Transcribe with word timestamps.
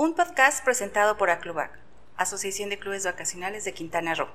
un 0.00 0.14
podcast 0.14 0.64
presentado 0.64 1.16
por 1.16 1.28
Aclubac, 1.28 1.76
Asociación 2.16 2.70
de 2.70 2.78
Clubes 2.78 3.04
Vacacionales 3.04 3.64
de 3.64 3.74
Quintana 3.74 4.14
Roo. 4.14 4.28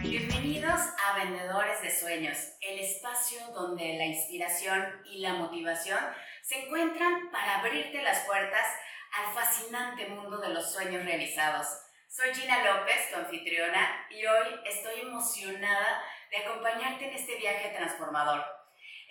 Bienvenidos 0.00 0.80
a 1.04 1.14
Vendedores 1.18 1.82
de 1.82 1.90
Sueños, 1.90 2.38
el 2.62 2.78
espacio 2.78 3.38
donde 3.54 3.98
la 3.98 4.06
inspiración 4.06 4.82
y 5.04 5.18
la 5.18 5.34
motivación 5.34 5.98
se 6.40 6.64
encuentran 6.64 7.30
para 7.30 7.58
abrirte 7.58 8.00
las 8.00 8.20
puertas 8.20 8.64
al 9.12 9.34
fascinante 9.34 10.08
mundo 10.08 10.38
de 10.38 10.54
los 10.54 10.72
sueños 10.72 11.04
realizados. 11.04 11.85
Soy 12.16 12.34
Gina 12.34 12.64
López, 12.64 13.10
tu 13.10 13.16
anfitriona, 13.16 14.06
y 14.08 14.24
hoy 14.24 14.60
estoy 14.64 15.02
emocionada 15.02 16.02
de 16.30 16.38
acompañarte 16.38 17.08
en 17.08 17.14
este 17.14 17.36
viaje 17.36 17.74
transformador. 17.76 18.42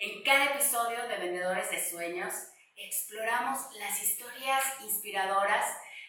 En 0.00 0.24
cada 0.24 0.46
episodio 0.46 1.06
de 1.06 1.16
Vendedores 1.16 1.70
de 1.70 1.88
Sueños 1.88 2.34
exploramos 2.74 3.60
las 3.78 4.02
historias 4.02 4.64
inspiradoras 4.82 5.66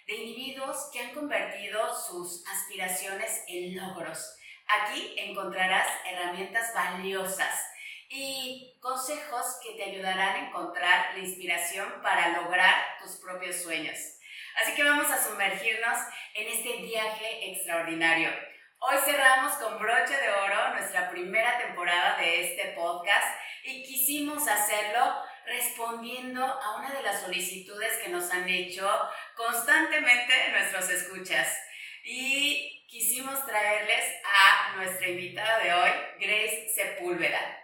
de 0.07 0.15
individuos 0.15 0.89
que 0.91 1.01
han 1.01 1.13
convertido 1.13 1.79
sus 1.95 2.43
aspiraciones 2.47 3.43
en 3.47 3.75
logros. 3.75 4.35
Aquí 4.67 5.13
encontrarás 5.19 5.87
herramientas 6.03 6.73
valiosas 6.73 7.63
y 8.09 8.75
consejos 8.81 9.59
que 9.61 9.75
te 9.75 9.83
ayudarán 9.83 10.35
a 10.35 10.47
encontrar 10.47 11.13
la 11.13 11.19
inspiración 11.19 12.01
para 12.01 12.41
lograr 12.41 12.73
tus 12.99 13.17
propios 13.17 13.61
sueños. 13.61 14.16
Así 14.57 14.73
que 14.73 14.83
vamos 14.83 15.11
a 15.11 15.23
sumergirnos 15.23 15.99
en 16.33 16.47
este 16.47 16.77
viaje 16.77 17.51
extraordinario. 17.51 18.31
Hoy 18.79 18.97
cerramos 19.05 19.53
con 19.57 19.77
broche 19.77 20.17
de 20.17 20.31
oro 20.31 20.73
nuestra 20.73 21.11
primera 21.11 21.59
temporada 21.59 22.17
de 22.17 22.41
este 22.41 22.73
podcast 22.73 23.39
y 23.63 23.83
quisimos 23.83 24.47
hacerlo 24.47 25.15
respondiendo 25.45 26.43
a 26.43 26.77
una 26.77 26.91
de 26.91 27.03
las 27.03 27.21
solicitudes 27.21 27.99
que 28.03 28.09
nos 28.09 28.31
han 28.31 28.49
hecho 28.49 28.89
constantemente 29.35 30.33
nuestros 30.51 30.89
escuchas. 30.89 31.55
Y 32.03 32.83
quisimos 32.87 33.45
traerles 33.45 34.05
a 34.25 34.75
nuestra 34.75 35.07
invitada 35.07 35.59
de 35.59 35.71
hoy, 35.71 35.91
Grace 36.19 36.69
Sepúlveda. 36.73 37.59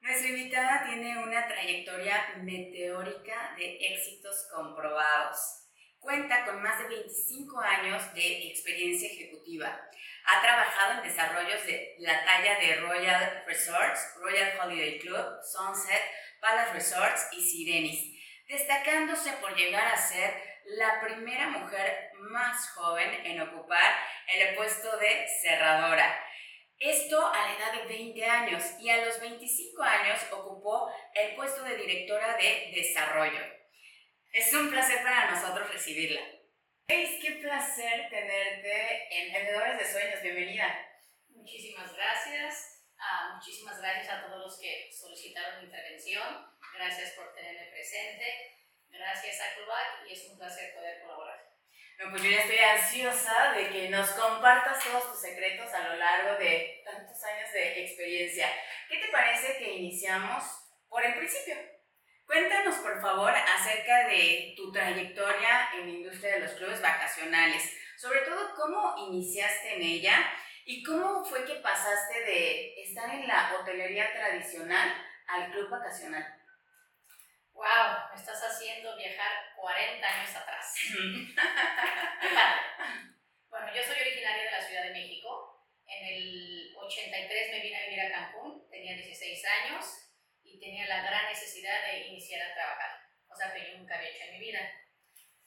Nuestra 0.00 0.28
invitada 0.28 0.86
tiene 0.86 1.18
una 1.22 1.46
trayectoria 1.46 2.34
meteórica 2.38 3.54
de 3.56 3.76
éxitos 3.76 4.48
comprobados. 4.52 5.65
Cuenta 6.06 6.44
con 6.44 6.62
más 6.62 6.78
de 6.78 6.86
25 6.86 7.58
años 7.58 8.14
de 8.14 8.46
experiencia 8.46 9.08
ejecutiva. 9.08 9.76
Ha 10.24 10.40
trabajado 10.40 10.92
en 10.92 11.08
desarrollos 11.08 11.66
de 11.66 11.96
la 11.98 12.24
talla 12.24 12.60
de 12.60 12.76
Royal 12.76 13.42
Resorts, 13.44 14.14
Royal 14.20 14.52
Holiday 14.56 15.00
Club, 15.00 15.26
Sunset, 15.42 16.00
Palace 16.40 16.74
Resorts 16.74 17.26
y 17.32 17.42
Sirenis, 17.42 18.16
destacándose 18.46 19.32
por 19.40 19.56
llegar 19.56 19.84
a 19.88 19.96
ser 19.96 20.32
la 20.66 21.00
primera 21.00 21.48
mujer 21.48 22.12
más 22.20 22.70
joven 22.70 23.26
en 23.26 23.40
ocupar 23.40 23.96
el 24.32 24.54
puesto 24.54 24.96
de 24.98 25.26
cerradora. 25.42 26.24
Esto 26.78 27.26
a 27.26 27.48
la 27.48 27.56
edad 27.56 27.82
de 27.82 27.88
20 27.88 28.24
años 28.24 28.62
y 28.78 28.90
a 28.90 29.04
los 29.04 29.18
25 29.18 29.82
años 29.82 30.20
ocupó 30.30 30.88
el 31.14 31.34
puesto 31.34 31.64
de 31.64 31.76
directora 31.76 32.36
de 32.36 32.70
desarrollo. 32.76 33.55
Es 34.36 34.52
un 34.52 34.68
placer 34.68 35.02
para 35.02 35.30
nosotros 35.30 35.72
recibirla. 35.72 36.20
Es 36.88 37.24
qué 37.24 37.40
placer 37.40 38.10
tenerte 38.10 39.08
en 39.10 39.32
Vendedores 39.32 39.78
de 39.78 39.90
Sueños. 39.90 40.20
Bienvenida. 40.20 40.76
Muchísimas 41.30 41.94
gracias. 41.94 42.84
Ah, 42.98 43.32
muchísimas 43.34 43.80
gracias 43.80 44.10
a 44.10 44.26
todos 44.26 44.38
los 44.38 44.60
que 44.60 44.92
solicitaron 44.92 45.60
mi 45.60 45.64
intervención. 45.64 46.52
Gracias 46.74 47.12
por 47.12 47.34
tenerme 47.34 47.70
presente. 47.70 48.58
Gracias 48.90 49.40
a 49.40 49.54
Clubac 49.54 50.06
y 50.06 50.12
es 50.12 50.28
un 50.28 50.36
placer 50.36 50.74
poder 50.74 51.00
colaborar. 51.00 51.42
Bueno, 51.96 52.12
pues 52.12 52.22
yo 52.24 52.30
ya 52.30 52.42
estoy 52.42 52.58
ansiosa 52.58 53.52
de 53.52 53.70
que 53.70 53.88
nos 53.88 54.10
compartas 54.10 54.84
todos 54.84 55.12
tus 55.12 55.20
secretos 55.22 55.72
a 55.72 55.88
lo 55.88 55.96
largo 55.96 56.38
de 56.38 56.82
tantos 56.84 57.24
años 57.24 57.50
de 57.54 57.82
experiencia. 57.82 58.52
¿Qué 58.90 58.98
te 58.98 59.08
parece 59.08 59.56
que 59.56 59.76
iniciamos 59.76 60.44
por 60.90 61.02
el 61.02 61.14
principio? 61.14 61.75
Cuéntanos, 62.26 62.74
por 62.76 63.00
favor, 63.00 63.30
acerca 63.30 64.08
de 64.08 64.52
tu 64.56 64.72
trayectoria 64.72 65.70
en 65.74 65.86
la 65.86 65.92
industria 65.92 66.34
de 66.34 66.40
los 66.40 66.52
clubes 66.52 66.82
vacacionales, 66.82 67.72
sobre 67.96 68.22
todo 68.22 68.52
cómo 68.56 68.96
iniciaste 69.08 69.76
en 69.76 69.82
ella 69.82 70.32
y 70.64 70.82
cómo 70.82 71.24
fue 71.24 71.44
que 71.44 71.54
pasaste 71.56 72.20
de 72.22 72.82
estar 72.82 73.14
en 73.14 73.28
la 73.28 73.54
hotelería 73.54 74.12
tradicional 74.12 74.92
al 75.28 75.52
club 75.52 75.70
vacacional. 75.70 76.26
¡Wow! 77.52 78.10
Me 78.12 78.20
estás 78.20 78.42
haciendo 78.42 78.96
viajar 78.96 79.30
40 79.56 80.06
años 80.06 80.34
atrás. 80.34 80.74
bueno, 83.48 83.68
yo 83.72 83.82
soy 83.84 84.00
originaria 84.00 84.44
de 84.44 84.50
la 84.50 84.62
Ciudad 84.62 84.82
de 84.82 84.90
México. 84.90 85.64
En 85.86 86.06
el 86.08 86.74
83 86.76 87.50
me 87.52 87.60
vine 87.60 87.76
a 87.76 87.84
vivir 87.84 88.00
a 88.00 88.10
Cancún, 88.10 88.68
tenía 88.68 88.96
16 88.96 89.44
años 89.46 90.05
y 90.56 90.58
tenía 90.58 90.86
la 90.86 91.02
gran 91.02 91.26
necesidad 91.26 91.84
de 91.84 92.08
iniciar 92.08 92.40
a 92.40 92.54
trabajar, 92.54 92.90
cosa 93.26 93.52
que 93.52 93.72
yo 93.72 93.78
nunca 93.78 93.96
había 93.96 94.08
hecho 94.08 94.24
en 94.24 94.32
mi 94.32 94.40
vida. 94.40 94.60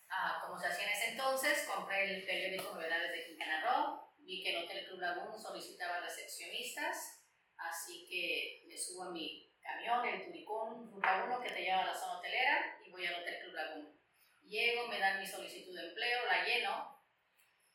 Ah, 0.07 0.41
como 0.45 0.59
se 0.59 0.67
hacía 0.67 0.85
en 0.85 0.91
ese 0.91 1.09
entonces, 1.11 1.67
compré 1.67 2.03
el 2.03 2.25
periódico 2.25 2.73
Novedades 2.73 3.11
de 3.11 3.25
Quintana 3.25 3.61
Roo, 3.61 4.13
vi 4.19 4.43
que 4.43 4.55
el 4.55 4.63
Hotel 4.63 4.85
Club 4.85 4.99
Lagoon 4.99 5.39
solicitaba 5.39 6.01
recepcionistas, 6.01 7.23
así 7.57 8.07
que 8.07 8.65
me 8.67 8.77
subo 8.77 9.03
a 9.03 9.11
mi 9.11 9.51
camión, 9.61 10.07
el 10.07 10.25
Turicón 10.25 10.91
Ruta 10.91 11.23
1, 11.25 11.41
que 11.41 11.49
te 11.49 11.61
lleva 11.61 11.81
a 11.81 11.87
la 11.87 11.95
zona 11.95 12.19
hotelera, 12.19 12.77
y 12.85 12.91
voy 12.91 13.05
al 13.05 13.21
Hotel 13.21 13.39
Club 13.41 13.53
Lagoon. 13.53 13.99
Llego, 14.43 14.87
me 14.87 14.99
dan 14.99 15.19
mi 15.19 15.27
solicitud 15.27 15.75
de 15.75 15.89
empleo, 15.89 16.25
la 16.25 16.43
lleno 16.43 17.03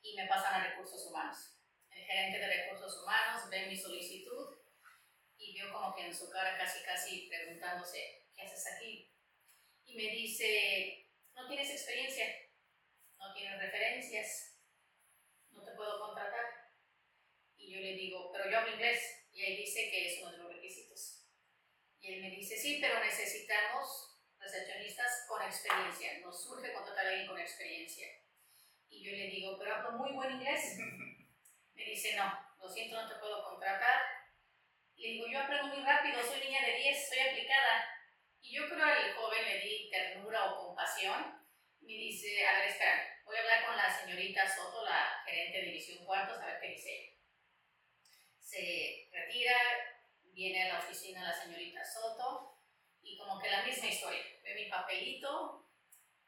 y 0.03 0.15
me 0.17 0.27
pasan 0.27 0.61
a 0.61 0.65
recursos 0.69 1.07
humanos. 1.07 1.57
El 1.91 2.05
gerente 2.05 2.39
de 2.39 2.47
recursos 2.47 3.03
humanos 3.03 3.49
ve 3.49 3.67
mi 3.67 3.77
solicitud 3.77 4.54
y 5.65 5.67
veo 5.67 5.73
como 5.73 5.95
que 5.95 6.07
en 6.07 6.15
su 6.15 6.31
cara 6.31 6.57
casi 6.59 6.83
casi 6.85 7.29
preguntándose, 7.29 8.27
¿qué 8.35 8.43
haces 8.43 8.67
aquí? 8.75 9.11
Y 9.85 9.95
me 9.95 10.11
dice, 10.11 11.11
no 11.35 11.49
tienes 11.49 11.71
experiencia, 11.71 12.27
no 13.19 13.33
tienes 13.35 13.61
referencias, 13.61 14.59
no 15.51 15.63
te 15.63 15.73
puedo 15.73 16.01
contratar. 16.01 16.45
Y 17.57 17.73
yo 17.73 17.81
le 17.81 17.93
digo, 17.95 18.31
pero 18.33 18.51
yo 18.51 18.59
hablo 18.59 18.73
inglés. 18.73 19.01
Y 19.33 19.43
ahí 19.43 19.57
dice 19.57 19.91
que 19.91 20.07
es 20.07 20.23
uno 20.23 20.33
de 20.33 20.39
los 20.39 20.53
requisitos. 20.55 21.27
Y 22.01 22.15
él 22.15 22.21
me 22.21 22.31
dice, 22.31 22.57
sí, 22.57 22.79
pero 22.81 23.03
necesitamos 23.03 24.21
recepcionistas 24.39 25.27
con 25.29 25.43
experiencia. 25.43 26.19
Nos 26.21 26.45
surge 26.45 26.73
contratar 26.73 27.07
a 27.07 27.11
alguien 27.11 27.27
con 27.27 27.39
experiencia. 27.39 28.07
Y 28.89 29.03
yo 29.03 29.11
le 29.11 29.29
digo, 29.29 29.59
pero 29.59 29.75
hablo 29.75 29.93
muy 29.93 30.13
buen 30.13 30.33
inglés. 30.33 30.77
Me 31.75 31.85
dice, 31.85 32.15
no, 32.15 32.33
lo 32.61 32.69
siento, 32.69 33.01
no 33.01 33.09
te 33.09 33.19
puedo 33.19 33.43
contratar 33.43 34.24
le 34.97 35.09
digo, 35.09 35.27
yo 35.27 35.41
aprendo 35.41 35.75
muy 35.75 35.85
rápido, 35.85 36.23
soy 36.23 36.41
niña 36.41 36.65
de 36.65 36.77
10, 36.77 37.09
soy 37.09 37.19
aplicada. 37.19 37.89
Y 38.41 38.55
yo 38.55 38.69
creo 38.69 38.85
al 38.85 39.15
joven 39.15 39.45
le 39.45 39.61
di 39.61 39.91
ternura 39.91 40.53
o 40.53 40.67
compasión. 40.67 41.43
Me 41.81 41.93
dice, 41.93 42.47
a 42.47 42.59
ver, 42.59 42.69
espera, 42.69 43.21
voy 43.25 43.37
a 43.37 43.41
hablar 43.41 43.67
con 43.67 43.77
la 43.77 43.91
señorita 43.91 44.49
Soto, 44.49 44.85
la 44.85 45.23
gerente 45.27 45.59
de 45.59 45.65
División 45.67 46.05
Cuartos, 46.05 46.41
a 46.41 46.47
ver 46.47 46.61
qué 46.61 46.69
dice 46.69 46.91
ella. 46.91 47.13
Se 48.41 49.09
retira, 49.13 49.55
viene 50.33 50.63
a 50.63 50.75
la 50.75 50.79
oficina 50.81 51.29
la 51.29 51.33
señorita 51.33 51.85
Soto 51.85 52.59
y 53.03 53.19
como 53.19 53.41
que 53.41 53.51
la 53.51 53.63
misma 53.63 53.89
historia. 53.89 54.25
Ve 54.43 54.55
mi 54.55 54.67
papelito, 54.71 55.69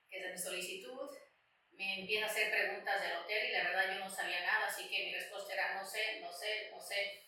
que 0.09 0.19
es 0.19 0.25
de 0.25 0.33
mi 0.33 0.39
solicitud, 0.39 1.11
me 1.73 2.01
empieza 2.01 2.27
a 2.27 2.31
hacer 2.31 2.51
preguntas 2.51 3.03
del 3.03 3.17
hotel 3.19 3.49
y 3.49 3.53
la 3.53 3.65
verdad 3.65 3.95
yo 3.95 4.01
no 4.01 4.11
sabía 4.11 4.41
nada, 4.41 4.67
así 4.67 4.89
que 4.89 5.05
mi 5.05 5.15
respuesta 5.15 5.53
era 5.53 5.75
no 5.75 5.85
sé, 5.85 6.21
no 6.21 6.33
sé, 6.33 6.71
no 6.71 6.81
sé. 6.81 7.26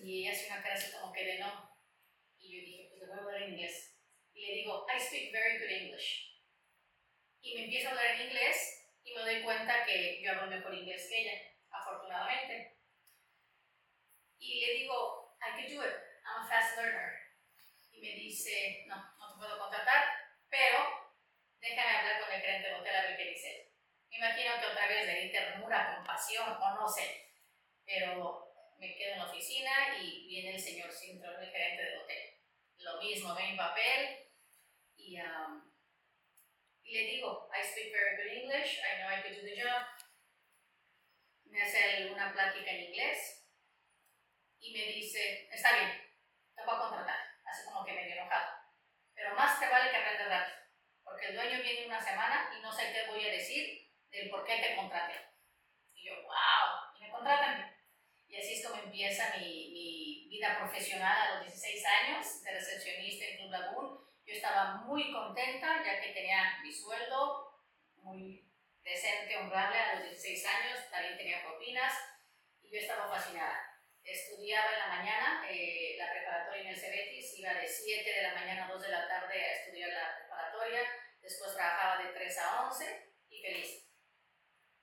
Y 0.00 0.22
ella 0.22 0.32
hace 0.32 0.46
una 0.46 0.62
cara 0.62 0.74
así 0.74 0.92
como 0.92 1.12
que 1.12 1.24
de 1.24 1.38
no. 1.38 1.76
Y 2.38 2.56
yo 2.56 2.64
dije, 2.64 2.88
pues 2.90 3.00
le 3.00 3.06
voy 3.06 3.18
a 3.18 3.22
hablar 3.22 3.42
en 3.42 3.52
inglés. 3.54 3.96
Y 4.32 4.46
le 4.46 4.54
digo, 4.54 4.86
I 4.88 5.00
speak 5.00 5.32
very 5.32 5.58
good 5.58 5.70
English. 5.70 6.40
Y 7.40 7.54
me 7.54 7.64
empiezo 7.64 7.88
a 7.88 7.90
hablar 7.92 8.06
en 8.14 8.28
inglés 8.28 8.78
y 9.02 9.14
me 9.14 9.20
doy 9.22 9.42
cuenta 9.42 9.84
que 9.84 10.20
yo 10.22 10.32
hablo 10.32 10.46
mejor 10.46 10.74
inglés 10.74 11.08
que 11.08 11.20
ella, 11.20 11.42
afortunadamente. 11.70 12.78
Y 14.38 14.66
le 14.66 14.72
digo, 14.74 15.36
I 15.40 15.62
can 15.62 15.74
do 15.74 15.84
it, 15.84 15.94
I'm 16.24 16.44
a 16.44 16.48
fast 16.48 16.76
learner. 16.76 17.12
Y 17.90 18.00
me 18.00 18.14
dice, 18.14 18.84
no, 18.86 18.96
no 19.18 19.32
te 19.32 19.38
puedo 19.38 19.58
contratar, 19.58 20.04
pero 20.48 20.78
déjame 21.60 21.96
hablar 21.96 22.20
con 22.20 22.32
el 22.32 22.40
gerente 22.40 22.68
del 22.68 22.80
hotel 22.80 22.96
a 22.96 23.02
ver 23.02 23.16
qué 23.16 23.24
dice. 23.24 23.72
Me 24.10 24.18
imagino 24.18 24.60
que 24.60 24.66
otra 24.66 24.86
vez 24.86 25.06
le 25.06 25.20
di 25.22 25.32
ternura, 25.32 25.96
compasión 25.96 26.48
o 26.48 26.74
no 26.74 26.88
sé, 26.88 27.32
pero 27.84 28.47
me 28.78 28.94
quedo 28.94 29.12
en 29.12 29.18
la 29.18 29.30
oficina 29.30 29.98
y 30.00 30.26
viene 30.26 30.54
el 30.54 30.60
señor 30.60 30.90
Sintrón, 30.90 31.42
el 31.42 31.50
gerente 31.50 31.82
del 31.82 31.98
hotel. 31.98 32.34
Lo 32.78 33.02
mismo, 33.02 33.34
ve 33.34 33.50
mi 33.50 33.56
papel 33.56 34.30
y, 34.96 35.20
um, 35.20 35.70
y 36.82 36.94
le 36.94 37.10
digo, 37.10 37.50
I 37.52 37.62
speak 37.64 37.92
very 37.92 38.16
good 38.16 38.42
English, 38.42 38.78
I 38.78 39.00
know 39.00 39.10
I 39.10 39.22
could 39.22 39.36
do 39.36 39.42
the 39.42 39.60
job. 39.60 39.98
plática 42.38 42.70
en 42.70 42.84
inglés 42.84 43.44
y 44.60 44.72
me 44.72 44.92
dice, 44.92 45.48
está 45.50 45.72
bien, 45.74 45.90
te 46.54 46.64
voy 46.64 46.74
a 46.74 46.78
contratar, 46.78 47.18
así 47.44 47.64
como 47.64 47.84
que 47.84 47.92
medio 47.92 48.14
enojado. 48.14 48.52
Pero 49.12 49.34
más 49.34 49.58
te 49.58 49.68
vale 49.68 49.90
que 49.90 49.96
aprendas 49.96 50.28
rápido, 50.28 50.58
porque 51.02 51.26
el 51.26 51.34
dueño 51.34 51.62
viene 51.62 51.86
una 51.86 52.00
semana 52.00 52.48
y 52.56 52.62
no 52.62 52.72
sé 52.72 52.92
qué 52.92 53.10
voy 53.10 53.26
a 53.26 53.32
decir 53.32 53.90
del 54.10 54.30
por 54.30 54.44
qué 54.44 54.58
te 54.58 54.76
contraté. 54.76 55.14
Y 55.94 56.06
yo, 56.06 56.14
wow, 56.22 56.94
y 56.96 57.02
me 57.02 57.10
contratan. 57.10 57.67
Y 58.28 58.36
así 58.36 58.54
es 58.54 58.66
como 58.66 58.82
empieza 58.82 59.36
mi, 59.38 59.70
mi 59.72 60.28
vida 60.28 60.58
profesional 60.58 61.16
a 61.20 61.34
los 61.34 61.46
16 61.46 61.84
años 61.86 62.42
de 62.44 62.50
recepcionista 62.52 63.24
en 63.24 63.36
Club 63.38 63.50
Lagoon. 63.50 64.08
Yo 64.24 64.34
estaba 64.34 64.82
muy 64.84 65.10
contenta 65.12 65.82
ya 65.84 66.00
que 66.00 66.12
tenía 66.12 66.58
mi 66.62 66.72
sueldo 66.72 67.48
muy 67.96 68.48
decente, 68.82 69.36
honrable 69.36 69.78
a 69.78 69.94
los 69.94 70.04
16 70.10 70.46
años, 70.46 70.90
también 70.90 71.16
tenía 71.16 71.42
propinas 71.42 71.92
y 72.62 72.70
yo 72.70 72.78
estaba 72.78 73.08
fascinada. 73.08 73.64
Estudiaba 74.02 74.72
en 74.72 74.78
la 74.78 74.86
mañana 74.86 75.46
eh, 75.50 75.96
la 75.98 76.10
preparatoria 76.10 76.62
en 76.62 76.68
el 76.68 76.76
Cebetis, 76.76 77.38
iba 77.38 77.52
de 77.54 77.66
7 77.66 78.10
de 78.10 78.22
la 78.22 78.34
mañana 78.34 78.66
a 78.66 78.72
2 78.72 78.82
de 78.82 78.88
la 78.88 79.08
tarde 79.08 79.34
a 79.34 79.52
estudiar 79.52 79.90
la 79.90 80.16
preparatoria, 80.16 80.80
después 81.20 81.54
trabajaba 81.54 82.02
de 82.02 82.12
3 82.12 82.38
a 82.38 82.68
11 82.68 83.12
y 83.28 83.42
feliz. 83.42 83.84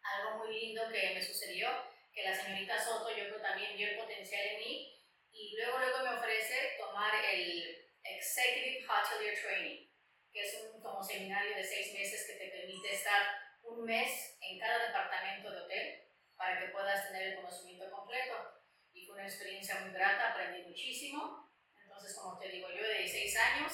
Algo 0.01 0.37
muy 0.37 0.53
lindo 0.53 0.91
que 0.91 1.15
me 1.15 1.21
sucedió, 1.21 1.69
que 2.15 2.23
la 2.23 2.33
señorita 2.33 2.81
Soto 2.81 3.09
yo 3.09 3.25
creo 3.25 3.41
también 3.41 3.75
vio 3.75 3.89
el 3.89 3.97
potencial 3.97 4.41
en 4.47 4.59
mí 4.59 5.03
y 5.31 5.55
luego 5.57 5.79
luego 5.79 5.99
me 6.03 6.17
ofrece 6.17 6.77
tomar 6.79 7.13
el 7.25 7.91
Executive 8.01 8.85
Hotelier 8.87 9.37
Training, 9.41 9.91
que 10.31 10.41
es 10.41 10.63
un 10.63 10.81
como 10.81 11.03
seminario 11.03 11.57
de 11.57 11.63
6 11.63 11.93
meses 11.93 12.25
que 12.25 12.37
te 12.39 12.51
permite 12.51 12.93
estar 12.93 13.21
un 13.63 13.83
mes 13.83 14.37
en 14.39 14.57
cada 14.57 14.87
departamento 14.87 15.51
de 15.51 15.61
hotel 15.61 16.03
para 16.37 16.59
que 16.59 16.71
puedas 16.71 17.07
tener 17.07 17.33
el 17.33 17.35
conocimiento 17.35 17.91
completo. 17.91 18.63
Y 18.93 19.05
fue 19.05 19.15
una 19.15 19.27
experiencia 19.27 19.81
muy 19.81 19.91
grata, 19.91 20.31
aprendí 20.31 20.63
muchísimo. 20.63 21.51
Entonces, 21.83 22.15
como 22.15 22.39
te 22.39 22.47
digo, 22.47 22.69
yo 22.69 22.81
de 22.81 22.99
16 22.99 23.37
años, 23.37 23.73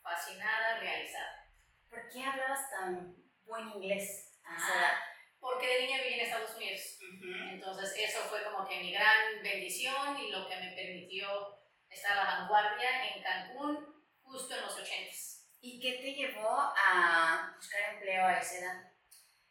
fascinada, 0.00 0.78
realizada. 0.78 1.52
¿Por 1.88 2.08
qué 2.08 2.22
hablabas 2.22 2.70
tan 2.70 3.16
buen 3.44 3.68
inglés 3.70 4.38
ah, 4.44 5.09
Porque 5.40 5.66
de 5.66 5.82
niña 5.82 6.02
viví 6.02 6.14
en 6.14 6.26
Estados 6.26 6.54
Unidos. 6.56 6.80
Entonces, 7.50 7.94
eso 7.96 8.20
fue 8.28 8.44
como 8.44 8.68
que 8.68 8.80
mi 8.80 8.92
gran 8.92 9.42
bendición 9.42 10.18
y 10.18 10.30
lo 10.30 10.48
que 10.48 10.56
me 10.56 10.72
permitió 10.72 11.58
estar 11.88 12.12
a 12.12 12.24
la 12.24 12.40
vanguardia 12.40 13.14
en 13.14 13.22
Cancún 13.22 14.04
justo 14.22 14.54
en 14.54 14.62
los 14.62 14.78
80 14.78 15.10
¿Y 15.62 15.80
qué 15.80 15.98
te 15.98 16.14
llevó 16.14 16.48
a 16.48 17.52
buscar 17.56 17.94
empleo 17.94 18.24
a 18.24 18.38
esa 18.38 18.58
edad? 18.58 18.90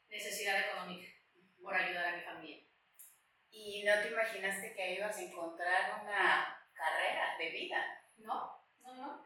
necesidad 0.09 0.59
económica 0.59 1.07
por 1.61 1.75
ayudar 1.75 2.05
a 2.05 2.17
mi 2.17 2.23
familia. 2.23 2.65
¿Y 3.51 3.83
no 3.83 4.01
te 4.01 4.09
imaginaste 4.09 4.73
que 4.73 4.95
ibas 4.95 5.17
a 5.17 5.21
encontrar 5.21 6.01
una 6.01 6.65
carrera 6.73 7.35
de 7.37 7.49
vida? 7.51 8.03
No, 8.17 8.65
no, 8.81 8.93
no. 8.95 9.25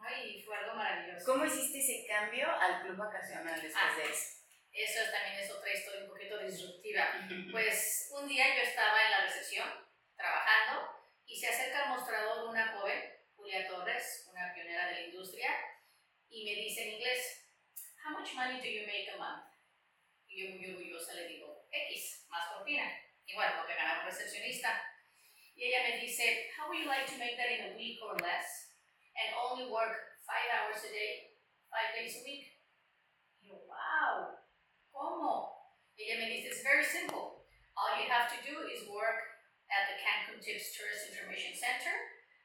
Ay, 0.00 0.42
fue 0.42 0.56
algo 0.56 0.74
maravilloso. 0.74 1.32
¿Cómo 1.32 1.44
hiciste 1.44 1.78
ese 1.78 2.06
cambio 2.06 2.48
al 2.50 2.82
club 2.82 2.96
vacacional 2.96 3.60
después 3.60 3.84
ah, 3.84 3.96
de 3.96 4.10
eso? 4.10 4.41
Eso 4.72 5.00
también 5.10 5.38
es 5.38 5.50
otra 5.50 5.72
historia 5.72 6.04
un 6.04 6.08
poquito 6.08 6.38
disruptiva. 6.38 7.12
pues 7.50 8.08
un 8.12 8.28
día 8.28 8.56
yo 8.56 8.62
estaba 8.62 9.04
en 9.04 9.10
la 9.10 9.20
recepción 9.26 9.68
trabajando 10.16 10.88
y 11.26 11.38
se 11.38 11.48
acerca 11.48 11.84
al 11.84 11.98
mostrador 11.98 12.48
una 12.48 12.68
joven, 12.68 13.00
Julia 13.36 13.68
Torres, 13.68 14.28
una 14.30 14.52
pionera 14.54 14.86
de 14.86 14.92
la 14.92 15.00
industria, 15.02 15.50
y 16.28 16.44
me 16.44 16.60
dice 16.62 16.82
en 16.82 16.94
inglés, 16.94 17.42
How 18.02 18.18
much 18.18 18.34
money 18.34 18.58
do 18.58 18.66
you 18.66 18.82
make 18.86 19.08
a 19.14 19.16
month? 19.16 19.46
Y 20.26 20.42
yo 20.42 20.56
muy 20.56 20.74
orgullosa 20.74 21.14
le 21.14 21.28
digo, 21.28 21.68
X, 21.70 22.26
más 22.28 22.48
propina. 22.50 22.90
Igual, 23.26 23.56
lo 23.56 23.66
que 23.66 23.74
ganaba 23.74 24.00
un 24.00 24.06
recepcionista. 24.06 24.82
Y 25.54 25.64
ella 25.66 25.82
me 25.84 26.00
dice, 26.00 26.50
how 26.56 26.68
would 26.68 26.80
you 26.80 26.86
like 26.86 27.06
to 27.06 27.18
make 27.18 27.36
that 27.36 27.50
in 27.50 27.72
a 27.72 27.76
week 27.76 28.00
or 28.02 28.16
less? 28.20 28.72
And 29.14 29.36
only 29.36 29.70
work 29.70 29.94
five 30.26 30.48
hours 30.50 30.82
a 30.82 30.88
day, 30.88 31.38
five 31.70 31.94
days 31.94 32.16
a 32.16 32.24
week? 32.24 32.58
Y 33.40 33.48
yo, 33.48 33.62
wow, 33.68 34.31
¿cómo? 35.02 35.50
Ella 35.98 36.22
me 36.22 36.30
dice, 36.30 36.54
it's 36.54 36.62
very 36.62 36.84
simple. 36.84 37.42
All 37.74 37.98
you 37.98 38.06
have 38.06 38.30
to 38.30 38.38
do 38.46 38.62
is 38.70 38.86
work 38.86 39.18
at 39.66 39.90
the 39.90 39.98
Cancun 39.98 40.38
Tips 40.38 40.78
Tourist 40.78 41.10
Information 41.10 41.58
Center. 41.58 41.90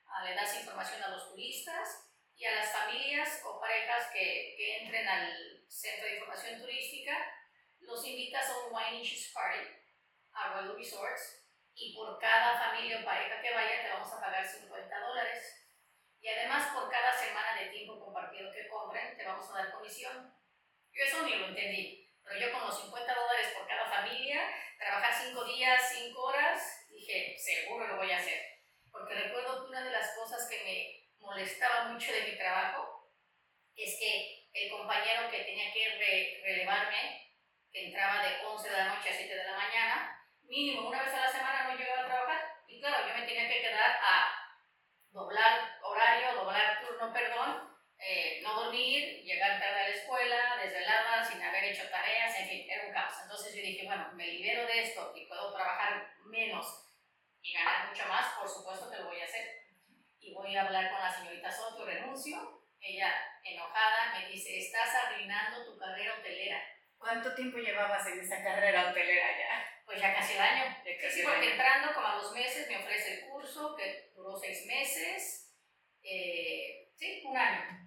Uh, 0.10 0.26
le 0.26 0.34
das 0.34 0.58
información 0.58 1.04
a 1.04 1.14
los 1.14 1.30
turistas 1.30 2.10
y 2.34 2.46
a 2.46 2.56
las 2.56 2.72
familias 2.72 3.44
o 3.46 3.60
parejas 3.60 4.10
que, 4.12 4.56
que 4.58 4.82
entren 4.82 5.08
al 5.08 5.62
centro 5.68 6.08
de 6.08 6.16
información 6.16 6.62
turística 6.62 7.14
los 7.82 8.06
invitas 8.08 8.50
a 8.50 8.58
un 8.66 8.74
wine 8.74 9.04
and 9.04 9.34
party 9.34 9.68
a 10.34 10.54
Royal 10.54 10.76
Resorts 10.76 11.46
y 11.76 11.94
por 11.94 12.18
cada 12.20 12.58
familia 12.58 13.00
o 13.02 13.06
pareja 13.06 13.42
que 13.42 13.54
vaya 13.54 13.84
te 13.84 13.90
vamos 13.90 14.12
a 14.14 14.20
pagar 14.20 14.48
50 14.48 15.00
dólares. 15.00 15.70
Y 16.20 16.28
además 16.30 16.74
por 16.74 16.90
cada 16.90 17.14
semana 17.14 17.60
de 17.60 17.70
tiempo 17.70 18.00
compartido 18.00 18.52
que 18.52 18.68
compren 18.68 19.16
te 19.16 19.26
vamos 19.26 19.50
a 19.52 19.58
dar 19.58 19.72
comisión. 19.74 20.34
Yo 20.92 21.04
eso 21.04 21.22
ni 21.24 21.36
lo 21.36 21.48
entendí, 21.48 22.07
pero 22.28 22.40
yo 22.40 22.52
con 22.52 22.68
los 22.68 22.82
50 22.82 23.16
dólares 23.16 23.54
por 23.58 23.68
cada 23.68 23.90
familia, 23.90 24.42
trabajar 24.78 25.14
5 25.14 25.44
días, 25.46 25.82
5 25.94 26.22
horas, 26.22 26.86
dije, 26.90 27.38
seguro 27.38 27.88
lo 27.88 27.98
voy 27.98 28.12
a 28.12 28.18
hacer. 28.18 28.42
Porque 28.92 29.14
recuerdo 29.14 29.64
que 29.64 29.70
una 29.70 29.84
de 29.84 29.92
las 29.92 30.12
cosas 30.16 30.48
que 30.50 30.64
me 30.64 31.26
molestaba 31.26 31.86
mucho 31.86 32.12
de 32.12 32.24
mi 32.24 32.38
trabajo 32.38 33.12
es 33.76 33.98
que 34.00 34.50
el 34.54 34.72
compañero 34.72 35.30
que 35.30 35.44
tenía 35.44 35.72
que 35.72 36.42
relevarme 36.44 37.28
entraba 37.72 38.24
de 38.24 38.44
11 38.44 38.70
de 38.70 38.78
la 38.78 38.96
noche 38.96 39.10
a 39.10 39.14
7 39.14 39.36
de 39.36 39.44
la 39.44 39.56
mañana, 39.56 40.26
mínimo 40.44 40.88
una 40.88 41.04
vez 41.04 41.14
a 41.14 41.22
la 41.22 41.32
semana 41.32 41.64
no 41.68 41.78
llegaba 41.78 42.04
a 42.04 42.08
trabajar. 42.08 42.54
Y 42.68 42.80
claro, 42.82 43.08
yo 43.08 43.14
me 43.14 43.26
tenía 43.26 43.48
que 43.48 43.62
quedar 43.62 44.00
a 44.02 44.34
doblar 45.12 45.80
horario, 45.84 46.34
doblar 46.36 46.82
turno, 46.82 47.14
perdón, 47.14 47.77
eh, 48.00 48.40
no 48.44 48.64
dormir, 48.64 49.24
llegar 49.24 49.60
tarde 49.60 49.80
a 49.80 49.90
la 49.90 49.96
escuela, 49.96 50.58
desvelada, 50.62 51.24
sin 51.24 51.42
haber 51.42 51.64
hecho 51.66 51.90
tareas, 51.90 52.40
en 52.40 52.48
fin, 52.48 52.70
era 52.70 52.88
un 52.88 52.94
caos. 52.94 53.14
Entonces 53.24 53.56
yo 53.56 53.62
dije, 53.62 53.86
bueno, 53.86 54.12
me 54.14 54.28
libero 54.28 54.66
de 54.66 54.84
esto 54.84 55.14
y 55.16 55.26
puedo 55.26 55.54
trabajar 55.54 56.14
menos 56.26 56.86
y 57.42 57.54
ganar 57.54 57.90
mucho 57.90 58.06
más, 58.08 58.34
por 58.38 58.48
supuesto 58.48 58.90
que 58.90 58.98
lo 58.98 59.06
voy 59.06 59.22
a 59.22 59.26
hacer. 59.26 59.64
Y 60.20 60.34
voy 60.34 60.56
a 60.56 60.64
hablar 60.64 60.92
con 60.92 61.02
la 61.02 61.12
señorita 61.12 61.52
Soto, 61.52 61.86
renuncio. 61.86 62.64
Ella, 62.80 63.14
enojada, 63.44 64.20
me 64.20 64.30
dice, 64.30 64.58
estás 64.60 64.94
arruinando 64.96 65.66
tu 65.66 65.78
carrera 65.78 66.16
hotelera 66.20 66.62
¿Cuánto 66.98 67.34
tiempo 67.36 67.58
llevabas 67.58 68.06
en 68.08 68.20
esa 68.20 68.44
carrera 68.44 68.90
hotelera 68.90 69.38
ya? 69.38 69.82
Pues 69.86 70.02
ya 70.02 70.14
casi 70.14 70.34
el 70.34 70.42
año. 70.42 70.76
sí, 70.84 71.22
porque 71.24 71.52
entrando 71.52 71.94
como 71.94 72.08
a 72.08 72.16
dos 72.16 72.34
meses 72.34 72.68
me 72.68 72.78
ofrece 72.78 73.14
el 73.14 73.30
curso 73.30 73.76
que 73.76 74.12
duró 74.16 74.36
seis 74.38 74.66
meses. 74.66 75.54
Eh, 76.04 76.92
sí, 76.96 77.24
un 77.26 77.38
año. 77.38 77.87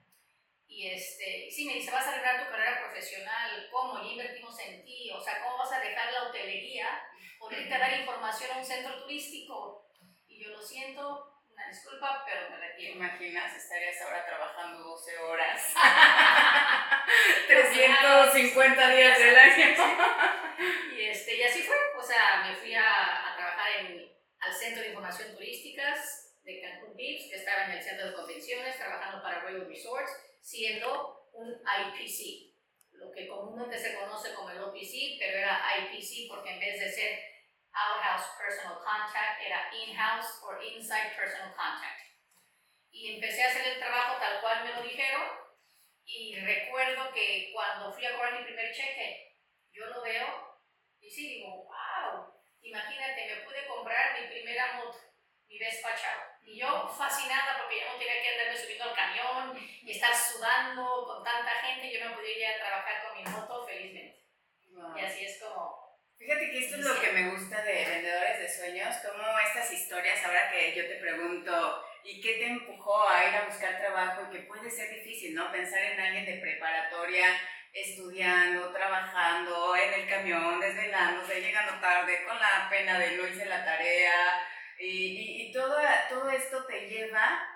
Y 0.71 0.89
este, 0.89 1.51
sí, 1.51 1.67
me 1.67 1.75
dice, 1.75 1.91
vas 1.91 2.07
a 2.07 2.13
arreglar 2.13 2.45
tu 2.45 2.51
carrera 2.51 2.81
profesional, 2.81 3.69
¿cómo? 3.71 4.03
Ya 4.03 4.13
invertimos 4.13 4.59
en 4.61 4.85
ti, 4.85 5.11
o 5.11 5.21
sea, 5.21 5.43
¿cómo 5.43 5.59
vas 5.59 5.73
a 5.73 5.81
dejar 5.81 6.13
la 6.13 6.23
hotelería 6.29 6.87
por 7.39 7.53
irte 7.53 7.75
a 7.75 7.79
dar 7.79 8.01
información 8.01 8.51
a 8.53 8.59
un 8.59 8.65
centro 8.65 9.03
turístico? 9.03 9.91
Y 10.27 10.43
yo 10.43 10.51
lo 10.51 10.63
siento, 10.63 11.31
disculpa, 11.69 12.25
pero 12.27 12.51
me 12.51 12.57
retiro. 12.57 12.93
¿Te 12.93 12.99
imaginas? 12.99 13.57
Estarías 13.57 14.01
ahora 14.03 14.27
trabajando 14.27 14.83
12 14.83 15.19
horas. 15.19 15.75
350 17.47 18.91
días 18.91 19.19
del 19.19 19.39
año. 19.39 19.67
y, 20.97 21.03
este, 21.03 21.37
y 21.37 21.43
así 21.43 21.63
fue. 21.63 21.77
O 21.99 22.03
sea, 22.03 22.45
me 22.47 22.55
fui 22.57 22.75
a, 22.75 23.33
a 23.33 23.37
trabajar 23.37 23.69
en, 23.81 24.11
al 24.41 24.53
Centro 24.53 24.83
de 24.83 24.89
Información 24.89 25.35
Turísticas 25.35 26.39
de 26.45 26.61
Cancún 26.61 26.97
Beach, 26.97 27.29
que 27.31 27.37
estaba 27.37 27.67
en 27.67 27.73
el 27.73 27.83
centro 27.83 28.09
de 28.09 28.15
convenciones, 28.15 28.77
trabajando 28.77 29.23
para 29.23 29.41
Royal 29.41 29.69
Resorts, 29.69 30.13
siendo 30.41 31.29
un 31.33 31.53
IPC, 31.53 32.51
lo 32.93 33.13
que 33.13 33.29
comúnmente 33.29 33.79
se 33.79 33.95
conoce 33.95 34.35
como 34.35 34.51
el 34.51 34.63
OPC, 34.63 35.19
pero 35.19 35.39
era 35.39 35.63
IPC 35.79 36.29
porque 36.29 36.51
en 36.51 36.61
vez 36.61 36.81
de 36.81 36.91
ser 36.91 37.31
outhouse 37.73 38.37
personal 38.37 38.79
contact, 38.79 39.41
era 39.41 39.71
in-house 39.73 40.43
o 40.43 40.63
inside 40.63 41.15
personal 41.17 41.55
contact. 41.55 42.01
Y 42.91 43.15
empecé 43.15 43.45
a 43.45 43.49
hacer 43.49 43.67
el 43.69 43.79
trabajo 43.79 44.19
tal 44.19 44.41
cual 44.41 44.65
me 44.65 44.75
lo 44.75 44.83
dijeron 44.83 45.23
y 46.05 46.35
recuerdo 46.37 47.13
que 47.13 47.51
cuando 47.55 47.93
fui 47.93 48.05
a 48.05 48.15
cobrar 48.17 48.39
mi 48.39 48.45
primer 48.45 48.75
cheque, 48.75 49.39
yo 49.73 49.87
lo 49.87 50.03
veo 50.03 50.59
y 51.01 51.09
sí 51.09 51.29
digo, 51.29 51.65
wow, 51.65 52.35
imagínate, 52.61 53.27
me 53.27 53.43
pude 53.43 53.67
comprar 53.67 54.21
mi 54.21 54.27
primera 54.27 54.75
moto, 54.75 54.99
mi 55.47 55.59
Vespa. 55.59 55.91
Y 56.51 56.59
yo 56.59 56.89
fascinada 56.89 57.59
porque 57.59 57.81
yo 57.81 57.93
no 57.93 57.99
tenía 57.99 58.21
que 58.21 58.29
andarme 58.31 58.59
subiendo 58.59 58.85
al 58.85 58.95
camión 58.95 59.69
y 59.83 59.91
estar 59.91 60.15
sudando 60.15 61.05
con 61.07 61.23
tanta 61.23 61.51
gente, 61.63 61.93
yo 61.93 62.09
me 62.09 62.15
podía 62.15 62.39
ir 62.39 62.47
a 62.47 62.59
trabajar 62.59 63.05
con 63.05 63.17
mi 63.17 63.25
moto 63.31 63.65
felizmente. 63.65 64.27
Y 64.97 65.01
así 65.01 65.25
es 65.25 65.41
como 65.41 65.91
Fíjate 66.19 66.51
que 66.51 66.59
esto 66.59 66.77
es 66.77 66.85
lo 66.85 67.01
que 67.01 67.13
me 67.13 67.31
gusta 67.31 67.63
de 67.63 67.87
Vendedores 67.87 68.41
de 68.41 68.49
Sueños, 68.49 68.95
como 68.97 69.23
estas 69.39 69.73
historias, 69.73 70.23
ahora 70.23 70.51
que 70.51 70.75
yo 70.77 70.87
te 70.87 70.97
pregunto, 70.97 71.83
¿y 72.05 72.21
qué 72.21 72.35
te 72.35 72.47
empujó 72.47 73.09
a 73.09 73.27
ir 73.27 73.35
a 73.37 73.47
buscar 73.47 73.79
trabajo? 73.79 74.27
Y 74.29 74.37
que 74.37 74.43
puede 74.43 74.71
ser 74.71 74.95
difícil, 74.95 75.35
¿no? 75.35 75.51
Pensar 75.51 75.83
en 75.83 75.99
alguien 75.99 76.27
de 76.27 76.35
preparatoria 76.35 77.25
estudiando, 77.73 78.71
trabajando, 78.71 79.75
en 79.77 79.95
el 79.95 80.09
camión, 80.09 80.61
desvelándose, 80.61 81.41
llegando 81.41 81.81
tarde, 81.81 82.25
con 82.25 82.39
la 82.39 82.69
pena 82.69 82.99
de 82.99 83.17
no 83.17 83.27
hice 83.27 83.47
la 83.47 83.65
tarea, 83.65 84.47
y, 84.81 85.49
y, 85.49 85.53
todo, 85.53 85.77
todo 86.09 86.31
esto 86.31 86.65
te 86.65 86.89
lleva 86.89 87.47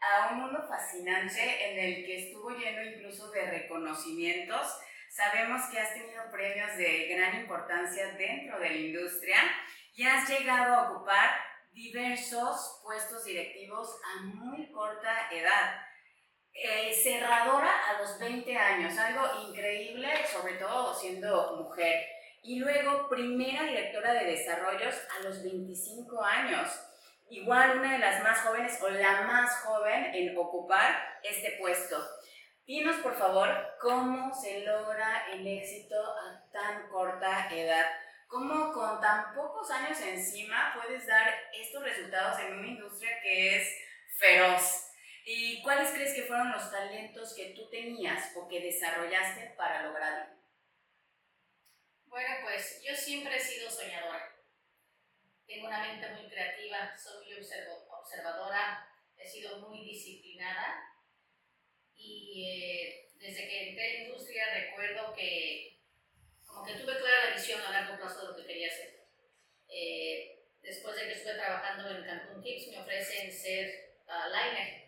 a 0.00 0.32
un 0.32 0.40
mundo 0.40 0.62
fascinante 0.68 1.70
en 1.70 1.78
el 1.78 2.04
que 2.04 2.26
estuvo 2.26 2.50
lleno 2.50 2.84
incluso 2.84 3.30
de 3.30 3.50
reconocimientos. 3.50 4.78
Sabemos 5.10 5.62
que 5.70 5.78
has 5.78 5.94
tenido 5.94 6.30
premios 6.30 6.76
de 6.76 7.08
gran 7.08 7.40
importancia 7.40 8.12
dentro 8.12 8.58
de 8.58 8.68
la 8.68 8.76
industria 8.76 9.38
y 9.94 10.04
has 10.04 10.28
llegado 10.28 10.74
a 10.74 10.90
ocupar 10.90 11.30
diversos 11.72 12.80
puestos 12.82 13.24
directivos 13.24 13.88
a 14.04 14.22
muy 14.22 14.70
corta 14.70 15.28
edad. 15.30 15.82
Eh, 16.52 16.92
cerradora 16.94 17.70
a 17.88 18.00
los 18.00 18.18
20 18.18 18.56
años, 18.56 18.96
algo 18.98 19.48
increíble, 19.48 20.08
sobre 20.26 20.54
todo 20.54 20.94
siendo 20.94 21.56
mujer. 21.56 22.15
Y 22.46 22.60
luego 22.60 23.08
primera 23.08 23.64
directora 23.64 24.14
de 24.14 24.26
desarrollos 24.26 24.94
a 25.18 25.24
los 25.24 25.42
25 25.42 26.22
años. 26.22 26.68
Igual 27.28 27.78
una 27.78 27.94
de 27.94 27.98
las 27.98 28.22
más 28.22 28.38
jóvenes 28.42 28.80
o 28.80 28.88
la 28.88 29.22
más 29.22 29.62
joven 29.62 30.14
en 30.14 30.38
ocupar 30.38 31.18
este 31.24 31.56
puesto. 31.58 32.00
Dinos 32.64 32.98
por 32.98 33.16
favor 33.16 33.48
cómo 33.80 34.32
se 34.32 34.64
logra 34.64 35.26
el 35.32 35.44
éxito 35.44 35.96
a 36.00 36.48
tan 36.52 36.88
corta 36.88 37.48
edad. 37.52 37.86
¿Cómo 38.28 38.72
con 38.72 39.00
tan 39.00 39.34
pocos 39.34 39.68
años 39.72 40.00
encima 40.00 40.72
puedes 40.80 41.04
dar 41.04 41.28
estos 41.52 41.82
resultados 41.82 42.38
en 42.40 42.58
una 42.60 42.68
industria 42.68 43.10
que 43.24 43.56
es 43.56 43.68
feroz? 44.20 44.86
¿Y 45.24 45.60
cuáles 45.64 45.90
crees 45.90 46.14
que 46.14 46.22
fueron 46.22 46.52
los 46.52 46.70
talentos 46.70 47.34
que 47.34 47.54
tú 47.56 47.68
tenías 47.70 48.36
o 48.36 48.46
que 48.46 48.60
desarrollaste 48.60 49.54
para 49.56 49.82
lograrlo? 49.82 50.35
Bueno, 52.16 52.34
pues 52.44 52.80
yo 52.82 52.96
siempre 52.96 53.36
he 53.36 53.38
sido 53.38 53.70
soñadora. 53.70 54.34
Tengo 55.46 55.66
una 55.66 55.86
mente 55.86 56.08
muy 56.14 56.26
creativa, 56.30 56.96
soy 56.96 57.26
muy 57.26 57.34
observadora, 57.34 58.88
he 59.18 59.28
sido 59.28 59.58
muy 59.58 59.84
disciplinada 59.84 60.94
y 61.94 62.48
eh, 62.48 63.10
desde 63.16 63.46
que 63.46 63.68
entré 63.68 63.98
en 63.98 64.06
industria 64.06 64.46
recuerdo 64.54 65.12
que 65.12 65.78
como 66.46 66.64
que 66.64 66.76
tuve 66.76 66.96
clara 66.96 67.26
la 67.26 67.36
visión 67.36 67.60
a 67.60 67.70
largo 67.70 67.98
plazo 67.98 68.22
de 68.22 68.28
lo 68.28 68.36
que 68.38 68.46
quería 68.46 68.68
hacer. 68.68 68.98
Eh, 69.68 70.42
después 70.62 70.96
de 70.96 71.08
que 71.08 71.12
estuve 71.12 71.34
trabajando 71.34 71.98
en 71.98 72.06
Cancún 72.06 72.42
Tips 72.42 72.68
me 72.68 72.80
ofrecen 72.80 73.30
ser 73.30 73.98
uh, 74.06 74.30
liner. 74.30 74.86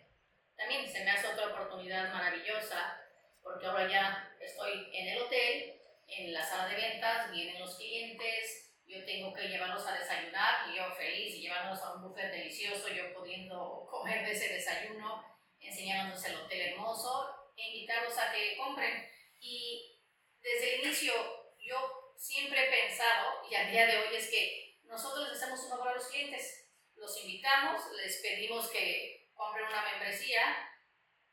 También 0.57 0.91
se 0.91 1.03
me 1.03 1.11
hace 1.11 1.27
otra 1.27 1.49
oportunidad 1.49 2.11
maravillosa 2.11 2.99
porque 3.43 3.67
ahora 3.67 3.87
ya 3.87 4.35
estoy 4.41 4.89
en 4.93 5.09
el 5.09 5.21
hotel, 5.21 5.78
en 6.17 6.33
la 6.33 6.45
sala 6.45 6.67
de 6.67 6.75
ventas, 6.75 7.31
vienen 7.31 7.59
los 7.59 7.75
clientes, 7.77 8.69
yo 8.85 9.05
tengo 9.05 9.33
que 9.33 9.47
llevarlos 9.47 9.85
a 9.85 9.99
desayunar 9.99 10.69
y 10.69 10.77
yo 10.77 10.91
feliz 10.95 11.35
y 11.35 11.41
llevarlos 11.41 11.79
a 11.81 11.93
un 11.93 12.01
buffet 12.01 12.31
delicioso, 12.31 12.87
yo 12.89 13.13
pudiendo 13.13 13.87
comer 13.89 14.25
de 14.25 14.31
ese 14.31 14.53
desayuno, 14.53 15.23
enseñándonos 15.59 16.25
el 16.25 16.35
hotel 16.37 16.61
hermoso, 16.61 17.51
e 17.55 17.69
invitarlos 17.69 18.17
a 18.17 18.31
que 18.31 18.57
compren. 18.57 19.07
Y 19.39 19.99
desde 20.41 20.75
el 20.75 20.85
inicio 20.85 21.13
yo 21.59 22.13
siempre 22.17 22.65
he 22.65 22.87
pensado, 22.87 23.47
y 23.49 23.55
al 23.55 23.71
día 23.71 23.85
de 23.85 23.97
hoy, 23.97 24.15
es 24.15 24.29
que 24.29 24.79
nosotros 24.83 25.29
les 25.29 25.37
hacemos 25.37 25.59
un 25.63 25.69
favor 25.69 25.89
a 25.89 25.95
los 25.95 26.07
clientes, 26.07 26.71
los 26.95 27.21
invitamos, 27.21 27.81
les 27.95 28.17
pedimos 28.17 28.69
que 28.69 29.29
compren 29.33 29.67
una 29.67 29.83
membresía, 29.83 30.41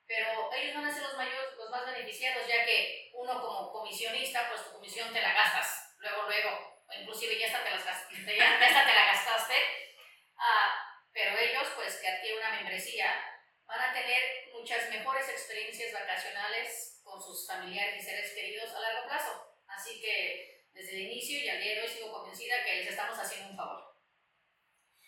pero 0.07 0.53
ellos 0.53 0.75
van 0.75 0.85
a 0.85 0.93
ser 0.93 1.03
los, 1.03 1.17
mayores, 1.17 1.57
los 1.57 1.71
más 1.71 1.87
beneficiados, 1.87 2.47
ya 2.47 2.65
que 2.65 3.06
uno 3.17 3.41
como 3.41 3.73
comisionista, 3.73 4.49
pues 4.49 4.65
tu 4.65 4.73
comisión 4.73 5.13
te 5.13 5.21
la 5.21 5.33
gastas, 5.33 5.95
luego, 5.99 6.23
luego, 6.25 6.85
inclusive 7.01 7.39
ya 7.39 7.47
hasta 7.47 7.65
te, 7.65 7.71
las, 7.71 7.85
ya, 7.85 8.85
te 8.87 8.95
la 8.95 9.07
gastaste, 9.07 9.55
ah, 10.37 11.03
pero 11.13 11.39
ellos 11.39 11.69
pues 11.75 11.97
que 11.97 12.09
adquieren 12.09 12.39
una 12.39 12.57
membresía 12.57 13.15
van 13.67 13.81
a 13.81 13.93
tener 13.93 14.51
muchas 14.53 14.89
mejores 14.91 15.29
experiencias 15.29 15.93
vacacionales 15.93 17.01
con 17.03 17.21
sus 17.21 17.47
familiares 17.47 18.03
y 18.03 18.07
seres 18.07 18.33
queridos 18.33 18.73
a 18.75 18.81
largo 18.81 19.09
plazo. 19.09 19.33
Así 19.67 20.01
que 20.01 20.67
desde 20.73 20.93
el 20.93 21.01
inicio 21.03 21.41
y 21.41 21.49
al 21.49 21.61
día 21.61 21.75
de 21.75 21.83
hoy 21.83 21.89
sigo 21.89 22.13
convencida 22.13 22.63
que 22.65 22.77
les 22.77 22.89
estamos 22.89 23.19
haciendo 23.19 23.51
un 23.51 23.57
favor. 23.57 23.97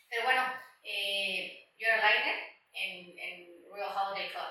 Pero 0.08 0.24
bueno, 0.24 0.60
eh, 0.82 1.70
yo 1.76 1.86
era 1.86 1.96
Liner 1.96 2.36
en, 2.72 3.18
en 3.18 3.64
Royal 3.68 3.96
Holiday 3.96 4.30
Club 4.30 4.48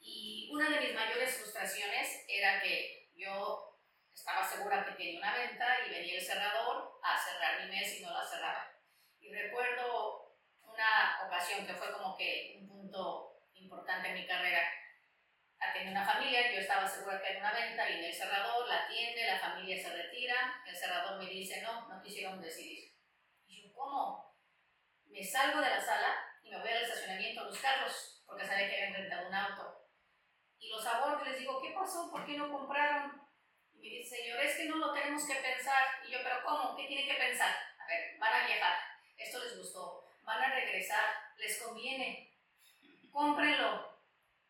y 0.00 0.50
una 0.52 0.68
de 0.70 0.80
mis 0.80 0.94
mayores 0.94 1.36
frustraciones 1.36 2.24
era 2.26 2.60
que 2.60 3.10
yo 3.14 3.78
estaba 4.12 4.44
segura 4.44 4.84
que 4.84 4.92
tenía 4.92 5.18
una 5.18 5.34
venta 5.34 5.66
y 5.86 5.90
venía 5.90 6.14
el 6.16 6.24
cerrador 6.24 7.00
a 7.02 7.18
cerrar 7.18 7.62
mi 7.62 7.70
mes 7.70 7.98
y 7.98 8.02
no 8.02 8.12
la 8.12 8.24
cerraba. 8.24 8.72
Y 9.20 9.32
recuerdo 9.32 10.36
una 10.62 11.26
ocasión 11.26 11.66
que 11.66 11.74
fue 11.74 11.92
como 11.92 12.16
que 12.16 12.56
un 12.60 12.68
punto 12.68 13.44
importante 13.54 14.08
en 14.08 14.14
mi 14.14 14.26
carrera. 14.26 14.62
Atendí 15.58 15.90
una 15.90 16.04
familia, 16.04 16.50
yo 16.52 16.60
estaba 16.60 16.88
segura 16.88 17.20
que 17.20 17.32
era 17.32 17.40
una 17.40 17.52
venta, 17.52 17.86
viene 17.86 18.08
el 18.08 18.14
cerrador, 18.14 18.66
la 18.66 18.84
atiende, 18.84 19.26
la 19.26 19.38
familia 19.38 19.76
se 19.76 19.94
retira, 19.94 20.62
el 20.66 20.74
cerrador 20.74 21.22
me 21.22 21.28
dice 21.28 21.60
no, 21.60 21.86
no 21.86 22.02
quisieron 22.02 22.40
decidir. 22.40 22.96
Y 23.46 23.62
yo, 23.62 23.74
¿cómo? 23.74 24.34
Me 25.06 25.22
salgo 25.22 25.60
de 25.60 25.68
la 25.68 25.80
sala 25.80 26.16
y 26.42 26.50
me 26.50 26.58
voy 26.58 26.70
al 26.70 26.82
estacionamiento 26.82 27.42
a 27.42 27.48
buscarlos, 27.48 28.22
porque 28.26 28.46
sabía 28.46 28.68
que 28.68 28.76
habían 28.76 28.94
rentado 28.94 29.28
un 29.28 29.34
auto. 29.34 29.80
Y 30.60 30.68
los 30.68 30.86
abordo 30.86 31.24
y 31.24 31.30
les 31.30 31.38
digo, 31.40 31.60
¿qué 31.60 31.70
pasó? 31.72 32.10
¿Por 32.10 32.24
qué 32.24 32.36
no 32.36 32.50
compraron? 32.50 33.20
Y 33.72 33.78
me 33.78 33.88
dice, 33.88 34.16
señor, 34.16 34.40
es 34.40 34.56
que 34.56 34.66
no 34.66 34.76
lo 34.76 34.92
tenemos 34.92 35.26
que 35.26 35.34
pensar. 35.34 35.84
Y 36.06 36.12
yo, 36.12 36.18
pero 36.22 36.42
¿cómo? 36.44 36.76
¿Qué 36.76 36.86
tienen 36.86 37.06
que 37.06 37.14
pensar? 37.14 37.54
A 37.78 37.86
ver, 37.86 38.18
van 38.18 38.32
a 38.32 38.46
viajar, 38.46 38.78
esto 39.16 39.42
les 39.42 39.56
gustó, 39.56 40.04
van 40.22 40.42
a 40.42 40.54
regresar, 40.54 41.04
les 41.38 41.62
conviene, 41.62 42.30
cómprenlo. 43.10 43.98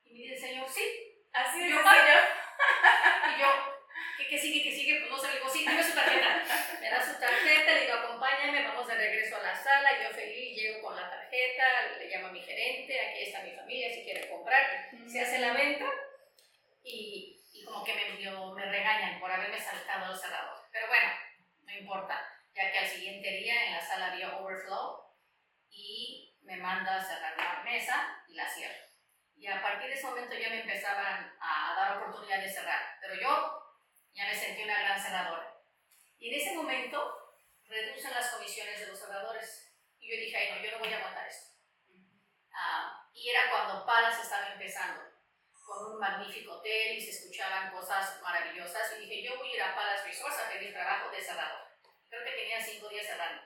Y 0.05 0.13
me 0.13 0.19
dice, 0.19 0.37
señor, 0.37 0.69
sí. 0.69 0.83
Así 1.33 1.63
es, 1.63 1.71
yo, 1.71 1.77
señor. 1.79 2.23
Y 3.37 3.41
yo, 3.41 3.49
¿qué, 4.19 4.27
¿qué, 4.29 4.39
sigue? 4.39 4.63
¿Qué 4.65 4.73
sigue? 4.73 5.01
Pues 5.01 5.11
no 5.11 5.19
se 5.19 5.29
le 5.29 5.35
digo, 5.35 5.49
sí, 5.49 5.61
dime 5.61 5.83
su 5.83 5.95
tarjeta. 5.95 6.43
Me 6.81 6.91
da 6.91 7.01
su 7.01 7.21
tarjeta, 7.21 7.73
le 7.73 7.81
digo, 7.83 7.95
acompáñame, 7.95 8.67
vamos 8.67 8.89
de 8.89 8.95
regreso 8.95 9.37
a 9.37 9.43
la 9.43 9.57
sala. 9.57 9.91
Yo 10.03 10.11
feliz 10.11 10.57
llego 10.57 10.83
con 10.83 10.97
la 10.97 11.09
tarjeta, 11.09 11.97
le 11.99 12.09
llamo 12.09 12.29
a 12.29 12.33
mi 12.33 12.43
gerente, 12.43 13.01
aquí 13.01 13.23
está 13.23 13.43
mi 13.43 13.53
familia, 13.53 13.95
si 13.95 14.05
quiere 14.05 14.29
comprar. 14.29 14.91
Se 15.09 15.21
hace 15.21 15.39
la 15.39 15.53
venta 15.53 15.87
y 16.83 17.65
como 17.65 17.85
que 17.85 17.95
me, 17.95 18.31
me 18.55 18.67
regañan 18.67 19.21
por 19.21 19.31
haberme 19.31 19.59
saltado 19.59 20.13
el 20.13 20.19
cerrador. 20.19 20.59
Pero 20.73 20.87
bueno, 20.89 21.09
no 21.63 21.73
importa, 21.91 22.25
ya 22.55 22.71
que 22.71 22.79
al 22.79 22.87
siguiente 22.87 23.29
día 23.29 23.67
en 23.67 23.73
la 23.73 23.81
sala 23.81 24.13
había 24.13 24.39
overflow 24.39 25.03
y 25.71 26.39
me 26.43 26.57
manda 26.57 26.97
a 26.97 27.03
cerrar 27.03 27.37
la 27.37 27.65
mesa 27.65 28.25
y 28.29 28.35
la 28.35 28.49
cierro. 28.49 28.87
Y 29.35 29.49
a 29.49 29.61
partir 29.61 29.89
de 29.89 29.95
ese 29.95 30.07
momento 30.07 30.37
ya 30.37 30.51
me 30.51 30.61
empezaban 30.61 31.37
a 31.41 31.75
dar 31.75 31.99
oportunidad 31.99 32.41
de 32.41 32.49
cerrar, 32.49 32.97
pero 33.01 33.15
yo 33.15 33.75
ya 34.13 34.25
me 34.27 34.35
sentí 34.37 34.63
una 34.63 34.79
gran 34.79 35.01
cerradora. 35.01 35.53
Y 36.19 36.29
en 36.29 36.41
ese 36.41 36.55
momento 36.55 37.37
reducen 37.65 38.13
las 38.13 38.31
comisiones 38.31 38.79
de 38.79 38.87
los 38.87 38.99
cerradores. 38.99 39.75
Y 39.99 40.11
yo 40.11 40.17
dije, 40.17 40.37
ay 40.37 40.51
no, 40.53 40.65
yo 40.65 40.71
no 40.73 40.79
voy 40.79 40.93
a 40.93 40.99
aguantar 40.99 41.27
esto. 41.27 41.57
Ah, 42.53 43.09
y 43.13 43.31
era 43.31 43.51
cuando 43.51 43.85
Palas 43.85 44.23
estaba 44.23 44.53
empezando 44.53 45.03
con 45.67 45.93
un 45.93 45.99
magnífico 45.99 46.53
hotel 46.55 46.99
y 46.99 47.01
se 47.01 47.11
escuchaban 47.11 47.73
cosas 47.73 48.21
maravillosas. 48.23 48.93
Y 48.97 49.07
dije, 49.07 49.25
yo 49.25 49.39
voy 49.39 49.51
a 49.51 49.55
ir 49.55 49.63
a 49.63 49.75
Palace 49.75 50.05
Resorts 50.05 50.39
a 50.39 50.51
pedir 50.51 50.73
trabajo 50.73 51.11
de 51.11 51.21
cerrador. 51.21 51.70
Creo 52.11 52.25
que 52.25 52.33
tenía 52.33 52.61
cinco 52.61 52.89
días 52.89 53.07
cerrando. 53.07 53.43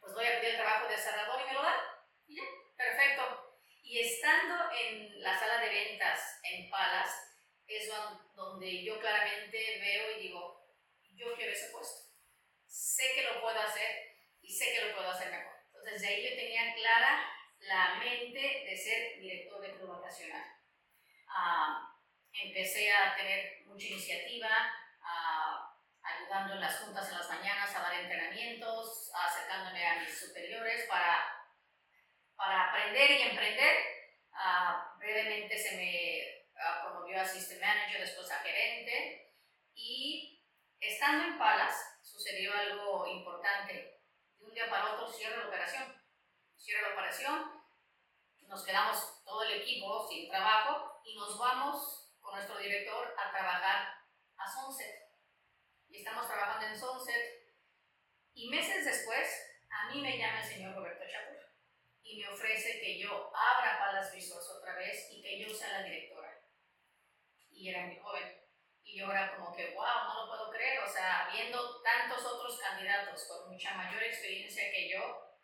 Pues 0.00 0.14
voy 0.14 0.26
a 0.26 0.40
pedir 0.40 0.50
el 0.50 0.60
trabajo 0.60 0.88
de 0.88 0.98
cerrador 0.98 1.40
y 1.40 1.46
me 1.46 1.54
lo 1.54 1.62
dan. 1.62 1.80
Y 2.26 2.36
ya, 2.36 2.42
perfecto. 2.76 3.58
Y 3.82 4.00
estando 4.00 4.70
en 4.72 5.22
la 5.22 5.38
sala 5.38 5.62
de 5.62 5.68
ventas 5.68 6.40
en 6.42 6.68
Palace, 6.68 7.14
es 7.66 7.88
donde 8.34 8.84
yo 8.84 9.00
claramente 9.00 9.78
veo 9.80 10.18
y 10.18 10.22
digo, 10.22 10.66
yo 11.14 11.34
quiero 11.34 11.52
ese 11.52 11.70
puesto. 11.70 12.10
Sé 12.66 13.12
que 13.14 13.22
lo 13.22 13.40
puedo 13.40 13.58
hacer 13.60 14.18
y 14.42 14.52
sé 14.52 14.72
que 14.72 14.86
lo 14.86 14.94
puedo 14.94 15.10
hacer 15.10 15.30
mejor. 15.30 15.54
Entonces, 15.68 16.02
de 16.02 16.08
ahí 16.08 16.28
yo 16.28 16.36
tenía 16.36 16.74
clara 16.74 17.32
la 17.60 17.94
mente 17.94 18.40
de 18.40 18.76
ser 18.76 19.20
director 19.20 19.60
de 19.60 19.76
club 19.76 19.88
vacacional 19.88 20.60
empecé 22.32 22.90
a 22.90 23.16
tener 23.16 23.62
mucha 23.66 23.86
iniciativa, 23.86 24.48
ayudando 26.30 26.54
en 26.54 26.60
las 26.60 26.78
juntas 26.78 27.10
en 27.10 27.18
las 27.18 27.28
mañanas 27.28 27.74
a 27.74 27.80
dar 27.80 27.94
entrenamientos, 27.94 29.10
acercándome 29.12 29.84
a 29.84 29.98
mis 29.98 30.16
superiores 30.16 30.86
para, 30.88 31.26
para 32.36 32.68
aprender 32.68 33.10
y 33.10 33.22
emprender. 33.22 33.76
brevemente 34.98 35.58
se 35.58 35.76
me 35.76 36.46
promovió 36.82 37.20
a 37.20 37.24
System 37.24 37.58
Manager, 37.58 38.00
después 38.00 38.30
a 38.30 38.38
gerente 38.38 39.34
y 39.74 40.40
estando 40.78 41.24
en 41.24 41.38
Palas 41.38 41.98
sucedió 42.00 42.54
algo 42.54 43.08
importante. 43.08 44.00
De 44.38 44.44
un 44.44 44.54
día 44.54 44.70
para 44.70 44.94
otro 44.94 45.10
cierro 45.10 45.42
la 45.42 45.48
operación. 45.48 46.00
Cierro 46.56 46.88
la 46.90 46.94
operación, 46.94 47.64
nos 48.46 48.64
quedamos 48.64 49.24
todo 49.24 49.42
el 49.42 49.62
equipo 49.62 50.08
sin 50.08 50.28
trabajo 50.28 51.00
y 51.04 51.16
nos 51.16 51.36
vamos 51.36 52.08
con 52.20 52.34
nuestro 52.36 52.56
director 52.58 53.16
a 53.18 53.30
trabajar 53.32 53.94
a 54.36 54.46
Sunset. 54.48 55.09
Y 55.90 55.98
estamos 55.98 56.26
trabajando 56.26 56.66
en 56.66 56.78
Sunset. 56.78 57.40
Y 58.32 58.48
meses 58.48 58.84
después, 58.84 59.28
a 59.68 59.92
mí 59.92 60.00
me 60.00 60.16
llama 60.16 60.40
el 60.40 60.48
señor 60.48 60.74
Roberto 60.74 61.04
Chapur 61.10 61.40
y 62.02 62.20
me 62.20 62.28
ofrece 62.28 62.80
que 62.80 62.98
yo 62.98 63.30
abra 63.34 63.78
Palace 63.78 64.14
Resource 64.14 64.52
otra 64.52 64.76
vez 64.76 65.08
y 65.10 65.20
que 65.20 65.38
yo 65.40 65.52
sea 65.52 65.80
la 65.80 65.82
directora. 65.82 66.40
Y 67.50 67.68
era 67.68 67.86
muy 67.86 67.98
joven. 67.98 68.36
Y 68.84 68.98
yo 68.98 69.10
era 69.10 69.36
como 69.36 69.54
que, 69.54 69.74
wow, 69.74 70.04
no 70.08 70.22
lo 70.22 70.28
puedo 70.28 70.50
creer. 70.50 70.78
O 70.80 70.88
sea, 70.88 71.28
viendo 71.32 71.82
tantos 71.82 72.24
otros 72.24 72.58
candidatos 72.58 73.24
con 73.24 73.52
mucha 73.52 73.74
mayor 73.74 74.02
experiencia 74.02 74.70
que 74.70 74.90
yo, 74.90 75.36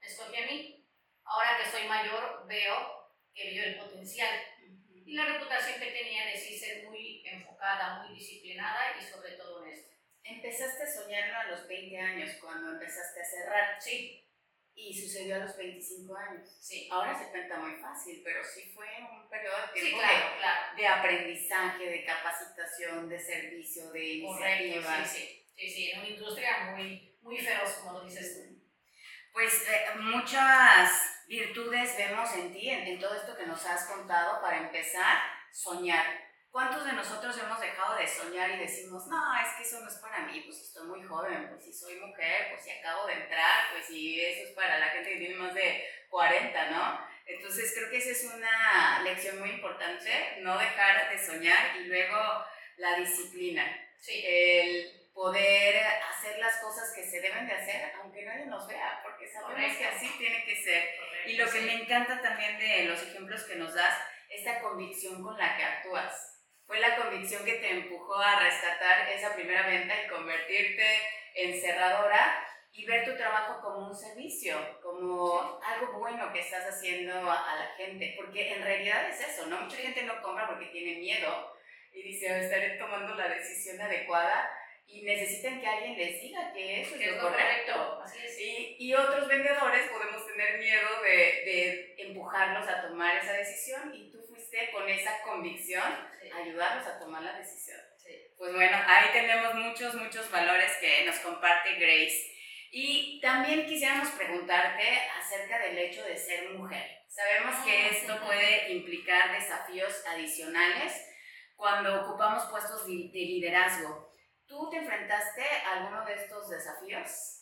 me 0.00 0.06
escogí 0.06 0.36
a 0.36 0.46
mí. 0.46 0.86
Ahora 1.24 1.58
que 1.58 1.70
soy 1.70 1.88
mayor, 1.88 2.46
veo 2.46 3.10
que 3.34 3.50
vio 3.50 3.64
el 3.64 3.78
potencial 3.78 4.38
y 5.06 5.14
la 5.14 5.26
reputación 5.26 5.78
que 5.80 5.90
tenía 5.90 6.26
de 6.26 6.36
sí 6.36 6.58
ser 6.58 6.84
muy 6.84 7.22
enfocada, 7.26 8.02
muy 8.02 8.14
disciplinada 8.16 8.96
y 8.98 9.02
sobre 9.02 9.32
todo. 9.32 9.53
Empezaste 10.24 10.82
a 10.82 10.86
soñarlo 10.86 11.36
a 11.38 11.44
los 11.44 11.68
20 11.68 11.98
años, 11.98 12.30
cuando 12.40 12.72
empezaste 12.72 13.20
a 13.20 13.24
cerrar. 13.24 13.80
Sí. 13.80 14.20
Y 14.76 14.92
sucedió 14.92 15.36
a 15.36 15.38
los 15.38 15.56
25 15.56 16.16
años. 16.16 16.48
Sí. 16.60 16.88
Ahora 16.90 17.16
se 17.16 17.30
cuenta 17.30 17.58
muy 17.58 17.76
fácil, 17.80 18.22
pero 18.24 18.42
sí 18.42 18.72
fue 18.74 18.86
un 19.08 19.28
periodo 19.28 19.54
de 19.72 19.80
Sí, 19.80 19.86
tiempo 19.86 19.98
claro, 20.00 20.30
de, 20.30 20.38
claro. 20.38 20.76
de 20.76 20.86
aprendizaje, 20.88 21.84
de 21.90 22.04
capacitación, 22.04 23.08
de 23.08 23.20
servicio, 23.20 23.92
de 23.92 24.22
Correcto, 24.26 24.64
iniciativa. 24.64 25.04
sí, 25.06 25.18
sí. 25.18 25.40
Sí, 25.56 25.68
sí, 25.70 25.90
en 25.92 26.00
una 26.00 26.08
industria 26.08 26.70
muy, 26.74 27.16
muy 27.22 27.38
feroz, 27.38 27.74
como 27.74 27.98
lo 28.00 28.04
dices 28.04 28.34
tú. 28.48 28.60
Pues 29.32 29.68
eh, 29.68 29.94
muchas 30.00 30.90
virtudes 31.28 31.96
vemos 31.96 32.34
en 32.34 32.52
ti, 32.52 32.70
en, 32.70 32.80
en 32.88 32.98
todo 32.98 33.14
esto 33.14 33.36
que 33.36 33.46
nos 33.46 33.64
has 33.66 33.84
contado. 33.86 34.40
Para 34.42 34.58
empezar, 34.58 35.18
soñar. 35.52 36.04
¿Cuántos 36.54 36.84
de 36.86 36.92
nosotros 36.92 37.36
hemos 37.36 37.58
dejado 37.58 37.96
de 37.96 38.06
soñar 38.06 38.48
y 38.52 38.58
decimos, 38.58 39.08
no, 39.08 39.40
es 39.42 39.56
que 39.56 39.64
eso 39.64 39.80
no 39.80 39.88
es 39.88 39.96
para 39.96 40.20
mí, 40.20 40.40
pues 40.42 40.60
estoy 40.60 40.86
muy 40.86 41.02
joven, 41.02 41.48
pues 41.48 41.64
si 41.64 41.72
soy 41.72 41.96
mujer, 41.96 42.50
pues 42.52 42.62
si 42.62 42.70
acabo 42.70 43.08
de 43.08 43.14
entrar, 43.14 43.72
pues 43.72 43.86
si 43.86 44.24
eso 44.24 44.46
es 44.50 44.54
para 44.54 44.78
la 44.78 44.86
gente 44.90 45.10
que 45.10 45.16
tiene 45.18 45.34
más 45.34 45.52
de 45.52 45.84
40, 46.10 46.70
¿no? 46.70 47.00
Entonces 47.26 47.72
creo 47.74 47.90
que 47.90 47.96
esa 47.98 48.10
es 48.10 48.32
una 48.32 49.02
lección 49.02 49.40
muy 49.40 49.50
importante, 49.50 50.36
no 50.42 50.56
dejar 50.56 51.10
de 51.10 51.26
soñar 51.26 51.76
y 51.76 51.86
luego 51.86 52.16
la 52.76 52.98
disciplina, 53.00 53.64
Sí, 53.98 54.22
el 54.24 55.10
poder 55.12 55.84
hacer 56.08 56.38
las 56.38 56.58
cosas 56.58 56.92
que 56.94 57.02
se 57.02 57.20
deben 57.20 57.48
de 57.48 57.52
hacer, 57.54 57.94
aunque 58.00 58.22
nadie 58.22 58.46
nos 58.46 58.68
vea, 58.68 59.00
porque 59.02 59.26
sabemos 59.26 59.56
que 59.56 59.84
Correcto. 59.84 59.96
así 59.96 60.18
tiene 60.18 60.44
que 60.44 60.54
ser. 60.54 60.96
correcto, 61.00 61.30
Y 61.30 61.36
lo 61.36 61.46
que 61.46 61.58
sí. 61.58 61.66
me 61.66 61.74
encanta 61.82 62.22
también 62.22 62.56
de 62.60 62.84
los 62.84 63.02
ejemplos 63.02 63.42
que 63.42 63.56
nos 63.56 63.74
das, 63.74 63.98
esta 64.28 64.60
convicción 64.60 65.20
con 65.20 65.36
la 65.36 65.56
que 65.56 65.64
actúas. 65.64 66.30
Fue 66.74 66.80
la 66.80 66.96
convicción 66.96 67.44
que 67.44 67.52
te 67.52 67.70
empujó 67.70 68.16
a 68.16 68.40
rescatar 68.40 69.08
esa 69.08 69.32
primera 69.36 69.64
venta 69.64 69.94
y 69.94 70.08
convertirte 70.08 70.84
en 71.36 71.60
cerradora 71.60 72.44
y 72.72 72.84
ver 72.84 73.04
tu 73.04 73.16
trabajo 73.16 73.60
como 73.62 73.86
un 73.86 73.94
servicio, 73.94 74.56
como 74.82 75.60
algo 75.64 76.00
bueno 76.00 76.32
que 76.32 76.40
estás 76.40 76.66
haciendo 76.66 77.30
a, 77.30 77.52
a 77.52 77.56
la 77.60 77.66
gente. 77.76 78.14
Porque 78.16 78.54
en 78.54 78.64
realidad 78.64 79.08
es 79.08 79.20
eso, 79.20 79.46
¿no? 79.46 79.60
Mucha 79.60 79.76
gente 79.76 80.02
no 80.02 80.20
compra 80.20 80.48
porque 80.48 80.66
tiene 80.66 80.98
miedo 80.98 81.56
y 81.92 82.02
dice, 82.02 82.32
"Oh, 82.32 82.36
estaré 82.38 82.70
tomando 82.70 83.14
la 83.14 83.28
decisión 83.28 83.80
adecuada 83.80 84.50
y 84.88 85.02
necesitan 85.04 85.60
que 85.60 85.68
alguien 85.68 85.96
les 85.96 86.20
diga 86.20 86.52
que 86.52 86.80
eso 86.80 86.98
Que 86.98 87.04
es 87.04 87.10
lo 87.12 87.22
lo 87.22 87.28
correcto. 87.28 87.72
correcto, 87.72 88.02
así 88.02 88.18
es. 88.26 88.40
Y, 88.40 88.76
y 88.80 88.94
otros 88.94 89.28
vendedores 89.28 89.88
podemos 89.90 90.26
tener 90.26 90.58
miedo 90.58 90.88
de, 91.04 91.08
de 91.08 91.94
empujarlos 91.98 92.66
a 92.68 92.82
tomar 92.82 93.16
esa 93.18 93.34
decisión 93.34 93.94
y 93.94 94.10
tú 94.10 94.23
fuiste 94.54 94.72
con 94.72 94.88
esa 94.88 95.20
convicción 95.22 95.82
Sí, 96.20 96.30
a 96.30 96.36
ayudarlos 96.38 96.86
a 96.86 96.98
tomar 96.98 97.22
la 97.22 97.36
decisión. 97.38 97.80
sí. 97.98 98.12
Pues 98.38 98.52
bueno, 98.54 98.76
ahí 98.86 99.10
tenemos 99.12 99.54
muchos, 99.54 99.94
muchos 99.94 100.30
valores 100.30 100.76
que 100.80 101.04
nos 101.06 101.18
comparte 101.20 101.74
Grace. 101.74 102.30
Y 102.70 103.20
también 103.20 103.66
quisiéramos 103.66 104.08
preguntarte 104.10 105.00
acerca 105.18 105.58
del 105.60 105.78
hecho 105.78 106.02
de 106.04 106.16
ser 106.16 106.50
mujer. 106.50 107.02
Sabemos 107.08 107.64
que 107.64 107.72
Ah, 107.84 107.88
esto 107.90 108.20
puede 108.24 108.72
implicar 108.72 109.32
desafíos 109.32 110.02
adicionales 110.08 110.92
cuando 111.54 112.02
ocupamos 112.02 112.44
puestos 112.50 112.86
de 112.86 112.92
de 113.12 113.20
liderazgo. 113.20 114.10
¿Tú 114.46 114.68
te 114.70 114.78
enfrentaste 114.78 115.42
a 115.64 115.72
alguno 115.74 116.04
de 116.04 116.14
estos 116.14 116.50
desafíos? 116.50 117.40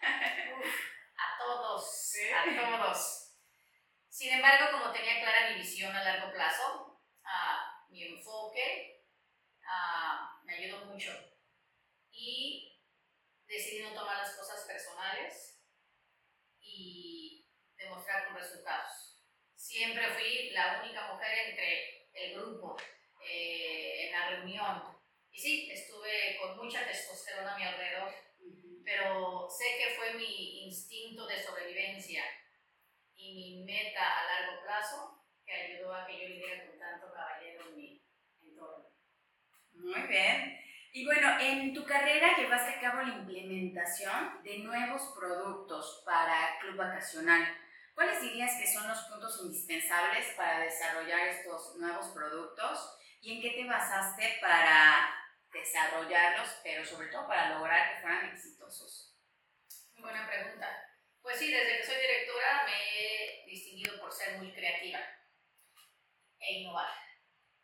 A 0.02 1.36
todos, 1.38 2.10
Sí. 2.10 2.28
a 2.32 2.44
todos. 2.78 3.19
Sin 4.10 4.32
embargo, 4.32 4.78
como 4.78 4.92
tenía 4.92 5.20
clara 5.20 5.50
mi 5.50 5.60
visión 5.60 5.94
a 5.94 6.02
largo 6.02 6.32
plazo, 6.32 7.00
ah, 7.24 7.86
mi 7.88 8.02
enfoque 8.02 9.06
ah, 9.64 10.40
me 10.44 10.56
ayudó 10.56 10.84
mucho. 10.86 11.10
Y 12.10 12.76
decidí 13.46 13.82
no 13.82 13.94
tomar 13.94 14.18
las 14.18 14.34
cosas 14.34 14.66
personales 14.66 15.62
y 16.58 17.48
demostrar 17.76 18.26
con 18.26 18.36
resultados. 18.36 19.22
Siempre 19.54 20.12
fui 20.14 20.50
la 20.50 20.82
única 20.82 21.12
mujer 21.12 21.50
entre 21.50 22.10
el 22.12 22.34
grupo 22.34 22.76
eh, 23.24 24.06
en 24.06 24.12
la 24.12 24.30
reunión. 24.30 24.82
Y 25.30 25.38
sí, 25.38 25.70
estuve 25.70 26.36
con 26.40 26.56
mucha 26.58 26.84
testosterona 26.84 27.54
a 27.54 27.56
mi 27.56 27.64
alrededor 27.64 28.12
pero 28.90 29.48
sé 29.48 29.64
que 29.78 29.94
fue 29.94 30.14
mi 30.14 30.64
instinto 30.64 31.24
de 31.26 31.40
sobrevivencia 31.40 32.24
y 33.20 33.34
mi 33.34 33.64
meta 33.64 34.00
a 34.00 34.24
largo 34.24 34.62
plazo 34.62 35.24
que 35.44 35.52
ayudó 35.52 35.94
a 35.94 36.06
que 36.06 36.18
yo 36.18 36.26
viviera 36.26 36.66
con 36.66 36.78
tanto 36.78 37.12
caballero 37.12 37.68
en 37.68 37.76
mi 37.76 38.02
entorno. 38.42 38.88
Muy 39.74 40.02
bien. 40.08 40.58
Y 40.92 41.04
bueno, 41.04 41.38
en 41.38 41.72
tu 41.74 41.84
carrera 41.84 42.36
llevaste 42.36 42.74
a 42.74 42.80
cabo 42.80 43.02
la 43.02 43.18
implementación 43.18 44.42
de 44.42 44.58
nuevos 44.58 45.02
productos 45.16 46.02
para 46.04 46.58
Club 46.60 46.76
Vacacional. 46.76 47.46
¿Cuáles 47.94 48.22
dirías 48.22 48.58
que 48.58 48.66
son 48.66 48.88
los 48.88 48.98
puntos 49.04 49.40
indispensables 49.44 50.34
para 50.36 50.60
desarrollar 50.60 51.28
estos 51.28 51.76
nuevos 51.76 52.08
productos 52.08 52.96
y 53.20 53.36
en 53.36 53.42
qué 53.42 53.50
te 53.50 53.68
basaste 53.68 54.38
para 54.40 55.14
desarrollarlos, 55.52 56.60
pero 56.64 56.84
sobre 56.84 57.08
todo 57.08 57.28
para 57.28 57.50
lograr 57.50 57.94
que 57.94 58.00
fueran 58.00 58.30
exitosos? 58.30 59.14
Muy 59.94 60.02
buena 60.02 60.26
pregunta. 60.26 60.89
Pues 61.22 61.38
sí, 61.38 61.52
desde 61.52 61.76
que 61.78 61.84
soy 61.84 62.00
directora 62.00 62.64
me 62.64 62.72
he 62.72 63.44
distinguido 63.46 64.00
por 64.00 64.12
ser 64.12 64.38
muy 64.38 64.52
creativa 64.52 65.00
e 66.38 66.52
innovar. 66.60 66.88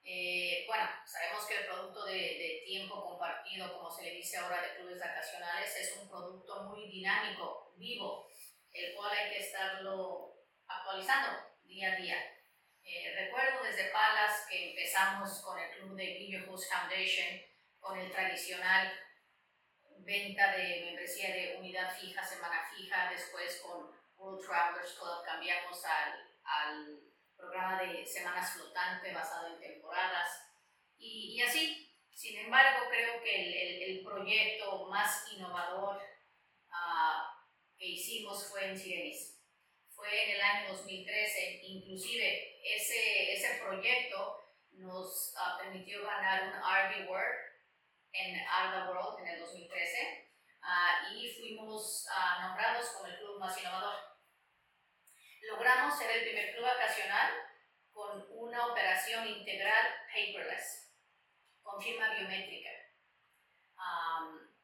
Eh, 0.04 0.64
bueno, 0.66 0.88
sabemos 1.04 1.46
que 1.46 1.56
el 1.56 1.66
producto 1.66 2.04
de, 2.04 2.12
de 2.12 2.62
tiempo 2.64 3.02
compartido, 3.02 3.72
como 3.72 3.90
se 3.90 4.04
le 4.04 4.10
dice 4.12 4.36
ahora 4.36 4.62
de 4.62 4.76
clubes 4.76 5.00
vacacionales, 5.00 5.74
es 5.76 5.96
un 5.96 6.08
producto 6.08 6.64
muy 6.64 6.88
dinámico, 6.88 7.72
vivo, 7.76 8.28
el 8.72 8.94
cual 8.94 9.16
hay 9.16 9.30
que 9.30 9.40
estarlo 9.40 10.36
actualizando 10.66 11.56
día 11.64 11.92
a 11.92 11.96
día. 11.96 12.16
Eh, 12.84 13.14
recuerdo 13.16 13.64
desde 13.64 13.90
Palas 13.90 14.46
que 14.48 14.70
empezamos 14.70 15.40
con 15.42 15.58
el 15.58 15.70
club 15.72 15.96
de 15.96 16.28
Your 16.28 16.48
Host 16.48 16.70
Foundation, 16.70 17.42
con 17.80 17.98
el 17.98 18.12
tradicional 18.12 18.92
venta 19.98 20.56
de 20.56 20.82
membresía 20.86 21.34
de 21.34 21.56
unidad 21.58 21.94
fija, 21.96 22.24
semana 22.24 22.62
fija, 22.74 23.10
después 23.10 23.60
con 23.62 23.90
World 24.16 24.44
Travelers 24.44 24.92
Club 24.92 25.24
cambiamos 25.24 25.84
al, 25.84 26.12
al 26.44 27.00
programa 27.36 27.82
de 27.82 28.06
semanas 28.06 28.52
flotante 28.52 29.12
basado 29.12 29.48
en 29.48 29.60
temporadas 29.60 30.28
y, 30.98 31.36
y 31.36 31.42
así. 31.42 31.82
Sin 32.12 32.38
embargo, 32.38 32.86
creo 32.88 33.22
que 33.22 33.34
el, 33.34 33.54
el, 33.54 33.82
el 33.98 34.04
proyecto 34.04 34.86
más 34.86 35.30
innovador 35.32 36.00
ah, 36.70 37.44
que 37.76 37.86
hicimos 37.86 38.48
fue 38.48 38.68
en 38.68 38.78
Sirenis. 38.78 39.38
Fue 39.90 40.24
en 40.24 40.36
el 40.36 40.40
año 40.40 40.72
2013, 40.72 41.60
inclusive 41.62 42.58
ese, 42.62 43.32
ese 43.34 43.62
proyecto 43.62 44.42
nos 44.72 45.34
ah, 45.36 45.58
permitió 45.60 46.02
ganar 46.04 46.44
un 46.44 46.52
RD 46.52 47.06
Award 47.06 47.45
en 48.18 48.38
Alba 48.48 48.90
World 48.90 49.20
en 49.20 49.28
el 49.34 49.40
2013 49.40 50.30
ah, 50.62 51.08
y 51.12 51.30
fuimos 51.34 52.06
ah, 52.10 52.38
nombrados 52.42 52.88
como 52.90 53.06
el 53.06 53.18
club 53.18 53.38
más 53.38 53.58
innovador. 53.58 53.96
Logramos 55.42 55.98
ser 55.98 56.10
el 56.10 56.24
primer 56.24 56.54
club 56.54 56.64
vacacional 56.64 57.32
con 57.90 58.26
una 58.30 58.66
operación 58.66 59.26
integral 59.26 59.86
paperless, 60.08 60.92
con 61.62 61.80
firma 61.80 62.14
biométrica. 62.14 62.70
Am, 63.76 64.54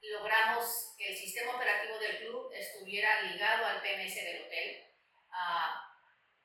logramos 0.00 0.94
que 0.96 1.08
el 1.08 1.16
sistema 1.16 1.56
operativo 1.56 1.98
del 1.98 2.18
club 2.18 2.52
estuviera 2.52 3.22
ligado 3.22 3.66
al 3.66 3.80
PMS 3.80 4.14
del 4.14 4.44
hotel, 4.44 4.84
ah, 5.30 5.82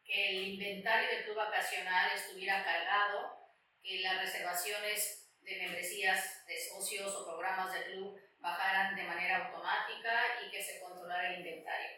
que 0.04 0.30
el 0.30 0.48
inventario 0.54 1.10
del 1.10 1.24
club 1.26 1.36
vacacional 1.36 2.12
estuviera 2.14 2.64
cargado, 2.64 3.38
que 3.84 4.00
las 4.00 4.18
reservaciones 4.18 5.21
de 5.42 5.56
membresías 5.58 6.46
de 6.46 6.58
socios 6.58 7.16
o 7.16 7.26
programas 7.26 7.74
del 7.74 7.86
club 7.86 8.20
bajaran 8.40 8.96
de 8.96 9.04
manera 9.04 9.46
automática 9.46 10.42
y 10.46 10.52
que 10.52 10.64
se 10.64 10.80
controlara 10.80 11.30
el 11.30 11.40
inventario. 11.40 11.90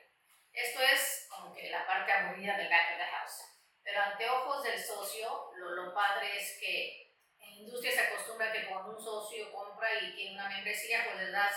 Esto 0.51 0.81
es 0.81 1.27
como 1.29 1.53
que 1.53 1.69
la 1.69 1.85
parte 1.85 2.11
aburrida 2.11 2.57
del 2.57 2.69
back 2.69 2.91
of 2.93 2.97
the 2.97 3.05
house. 3.05 3.43
Pero 3.83 4.01
anteojos 4.01 4.63
del 4.63 4.79
socio, 4.79 5.51
lo, 5.55 5.71
lo 5.71 5.93
padre 5.93 6.37
es 6.37 6.57
que 6.59 7.11
en 7.39 7.53
industria 7.53 7.91
se 7.91 8.01
acostumbra 8.01 8.51
que 8.51 8.67
cuando 8.67 8.95
un 8.95 9.03
socio 9.03 9.51
compra 9.51 9.89
y 10.01 10.15
tiene 10.15 10.35
una 10.35 10.49
membresía, 10.49 11.05
pues 11.05 11.17
le 11.17 11.31
das 11.31 11.55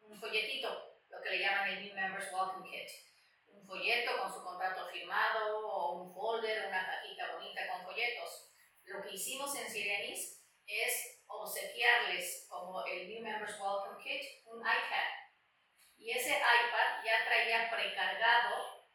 un 0.00 0.18
folletito, 0.18 0.98
lo 1.08 1.20
que 1.20 1.30
le 1.30 1.38
llaman 1.40 1.68
el 1.68 1.84
New 1.84 1.94
Members 1.94 2.32
Welcome 2.32 2.68
Kit. 2.70 2.88
Un 3.48 3.66
folleto 3.66 4.18
con 4.18 4.32
su 4.32 4.42
contrato 4.42 4.88
firmado 4.88 5.66
o 5.68 6.02
un 6.02 6.14
folder, 6.14 6.66
una 6.68 6.86
cajita 6.86 7.32
bonita 7.32 7.68
con 7.68 7.84
folletos. 7.84 8.50
Lo 8.84 9.02
que 9.02 9.14
hicimos 9.14 9.54
en 9.56 9.70
Sirenis 9.70 10.42
es 10.66 11.17
obsequiarles 11.28 12.46
como 12.48 12.84
el 12.86 13.08
New 13.08 13.22
Members 13.22 13.60
Welcome 13.60 14.02
Kit 14.02 14.44
un 14.46 14.60
iPad. 14.60 15.08
Y 15.96 16.10
ese 16.10 16.30
iPad 16.30 17.04
ya 17.04 17.24
traía 17.24 17.70
precargado 17.70 18.88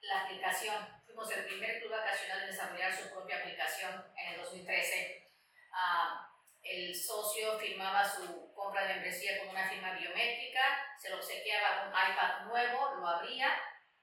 la 0.00 0.22
aplicación. 0.22 1.02
Fuimos 1.04 1.30
el 1.32 1.44
primer 1.44 1.80
club 1.80 1.92
vacacional 1.92 2.42
en 2.42 2.46
desarrollar 2.46 2.92
su 2.92 3.10
propia 3.10 3.38
aplicación 3.38 4.12
en 4.16 4.34
el 4.34 4.40
2013. 4.40 5.32
Ah, 5.72 6.26
el 6.62 6.94
socio 6.94 7.58
firmaba 7.58 8.04
su 8.04 8.52
compra 8.54 8.86
de 8.86 8.94
membresía 8.94 9.38
con 9.38 9.48
una 9.48 9.68
firma 9.68 9.92
biométrica, 9.92 10.94
se 10.98 11.08
le 11.08 11.16
obsequiaba 11.16 11.88
un 11.88 11.90
iPad 11.90 12.44
nuevo, 12.46 12.94
lo 12.96 13.08
abría, 13.08 13.58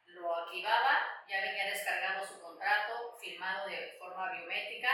lo 0.05 0.35
activaba, 0.35 1.23
ya 1.29 1.41
venía 1.41 1.65
descargado 1.65 2.25
su 2.25 2.41
contrato, 2.41 3.15
firmado 3.19 3.67
de 3.67 3.95
forma 3.99 4.31
biométrica, 4.33 4.89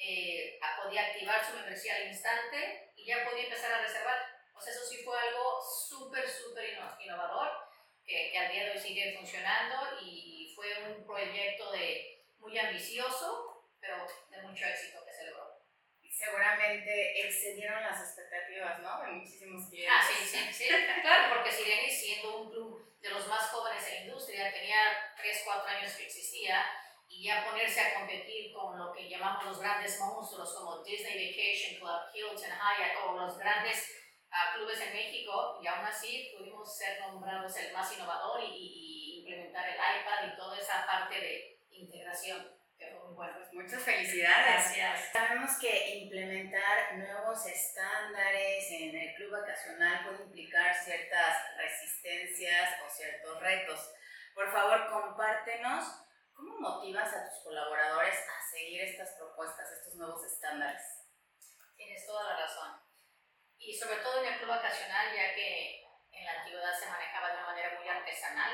eh, 0.00 0.58
podía 0.82 1.06
activar 1.06 1.44
su 1.44 1.54
membresía 1.54 1.96
al 1.96 2.08
instante 2.08 2.92
y 2.96 3.04
ya 3.04 3.24
podía 3.28 3.44
empezar 3.44 3.72
a 3.72 3.82
reservar. 3.82 4.18
O 4.54 4.60
sea, 4.60 4.72
eso 4.72 4.84
sí 4.84 5.02
fue 5.04 5.18
algo 5.18 5.60
súper, 5.62 6.28
súper 6.28 6.78
innovador, 7.00 7.50
que, 8.04 8.30
que 8.32 8.38
al 8.38 8.52
día 8.52 8.64
de 8.64 8.70
hoy 8.72 8.78
sigue 8.78 9.16
funcionando 9.16 10.00
y 10.02 10.52
fue 10.54 10.66
un 10.88 11.06
proyecto 11.06 11.70
de, 11.72 12.24
muy 12.38 12.58
ambicioso, 12.58 13.68
pero 13.80 14.06
de 14.30 14.42
mucho 14.42 14.66
éxito 14.66 15.04
que 15.04 15.12
se 15.12 15.26
logró 15.26 15.60
seguramente 16.20 17.26
excedieron 17.26 17.82
las 17.82 17.98
expectativas, 17.98 18.78
¿no? 18.80 19.00
De 19.00 19.12
muchísimos 19.12 19.70
clientes. 19.70 19.94
Ah, 19.96 20.06
sí, 20.06 20.26
sí, 20.26 20.52
sí. 20.52 20.68
claro, 21.00 21.34
porque 21.34 21.50
Sireni, 21.50 21.90
siendo 21.90 22.42
un 22.42 22.50
club 22.50 23.00
de 23.00 23.08
los 23.08 23.26
más 23.26 23.48
jóvenes 23.48 23.86
en 23.88 23.94
la 23.94 24.00
industria, 24.02 24.52
tenía 24.52 25.14
3, 25.16 25.42
4 25.44 25.66
años 25.66 25.92
que 25.94 26.04
existía, 26.04 26.62
y 27.10 27.24
ya 27.24 27.44
ponerse 27.44 27.80
a 27.80 27.94
competir 27.94 28.52
con 28.54 28.78
lo 28.78 28.92
que 28.92 29.10
llamamos 29.10 29.44
los 29.44 29.60
grandes 29.60 29.98
monstruos 29.98 30.54
como 30.54 30.82
Disney 30.82 31.30
Vacation 31.30 31.78
Club, 31.78 32.00
Hilton, 32.14 32.50
Hyatt 32.50 32.96
o 33.04 33.18
los 33.18 33.36
grandes 33.36 33.90
uh, 34.30 34.56
clubes 34.56 34.80
en 34.80 34.92
México, 34.94 35.58
y 35.60 35.66
aún 35.66 35.84
así 35.84 36.32
pudimos 36.38 36.78
ser 36.78 37.00
nombrados 37.00 37.54
el 37.56 37.72
más 37.72 37.92
innovador 37.92 38.42
y, 38.44 38.46
y 38.54 39.18
implementar 39.18 39.68
el 39.68 39.74
iPad 39.74 40.32
y 40.32 40.36
toda 40.36 40.56
esa 40.56 40.86
parte 40.86 41.20
de 41.20 41.58
integración 41.72 42.60
bueno, 43.14 43.34
pues 43.36 43.52
muchas 43.52 43.82
felicidades. 43.82 44.74
Gracias. 44.76 45.12
Sabemos 45.12 45.50
que 45.60 45.98
implementar 45.98 46.96
nuevos 46.96 47.44
estándares 47.46 48.70
en 48.70 48.96
el 48.96 49.14
club 49.14 49.32
vacacional 49.32 50.06
puede 50.06 50.22
implicar 50.24 50.74
ciertas 50.74 51.36
resistencias 51.58 52.80
o 52.82 52.88
ciertos 52.88 53.40
retos. 53.40 53.92
Por 54.34 54.50
favor, 54.50 54.88
compártenos 54.88 55.84
cómo 56.40 56.58
motivas 56.58 57.12
a 57.12 57.28
tus 57.28 57.44
colaboradores 57.44 58.16
a 58.16 58.50
seguir 58.50 58.80
estas 58.80 59.10
propuestas, 59.16 59.70
estos 59.72 59.94
nuevos 59.96 60.24
estándares. 60.24 60.82
Tienes 61.76 62.06
toda 62.06 62.24
la 62.24 62.40
razón. 62.40 62.80
Y 63.58 63.76
sobre 63.76 63.96
todo 63.96 64.22
en 64.22 64.32
el 64.32 64.38
club 64.38 64.48
vacacional, 64.48 65.14
ya 65.14 65.34
que 65.34 65.84
en 66.12 66.24
la 66.24 66.40
antigüedad 66.40 66.78
se 66.78 66.88
manejaba 66.88 67.28
de 67.28 67.34
una 67.34 67.46
manera 67.46 67.78
muy 67.78 67.88
artesanal. 67.88 68.52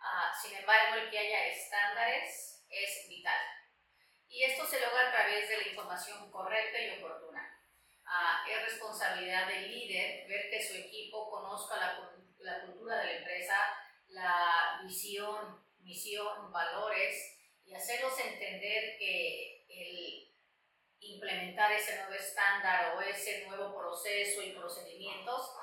Uh, 0.00 0.34
sin 0.40 0.56
embargo, 0.56 0.96
el 0.96 1.10
que 1.10 1.18
haya 1.18 1.46
estándares 1.48 2.64
es 2.68 3.08
vital 3.08 3.40
y 4.32 4.44
esto 4.44 4.66
se 4.66 4.80
logra 4.80 5.08
a 5.08 5.12
través 5.12 5.46
de 5.46 5.58
la 5.58 5.68
información 5.68 6.30
correcta 6.30 6.80
y 6.80 6.98
oportuna. 6.98 7.60
Ah, 8.06 8.42
es 8.48 8.62
responsabilidad 8.62 9.46
del 9.46 9.70
líder 9.70 10.26
ver 10.26 10.50
que 10.50 10.66
su 10.66 10.74
equipo 10.74 11.30
conozca 11.30 11.76
la, 11.76 12.10
la 12.38 12.62
cultura 12.62 12.96
de 12.96 13.04
la 13.04 13.18
empresa, 13.18 13.56
la 14.08 14.80
visión, 14.84 15.62
misión, 15.82 16.52
valores 16.52 17.38
y 17.64 17.74
hacerlos 17.74 18.18
entender 18.18 18.96
que 18.98 19.66
el 19.68 20.32
implementar 21.00 21.72
ese 21.72 21.96
nuevo 21.96 22.14
estándar 22.14 22.94
o 22.96 23.00
ese 23.00 23.46
nuevo 23.46 23.76
proceso 23.76 24.42
y 24.42 24.52
procedimientos 24.52 25.54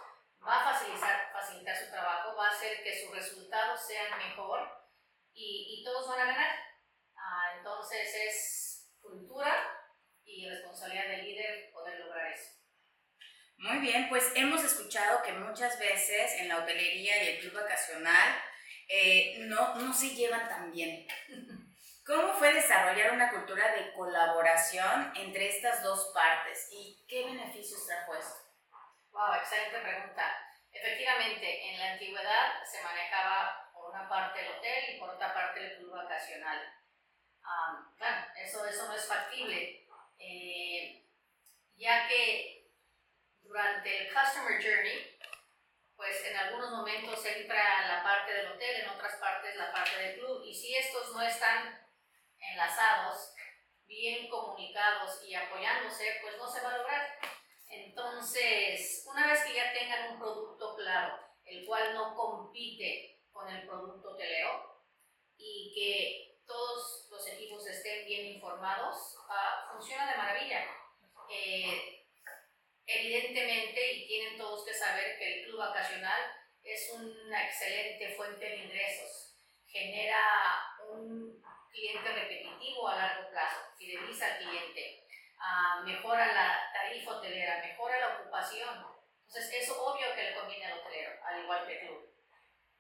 va 0.46 0.62
a 0.62 0.74
facilitar, 0.74 1.32
facilitar 1.32 1.76
su 1.78 1.92
trabajo, 1.92 2.36
va 2.36 2.48
a 2.48 2.52
hacer 2.52 2.84
que 2.84 3.00
sus 3.00 3.16
resultados 3.16 3.80
sean 3.86 4.18
mejor 4.18 4.68
y, 5.34 5.80
y 5.80 5.84
todos 5.84 6.08
van 6.08 6.22
a 6.22 6.26
ganar. 6.26 6.60
Ah, 7.16 7.54
entonces 7.58 8.16
es 8.16 8.92
cultura 9.02 9.54
y 10.24 10.50
responsabilidad 10.50 11.08
del 11.08 11.26
líder 11.26 11.72
poder 11.72 12.00
lograr 12.00 12.32
eso. 12.32 12.60
Muy 13.58 13.80
bien, 13.80 14.08
pues 14.08 14.32
hemos 14.36 14.64
escuchado 14.64 15.22
que 15.22 15.34
muchas 15.34 15.78
veces 15.80 16.40
en 16.40 16.48
la 16.48 16.60
hotelería 16.60 17.24
y 17.24 17.28
el 17.28 17.40
club 17.40 17.54
vacacional 17.62 18.42
eh, 18.90 19.38
no, 19.48 19.76
no 19.76 19.94
se 19.94 20.10
llevan 20.10 20.50
tan 20.50 20.72
bien. 20.72 21.08
¿Cómo 22.06 22.34
fue 22.34 22.54
desarrollar 22.54 23.14
una 23.14 23.30
cultura 23.30 23.72
de 23.72 23.94
colaboración 23.94 25.14
entre 25.16 25.48
estas 25.48 25.84
dos 25.84 26.12
partes 26.14 26.68
y 26.72 27.06
qué 27.08 27.24
beneficios 27.26 27.86
trajo 27.86 28.16
esto? 28.16 28.36
Wow, 29.12 29.36
excelente 29.36 29.80
pregunta. 29.80 30.26
Efectivamente, 30.72 31.70
en 31.70 31.80
la 31.80 31.94
antigüedad 31.94 32.64
se 32.70 32.84
manejaba 32.84 33.72
por 33.74 33.92
una 33.92 34.10
parte 34.10 34.42
el 34.42 34.58
hotel 34.58 34.96
y 34.96 35.00
por 35.00 35.10
otra 35.12 35.34
parte 35.34 35.64
el 35.64 35.78
club 35.78 35.92
vacacional 35.92 36.60
claro, 37.98 38.28
eso, 38.44 38.66
eso 38.66 38.88
no 38.88 38.96
es 38.96 39.08
factible, 39.08 39.88
eh, 40.20 41.06
ya 41.76 42.08
que 42.08 42.72
durante 43.42 44.08
el 44.08 44.14
Customer 44.14 44.62
Journey, 44.62 45.09
pues 46.00 46.24
en 46.24 46.38
algunos 46.38 46.72
momentos 46.72 47.26
entra 47.26 47.86
la 47.86 48.02
parte 48.02 48.32
del 48.34 48.54
hotel, 48.54 48.84
en 48.84 48.90
otras 48.90 49.16
partes 49.18 49.54
la 49.58 49.70
parte 49.74 50.02
del 50.02 50.18
club, 50.18 50.42
y 50.46 50.56
si 50.56 50.74
estos 50.74 51.14
no 51.14 51.22
están 51.22 51.86
enlazados, 52.40 53.34
bien 53.86 54.30
comunicados 54.30 55.22
y 55.26 55.36
apoyándose, 55.36 56.20
pues 56.22 56.38
no 56.38 56.48
se 56.48 56.62
va 56.62 56.70
a 56.70 56.78
lograr. 56.78 57.20
Entonces, 57.68 59.06
una 59.12 59.28
vez 59.28 59.44
que 59.44 59.54
ya 59.54 59.74
tengan 59.74 60.14
un 60.14 60.20
producto 60.20 60.78
claro, 60.78 61.20
el 61.44 61.66
cual 61.66 61.94
no 61.94 62.16
compite 62.16 63.20
con 63.30 63.50
el 63.50 63.68
producto 63.68 64.12
hotelero, 64.12 64.86
y 65.36 65.74
que 65.76 66.46
todos 66.48 67.10
los 67.12 67.28
equipos 67.28 67.68
estén 67.68 68.06
bien 68.06 68.26
informados, 68.36 69.18
uh, 69.28 69.74
funciona 69.74 70.10
de 70.10 70.18
maravilla. 70.18 70.66
Eh, 71.30 71.99
evidentemente, 72.90 73.94
y 73.94 74.08
tienen 74.08 74.38
todos 74.38 74.66
que 74.66 74.74
saber 74.74 75.18
que 75.18 75.40
el 75.42 75.46
club 75.46 75.60
vacacional 75.60 76.20
es 76.64 76.92
una 76.94 77.46
excelente 77.46 78.16
fuente 78.16 78.44
de 78.44 78.58
ingresos. 78.58 79.36
Genera 79.68 80.20
un 80.90 81.42
cliente 81.72 82.12
repetitivo 82.12 82.88
a 82.88 82.96
largo 82.96 83.30
plazo, 83.30 83.58
fideliza 83.78 84.26
al 84.26 84.38
cliente, 84.40 85.08
uh, 85.38 85.86
mejora 85.86 86.34
la 86.34 86.72
tarifa 86.74 87.18
hotelera, 87.18 87.62
mejora 87.62 88.00
la 88.00 88.20
ocupación. 88.20 88.86
Entonces, 89.28 89.62
es 89.62 89.70
obvio 89.70 90.16
que 90.16 90.24
le 90.24 90.36
conviene 90.36 90.66
al 90.66 90.80
hotelero, 90.80 91.12
al 91.24 91.44
igual 91.44 91.68
que 91.68 91.74
el 91.74 91.88
club. 91.88 92.16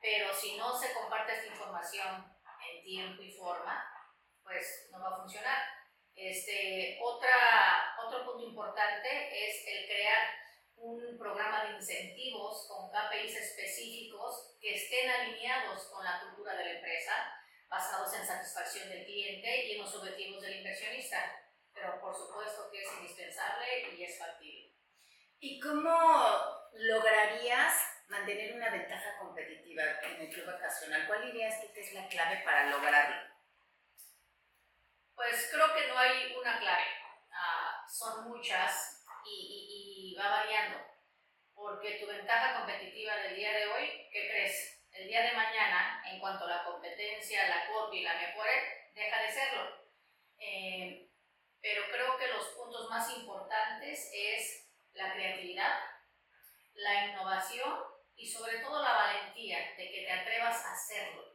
Pero 0.01 0.33
si 0.33 0.57
no 0.57 0.75
se 0.75 0.91
comparte 0.93 1.33
esta 1.33 1.47
información 1.47 2.35
en 2.67 2.83
tiempo 2.83 3.21
y 3.21 3.31
forma, 3.31 3.85
pues 4.41 4.89
no 4.91 4.99
va 4.99 5.09
a 5.09 5.17
funcionar. 5.19 5.79
Este, 6.15 6.99
otra, 7.01 7.95
otro 8.05 8.25
punto 8.25 8.43
importante 8.43 9.07
es 9.31 9.65
el 9.67 9.87
un 10.81 11.17
programa 11.17 11.65
de 11.65 11.75
incentivos 11.75 12.67
con 12.67 12.89
KPIs 12.89 13.35
específicos 13.35 14.55
que 14.61 14.75
estén 14.75 15.09
alineados 15.09 15.83
con 15.85 16.03
la 16.03 16.21
cultura 16.21 16.55
de 16.55 16.65
la 16.65 16.71
empresa, 16.71 17.13
basados 17.67 18.13
en 18.13 18.25
satisfacción 18.25 18.89
del 18.89 19.05
cliente 19.05 19.65
y 19.65 19.71
en 19.73 19.81
los 19.81 19.93
objetivos 19.95 20.41
del 20.41 20.57
inversionista. 20.57 21.17
Pero 21.73 21.99
por 21.99 22.15
supuesto 22.15 22.69
que 22.71 22.83
es 22.83 22.89
indispensable 22.99 23.95
y 23.95 24.03
es 24.03 24.17
factible. 24.17 24.73
¿Y 25.39 25.59
cómo 25.59 26.69
lograrías 26.73 27.73
mantener 28.07 28.55
una 28.55 28.69
ventaja 28.69 29.17
competitiva 29.19 29.83
en 30.03 30.21
el 30.21 30.29
club 30.29 30.45
vacacional? 30.45 31.07
¿Cuál 31.07 31.31
dirías 31.31 31.55
que 31.73 31.79
es 31.79 31.93
la 31.93 32.07
clave 32.07 32.41
para 32.43 32.69
lograrlo? 32.69 33.29
Pues 35.15 35.49
creo 35.51 35.73
que 35.75 35.87
no 35.87 35.97
hay 35.97 36.35
una 36.35 36.59
clave. 36.59 36.83
Ah, 37.31 37.85
son 37.87 38.29
muchas 38.29 38.98
va 40.19 40.29
variando. 40.29 40.79
Porque 41.53 41.99
tu 41.99 42.07
ventaja 42.07 42.57
competitiva 42.57 43.15
del 43.17 43.35
día 43.35 43.53
de 43.53 43.67
hoy, 43.67 44.09
¿qué 44.11 44.29
crees? 44.29 44.83
El 44.91 45.07
día 45.07 45.21
de 45.21 45.33
mañana, 45.33 46.03
en 46.05 46.19
cuanto 46.19 46.45
a 46.45 46.49
la 46.49 46.63
competencia, 46.63 47.47
la 47.47 47.67
copia 47.67 47.99
y 47.99 48.03
la 48.03 48.15
mejore, 48.15 48.91
deja 48.93 49.21
de 49.21 49.31
serlo. 49.31 49.79
Eh, 50.39 51.09
pero 51.61 51.83
creo 51.91 52.17
que 52.17 52.27
los 52.27 52.47
puntos 52.49 52.89
más 52.89 53.09
importantes 53.17 54.09
es 54.13 54.69
la 54.93 55.13
creatividad, 55.13 55.79
la 56.73 57.05
innovación 57.05 57.79
y 58.15 58.27
sobre 58.27 58.59
todo 58.59 58.81
la 58.81 58.93
valentía 58.93 59.75
de 59.77 59.91
que 59.91 60.05
te 60.05 60.11
atrevas 60.11 60.65
a 60.65 60.73
hacerlo. 60.73 61.25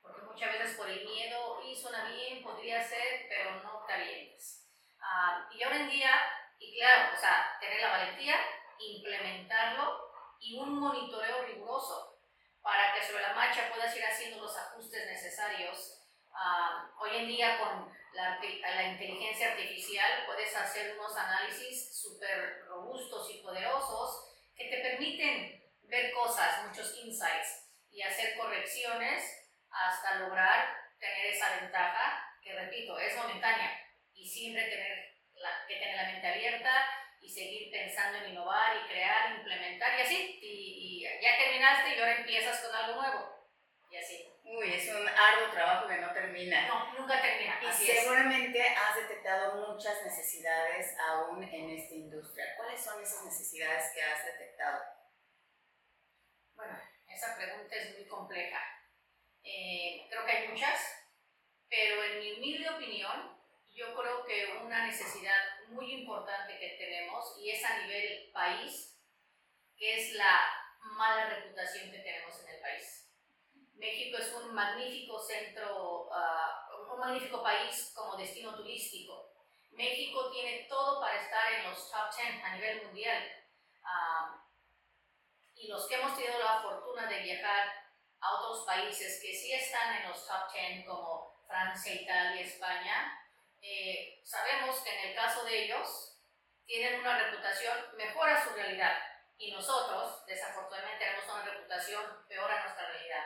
porque 0.00 0.22
muchas 0.22 0.52
veces 0.52 0.76
por 0.76 0.88
el 0.88 1.04
miedo, 1.04 1.60
y 1.64 1.74
suena 1.74 2.08
bien, 2.08 2.40
podría 2.40 2.80
ser, 2.80 3.26
pero 3.28 3.60
no 3.62 3.84
te 3.86 3.92
avientes. 3.92 4.64
Ah, 5.00 5.48
y 5.52 5.62
ahora 5.62 5.80
en 5.80 5.90
día, 5.90 6.10
y 6.58 6.78
claro, 6.78 7.14
o 7.16 7.20
sea, 7.20 7.56
tener 7.60 7.80
la 7.80 7.90
valentía, 7.90 8.36
implementarlo 8.78 10.10
y 10.40 10.58
un 10.58 10.78
monitoreo 10.78 11.42
riguroso 11.42 12.18
para 12.62 12.92
que 12.92 13.06
sobre 13.06 13.22
la 13.22 13.34
marcha 13.34 13.70
puedas 13.72 13.96
ir 13.96 14.04
haciendo 14.04 14.42
los 14.42 14.56
ajustes 14.56 15.06
necesarios. 15.06 16.02
Ah, 16.32 16.90
hoy 16.98 17.16
en 17.16 17.28
día 17.28 17.58
con 17.58 17.92
la, 18.12 18.38
la, 18.40 18.82
inteligencia 18.84 19.52
artificial 19.52 20.24
puedes 20.26 20.54
hacer 20.54 20.98
unos 20.98 21.16
análisis 21.16 21.96
súper 21.96 22.64
robustos 22.66 23.30
y 23.30 23.38
poderosos 23.38 24.34
que 24.56 24.68
te 24.68 24.82
permiten 24.82 25.62
ver 25.82 26.12
cosas, 26.12 26.66
muchos 26.66 26.96
insights 26.98 27.70
y 27.90 28.02
hacer 28.02 28.36
correcciones 28.36 29.22
hasta 29.70 30.16
lograr 30.16 30.76
tener 30.98 31.26
esa 31.26 31.60
ventaja 31.60 32.36
que, 32.42 32.52
repito, 32.52 32.98
es 32.98 33.16
momentánea 33.16 33.80
y 34.14 34.26
siempre 34.28 34.64
tener 34.64 35.05
la, 35.46 35.66
que 35.66 35.76
tener 35.76 35.96
la 35.96 36.04
mente 36.04 36.26
abierta 36.26 36.86
y 37.20 37.28
seguir 37.28 37.70
pensando 37.70 38.18
en 38.18 38.30
innovar 38.30 38.76
y 38.76 38.88
crear, 38.88 39.36
implementar 39.38 39.98
y 39.98 40.02
así. 40.02 40.38
Y, 40.42 41.02
y 41.02 41.22
ya 41.22 41.36
terminaste 41.36 41.96
y 41.96 41.98
ahora 41.98 42.16
empiezas 42.16 42.60
con 42.60 42.74
algo 42.74 43.00
nuevo. 43.00 43.36
Y 43.90 43.96
así. 43.96 44.32
Uy, 44.44 44.74
es 44.74 44.88
un 44.88 45.08
arduo 45.08 45.50
trabajo 45.50 45.88
que 45.88 45.96
no 45.96 46.12
termina. 46.12 46.68
No, 46.68 46.92
nunca 46.98 47.20
termina. 47.20 47.58
Y 47.62 47.72
seguramente 47.72 48.62
has 48.62 48.96
detectado 48.96 49.66
muchas 49.66 50.04
necesidades 50.04 50.96
aún 51.00 51.42
en 51.42 51.70
esta 51.70 51.94
industria. 51.94 52.54
¿Cuáles 52.56 52.80
son 52.80 53.02
esas 53.02 53.24
necesidades 53.24 53.92
que 53.92 54.02
has 54.02 54.24
detectado? 54.24 54.82
Bueno, 56.54 56.78
esa 57.08 57.36
pregunta 57.36 57.74
es 57.74 57.98
muy 57.98 58.06
compleja. 58.06 58.60
Eh, 59.42 60.06
creo 60.08 60.24
que 60.24 60.32
hay 60.32 60.48
muchas, 60.48 60.80
pero 61.68 62.02
en 62.04 62.18
mi 62.20 62.32
humilde 62.34 62.70
opinión, 62.70 63.35
yo 63.76 63.94
creo 63.94 64.24
que 64.24 64.58
una 64.64 64.86
necesidad 64.86 65.68
muy 65.68 65.92
importante 65.92 66.58
que 66.58 66.76
tenemos, 66.78 67.38
y 67.38 67.50
es 67.50 67.64
a 67.64 67.78
nivel 67.82 68.30
país, 68.32 68.98
que 69.76 70.00
es 70.00 70.14
la 70.14 70.40
mala 70.80 71.28
reputación 71.28 71.92
que 71.92 71.98
tenemos 71.98 72.40
en 72.40 72.54
el 72.54 72.60
país 72.60 73.06
México 73.76 74.16
es 74.18 74.32
un 74.32 74.54
magnífico 74.54 75.18
centro, 75.20 76.08
uh, 76.08 76.92
un 76.92 76.98
magnífico 76.98 77.42
país 77.42 77.92
como 77.94 78.16
destino 78.16 78.54
turístico. 78.54 79.32
México 79.72 80.30
tiene 80.30 80.66
todo 80.68 81.00
para 81.00 81.20
estar 81.20 81.52
en 81.52 81.70
los 81.70 81.90
top 81.90 82.08
10 82.16 82.44
a 82.44 82.54
nivel 82.54 82.86
mundial. 82.86 83.22
Uh, 83.82 84.40
y 85.54 85.68
los 85.68 85.86
que 85.86 85.96
hemos 85.96 86.16
tenido 86.16 86.38
la 86.38 86.62
fortuna 86.62 87.06
de 87.06 87.20
viajar 87.20 87.68
a 88.20 88.34
otros 88.34 88.64
países 88.64 89.20
que 89.22 89.34
sí 89.34 89.52
están 89.52 89.96
en 89.96 90.08
los 90.08 90.26
top 90.26 90.50
10 90.52 90.86
como 90.86 91.44
Francia, 91.46 91.94
Italia, 91.94 92.40
España, 92.40 93.25
eh, 93.68 94.20
sabemos 94.24 94.80
que 94.80 94.90
en 94.90 95.10
el 95.10 95.14
caso 95.16 95.44
de 95.44 95.64
ellos 95.64 96.18
tienen 96.64 97.00
una 97.00 97.18
reputación 97.18 97.76
mejor 97.96 98.28
a 98.28 98.44
su 98.44 98.50
realidad 98.50 98.96
y 99.38 99.52
nosotros 99.52 100.24
desafortunadamente 100.26 101.04
tenemos 101.04 101.24
una 101.24 101.44
reputación 101.44 102.04
peor 102.28 102.50
a 102.50 102.62
nuestra 102.62 102.86
realidad 102.86 103.24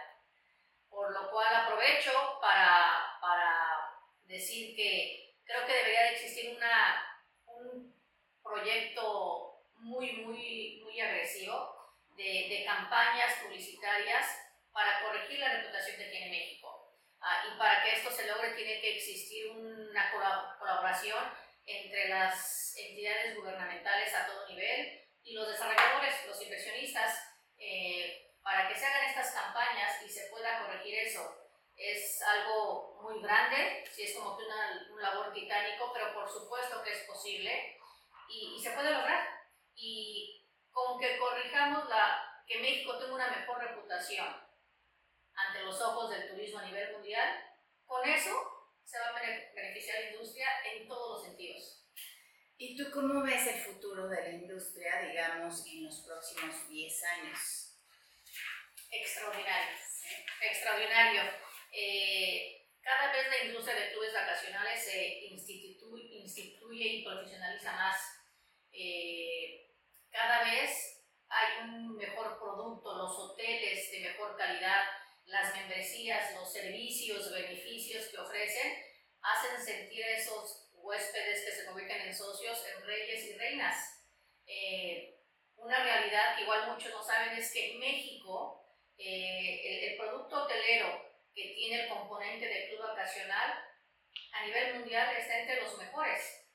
por 0.90 1.12
lo 1.12 1.30
cual 1.30 1.54
aprovecho 1.54 2.38
para, 2.40 3.16
para 3.20 3.96
decir 4.24 4.74
que 4.74 5.36
creo 5.44 5.64
que 5.64 5.72
debería 5.72 6.02
de 6.02 6.10
existir 6.10 6.56
una, 6.56 7.22
un 7.46 7.94
proyecto 8.42 9.62
muy, 9.74 10.12
muy, 10.12 10.80
muy 10.84 11.00
agresivo 11.00 11.94
de, 12.16 12.48
de 12.48 12.64
campañas 12.66 13.34
publicitarias 13.42 14.26
para 14.72 15.02
corregir 15.02 15.38
la 15.38 15.56
reputación 15.56 15.96
que 15.96 16.10
tiene 16.10 16.30
México. 16.30 16.96
Ah, 17.20 17.44
y 17.52 17.58
para 17.58 17.82
que 17.82 17.92
esto 17.92 18.10
se 18.10 18.26
logre 18.26 18.52
tiene 18.54 18.80
que 18.80 18.96
existir 18.96 19.50
una 19.90 20.10
colaboración 20.58 21.24
entre 21.66 22.08
las 22.08 22.76
entidades 22.76 23.36
gubernamentales 23.36 24.14
a 24.14 24.26
todo 24.26 24.48
nivel 24.48 25.08
y 25.22 25.34
los 25.34 25.48
desarrolladores, 25.48 26.26
los 26.26 26.42
inversionistas, 26.42 27.22
eh, 27.58 28.34
para 28.42 28.68
que 28.68 28.74
se 28.74 28.86
hagan 28.86 29.06
estas 29.06 29.32
campañas 29.32 30.02
y 30.02 30.08
se 30.08 30.30
pueda 30.30 30.60
corregir 30.60 30.94
eso. 30.94 31.36
Es 31.76 32.22
algo 32.22 32.98
muy 33.02 33.22
grande, 33.22 33.84
sí 33.90 34.04
es 34.04 34.16
como 34.16 34.36
que 34.36 34.44
una, 34.44 34.88
un 34.90 35.02
labor 35.02 35.32
titánico, 35.32 35.92
pero 35.92 36.14
por 36.14 36.28
supuesto 36.28 36.82
que 36.82 36.92
es 36.92 37.04
posible 37.04 37.78
y, 38.28 38.54
y, 38.56 38.62
se 38.62 38.70
puede 38.72 38.90
lograr. 38.90 39.28
Y 39.74 40.46
con 40.70 40.98
que 40.98 41.18
corrijamos 41.18 41.88
la, 41.88 42.42
que 42.46 42.58
México 42.58 42.98
tenga 42.98 43.14
una 43.14 43.30
mejor 43.30 43.58
reputación 43.58 44.26
ante 45.34 45.62
los 45.62 45.80
ojos 45.80 46.10
del 46.10 46.28
turismo 46.28 46.58
a 46.58 46.64
nivel 46.64 46.92
mundial, 46.92 47.46
con 47.86 48.06
eso 48.08 48.49
a 49.70 49.72
beneficiar 49.72 50.00
la 50.00 50.10
industria 50.10 50.46
en 50.72 50.88
todos 50.88 51.18
los 51.18 51.26
sentidos. 51.26 51.86
¿Y 52.58 52.76
tú 52.76 52.90
cómo 52.92 53.22
ves 53.22 53.46
el 53.46 53.60
futuro 53.60 54.08
de 54.08 54.20
la 54.20 54.30
industria, 54.30 55.00
digamos, 55.08 55.64
en 55.66 55.84
los 55.84 56.00
próximos 56.00 56.68
10 56.68 57.04
años? 57.04 57.66
extraordinario. 58.92 59.76
Extraordinario. 60.42 61.22
Eh, 61.72 62.66
cada 62.82 63.12
vez 63.12 63.28
la 63.28 63.44
industria 63.46 63.76
de 63.76 63.92
clubes 63.92 64.12
vacacionales 64.12 64.84
se 64.84 65.26
instituye, 65.26 65.78
y 66.70 67.04
profesionaliza 67.04 67.72
más. 67.72 68.00
Eh, 68.72 69.70
cada 70.10 70.44
vez 70.44 71.04
hay 71.28 71.68
un 71.68 71.96
mejor 71.96 72.38
producto, 72.38 72.96
los 72.96 73.16
hoteles 73.16 73.90
de 73.92 74.00
mejor 74.00 74.36
calidad, 74.36 74.84
las 75.26 75.54
membresías, 75.54 76.34
los 76.34 76.52
servicios, 76.52 77.32
beneficios 77.32 78.08
que 78.08 78.18
ofrecen, 78.18 78.89
hacen 79.22 79.62
sentir 79.62 80.04
a 80.04 80.16
esos 80.16 80.70
huéspedes 80.72 81.44
que 81.44 81.52
se 81.52 81.66
convierten 81.66 82.02
en 82.02 82.14
socios 82.14 82.64
en 82.66 82.84
reyes 82.84 83.24
y 83.24 83.38
reinas. 83.38 84.04
Eh, 84.46 85.20
una 85.56 85.82
realidad 85.84 86.36
que 86.36 86.42
igual 86.42 86.72
muchos 86.72 86.90
no 86.90 87.02
saben 87.02 87.38
es 87.38 87.52
que 87.52 87.76
México 87.78 88.60
eh, 88.96 89.92
el, 89.92 89.96
producto 89.96 90.44
hotelero 90.44 90.88
que 91.34 91.54
tiene 91.54 91.84
el 91.84 91.88
componente 91.88 92.46
de 92.46 92.68
club 92.68 92.82
vacacional 92.82 93.64
a 94.32 94.44
nivel 94.44 94.74
mundial 94.74 95.16
está 95.16 95.40
entre 95.40 95.62
los 95.62 95.78
mejores. 95.78 96.46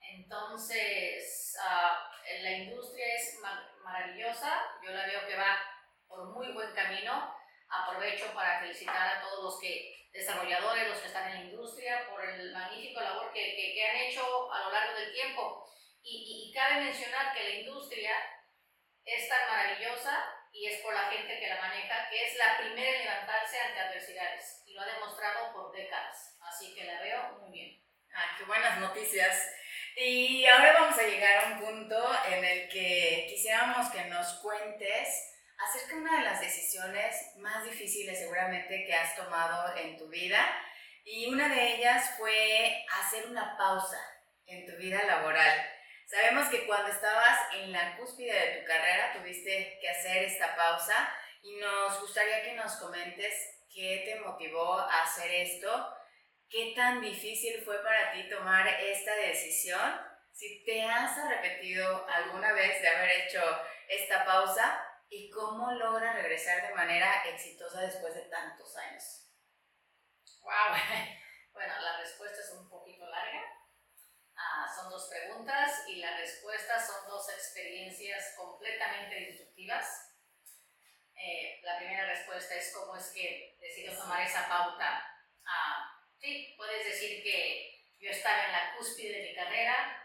Entonces, 0.00 1.56
ah, 1.62 2.10
la 2.42 2.52
industria 2.52 3.14
es 3.14 3.38
maravillosa, 3.82 4.64
yo 4.82 4.90
la 4.90 5.06
veo 5.06 5.26
que 5.26 5.36
va 5.36 5.58
por 6.06 6.26
muy 6.34 6.52
buen 6.52 6.74
camino. 6.74 7.34
Aprovecho 7.70 8.32
para 8.34 8.60
felicitar 8.60 9.16
a 9.16 9.20
todos 9.22 9.44
los 9.44 9.60
que, 9.60 9.97
desarrolladores, 10.12 10.88
los 10.88 10.98
que 10.98 11.06
están 11.06 11.30
en 11.30 11.34
la 11.34 11.50
industria, 11.50 12.08
por 12.08 12.24
el 12.24 12.52
magnífico 12.52 13.00
labor 13.00 13.32
que, 13.32 13.54
que, 13.54 13.86
han 13.86 13.96
hecho 13.96 14.52
a 14.52 14.64
lo 14.64 14.72
largo 14.72 14.98
del 14.98 15.12
tiempo. 15.12 15.68
Y, 16.02 16.48
y, 16.48 16.54
cabe 16.54 16.84
mencionar 16.84 17.34
que 17.34 17.44
la 17.44 17.50
industria 17.60 18.12
es 19.04 19.28
tan 19.28 19.48
maravillosa 19.48 20.24
y 20.52 20.66
es 20.66 20.80
por 20.80 20.94
la 20.94 21.10
gente 21.10 21.38
que 21.38 21.48
la 21.48 21.60
maneja, 21.60 22.08
que 22.08 22.26
es 22.26 22.36
la 22.36 22.58
primera 22.58 22.98
en 22.98 23.04
levantarse 23.04 23.60
ante 23.60 23.80
adversidades 23.80 24.62
y 24.66 24.74
lo 24.74 24.82
ha 24.82 24.86
demostrado 24.86 25.52
por 25.52 25.72
décadas. 25.72 26.36
Así 26.40 26.74
que 26.74 26.84
la 26.84 27.00
veo 27.00 27.38
muy 27.40 27.50
bien. 27.50 27.84
Ah, 28.14 28.34
qué 28.38 28.44
buenas 28.44 28.78
noticias. 28.78 29.54
Y 29.96 30.46
ahora 30.46 30.74
vamos 30.74 30.98
a 30.98 31.02
llegar 31.02 31.44
a 31.44 31.48
un 31.48 31.60
punto 31.60 32.10
en 32.28 32.44
el 32.44 32.68
que 32.68 33.26
quisiéramos 33.28 33.88
que 33.90 34.04
nos 34.04 34.34
cuentes 34.34 35.37
acerca 35.58 35.94
de 35.94 36.00
una 36.00 36.18
de 36.18 36.24
las 36.24 36.40
decisiones 36.40 37.36
más 37.38 37.64
difíciles 37.64 38.18
seguramente 38.18 38.84
que 38.86 38.94
has 38.94 39.16
tomado 39.16 39.76
en 39.76 39.96
tu 39.96 40.08
vida. 40.08 40.44
Y 41.04 41.26
una 41.26 41.48
de 41.48 41.76
ellas 41.76 42.14
fue 42.16 42.84
hacer 43.00 43.26
una 43.26 43.56
pausa 43.56 43.98
en 44.46 44.66
tu 44.66 44.76
vida 44.76 45.02
laboral. 45.04 45.66
Sabemos 46.06 46.48
que 46.48 46.66
cuando 46.66 46.90
estabas 46.90 47.38
en 47.54 47.72
la 47.72 47.96
cúspide 47.96 48.32
de 48.32 48.60
tu 48.60 48.66
carrera 48.66 49.12
tuviste 49.12 49.78
que 49.80 49.90
hacer 49.90 50.24
esta 50.24 50.56
pausa 50.56 51.12
y 51.42 51.56
nos 51.56 52.00
gustaría 52.00 52.42
que 52.42 52.54
nos 52.54 52.76
comentes 52.76 53.34
qué 53.72 54.02
te 54.04 54.20
motivó 54.20 54.78
a 54.78 55.02
hacer 55.02 55.30
esto, 55.30 55.94
qué 56.48 56.72
tan 56.74 57.00
difícil 57.02 57.62
fue 57.62 57.82
para 57.82 58.12
ti 58.12 58.28
tomar 58.28 58.66
esta 58.66 59.14
decisión, 59.16 60.00
si 60.32 60.64
te 60.64 60.82
has 60.82 61.18
arrepentido 61.18 62.06
alguna 62.08 62.52
vez 62.52 62.80
de 62.80 62.88
haber 62.88 63.10
hecho 63.10 63.42
esta 63.88 64.24
pausa 64.24 64.87
y 65.10 65.30
cómo 65.30 65.72
logras 65.72 66.14
regresar 66.14 66.68
de 66.68 66.74
manera 66.74 67.22
exitosa 67.28 67.80
después 67.80 68.14
de 68.14 68.22
tantos 68.22 68.76
años. 68.76 69.28
Wow, 70.42 70.76
bueno, 71.52 71.80
la 71.80 71.98
respuesta 71.98 72.40
es 72.40 72.50
un 72.52 72.68
poquito 72.68 73.06
larga 73.06 73.58
Ah, 74.38 74.72
son 74.72 74.88
dos 74.88 75.08
preguntas 75.08 75.82
y 75.88 75.96
la 75.96 76.16
respuesta 76.16 76.78
son 76.80 77.08
dos 77.08 77.28
experiencias 77.28 78.34
completamente 78.36 79.30
instructivas. 79.30 80.14
Eh, 81.16 81.60
la 81.64 81.76
primera 81.76 82.06
respuesta 82.06 82.54
es 82.54 82.72
cómo 82.72 82.96
es 82.96 83.10
que 83.10 83.56
decido 83.60 83.98
tomar 83.98 84.22
esa 84.22 84.48
pauta. 84.48 85.04
Ah, 85.44 86.00
sí, 86.20 86.54
puedes 86.56 86.84
decir 86.84 87.20
que 87.24 87.96
yo 87.98 88.10
estaba 88.10 88.46
en 88.46 88.52
la 88.52 88.76
cúspide 88.76 89.18
de 89.18 89.28
mi 89.30 89.34
carrera, 89.34 89.97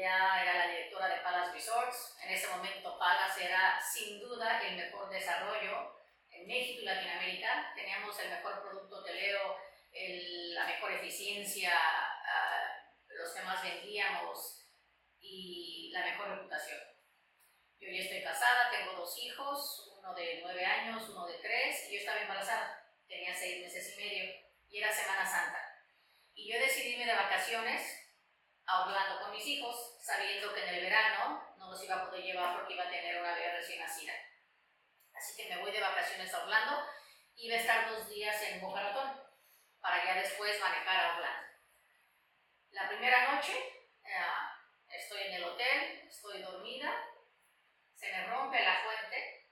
ya 0.00 0.42
era 0.42 0.54
la 0.54 0.68
directora 0.68 1.08
de 1.08 1.20
Palace 1.20 1.52
Resorts, 1.52 2.16
en 2.22 2.30
ese 2.30 2.48
momento 2.48 2.98
Palace 2.98 3.44
era 3.44 3.78
sin 3.80 4.18
duda 4.18 4.60
el 4.66 4.76
mejor 4.76 5.10
desarrollo 5.10 5.94
en 6.30 6.46
México 6.46 6.80
y 6.82 6.84
Latinoamérica. 6.86 7.72
Teníamos 7.74 8.18
el 8.20 8.30
mejor 8.30 8.62
producto 8.62 8.96
hotelero, 8.96 9.58
el, 9.92 10.54
la 10.54 10.64
mejor 10.64 10.92
eficiencia, 10.92 11.72
uh, 11.72 13.12
los 13.14 13.32
que 13.34 13.42
más 13.42 13.62
vendíamos 13.62 14.64
y 15.20 15.90
la 15.92 16.04
mejor 16.06 16.30
reputación. 16.30 16.80
Yo 17.78 17.90
ya 17.90 18.02
estoy 18.02 18.22
casada, 18.22 18.70
tengo 18.70 18.92
dos 18.92 19.18
hijos, 19.18 19.92
uno 19.98 20.14
de 20.14 20.40
nueve 20.42 20.64
años, 20.64 21.08
uno 21.10 21.26
de 21.26 21.34
tres, 21.38 21.88
y 21.88 21.94
yo 21.94 21.98
estaba 22.00 22.20
embarazada, 22.20 22.90
tenía 23.06 23.34
seis 23.34 23.62
meses 23.62 23.94
y 23.94 24.02
medio, 24.02 24.34
y 24.68 24.78
era 24.78 24.92
Semana 24.92 25.26
Santa. 25.26 25.60
Y 26.34 26.50
yo 26.52 26.58
decidí 26.58 26.92
irme 26.92 27.06
de 27.06 27.14
vacaciones 27.14 27.99
a 28.70 28.86
Orlando 28.86 29.20
con 29.20 29.32
mis 29.32 29.44
hijos, 29.46 29.96
sabiendo 30.00 30.54
que 30.54 30.62
en 30.62 30.74
el 30.74 30.84
verano 30.84 31.54
no 31.56 31.70
los 31.70 31.82
iba 31.82 31.96
a 31.96 32.04
poder 32.06 32.22
llevar 32.22 32.56
porque 32.56 32.74
iba 32.74 32.84
a 32.84 32.90
tener 32.90 33.20
una 33.20 33.34
bebé 33.34 33.56
recién 33.56 33.80
nacida. 33.80 34.12
Así 35.12 35.36
que 35.36 35.48
me 35.48 35.60
voy 35.60 35.72
de 35.72 35.80
vacaciones 35.80 36.32
a 36.32 36.44
Orlando 36.44 36.86
y 37.34 37.46
iba 37.46 37.56
a 37.56 37.60
estar 37.60 37.90
dos 37.90 38.08
días 38.08 38.40
en 38.42 38.60
Boca 38.60 38.80
Ratón 38.80 39.20
para 39.80 40.04
ya 40.04 40.14
después 40.14 40.60
manejar 40.60 41.04
a 41.04 41.16
Orlando. 41.16 41.48
La 42.70 42.88
primera 42.88 43.34
noche 43.34 43.52
eh, 44.04 44.14
estoy 44.88 45.22
en 45.22 45.34
el 45.34 45.44
hotel, 45.44 46.06
estoy 46.08 46.40
dormida, 46.40 46.94
se 47.96 48.12
me 48.12 48.26
rompe 48.28 48.62
la 48.62 48.84
fuente, 48.84 49.48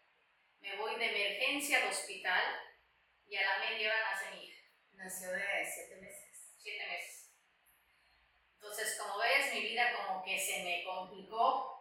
me 0.60 0.76
voy 0.76 0.94
de 0.94 1.06
emergencia 1.06 1.82
al 1.82 1.88
hospital 1.88 2.42
y 3.26 3.36
a 3.36 3.42
la 3.42 3.58
media 3.58 3.88
hora 3.88 4.12
nace 4.12 4.30
mi 4.30 4.44
hija. 4.44 4.62
Nació 4.92 5.32
de 5.32 5.66
siete 5.66 5.96
meses. 5.96 6.54
Siete 6.56 6.86
meses. 6.86 7.17
Entonces, 8.60 8.98
como 9.00 9.18
ves, 9.18 9.54
mi 9.54 9.60
vida 9.60 9.92
como 9.92 10.22
que 10.24 10.36
se 10.36 10.64
me 10.64 10.82
complicó 10.84 11.78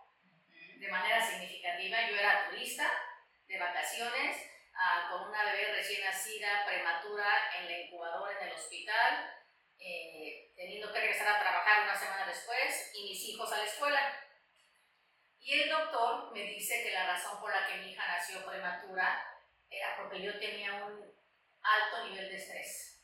de 0.79 0.87
manera 0.89 1.25
significativa. 1.25 2.07
Yo 2.07 2.15
era 2.15 2.49
turista 2.49 2.91
de 3.47 3.57
vacaciones, 3.57 4.37
uh, 4.73 5.11
con 5.11 5.29
una 5.29 5.43
bebé 5.43 5.73
recién 5.73 6.05
nacida, 6.05 6.65
prematura, 6.65 7.25
en 7.59 7.65
la 7.65 7.79
incubadora 7.79 8.39
en 8.39 8.47
el 8.47 8.53
hospital, 8.53 9.33
eh, 9.79 10.53
teniendo 10.55 10.93
que 10.93 10.99
regresar 10.99 11.27
a 11.29 11.39
trabajar 11.39 11.83
una 11.83 11.95
semana 11.95 12.27
después 12.27 12.91
y 12.93 13.09
mis 13.09 13.29
hijos 13.29 13.51
a 13.51 13.57
la 13.57 13.63
escuela. 13.63 14.23
Y 15.39 15.53
el 15.61 15.69
doctor 15.69 16.31
me 16.33 16.43
dice 16.43 16.83
que 16.83 16.91
la 16.91 17.07
razón 17.07 17.39
por 17.39 17.51
la 17.51 17.65
que 17.65 17.77
mi 17.77 17.91
hija 17.91 18.05
nació 18.07 18.45
prematura 18.45 19.23
era 19.69 19.97
porque 19.97 20.21
yo 20.21 20.37
tenía 20.39 20.73
un 20.73 21.11
alto 21.61 22.03
nivel 22.05 22.29
de 22.29 22.35
estrés. 22.35 23.01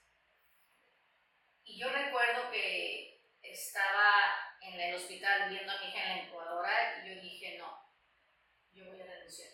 Y 1.63 1.79
yo 1.79 1.89
recuerdo 1.89 2.51
que 2.51 3.12
estaba 3.53 4.57
en 4.61 4.79
el 4.79 4.95
hospital 4.95 5.49
viendo 5.49 5.71
a 5.71 5.79
mi 5.79 5.87
hija 5.87 6.03
en 6.03 6.17
la 6.17 6.23
incubadora 6.23 7.03
y 7.03 7.09
yo 7.09 7.21
dije, 7.21 7.57
no, 7.57 7.93
yo 8.73 8.85
voy 8.85 8.99
a 8.99 9.05
renunciar. 9.05 9.51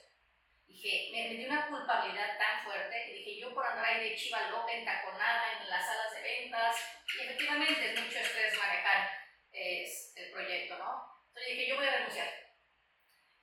Dije, 0.65 1.09
me, 1.11 1.29
me 1.29 1.35
dio 1.35 1.47
una 1.49 1.67
culpabilidad 1.67 2.37
tan 2.37 2.63
fuerte 2.63 3.05
que 3.05 3.13
dije, 3.13 3.39
yo 3.39 3.53
por 3.53 3.65
andar 3.65 3.85
ahí 3.85 4.09
de 4.09 4.15
chiva 4.15 4.49
loca, 4.49 4.71
entaconada 4.71 5.59
en 5.59 5.69
las 5.69 5.85
salas 5.85 6.13
de 6.13 6.21
ventas, 6.21 6.75
y 7.17 7.23
efectivamente 7.23 7.93
es 7.93 8.01
mucho 8.01 8.19
estrés 8.19 8.57
manejar 8.57 9.09
es, 9.51 10.13
el 10.15 10.31
proyecto, 10.31 10.77
¿no? 10.77 11.03
Entonces 11.27 11.53
dije, 11.53 11.67
yo 11.67 11.75
voy 11.75 11.87
a 11.87 11.97
renunciar. 11.97 12.29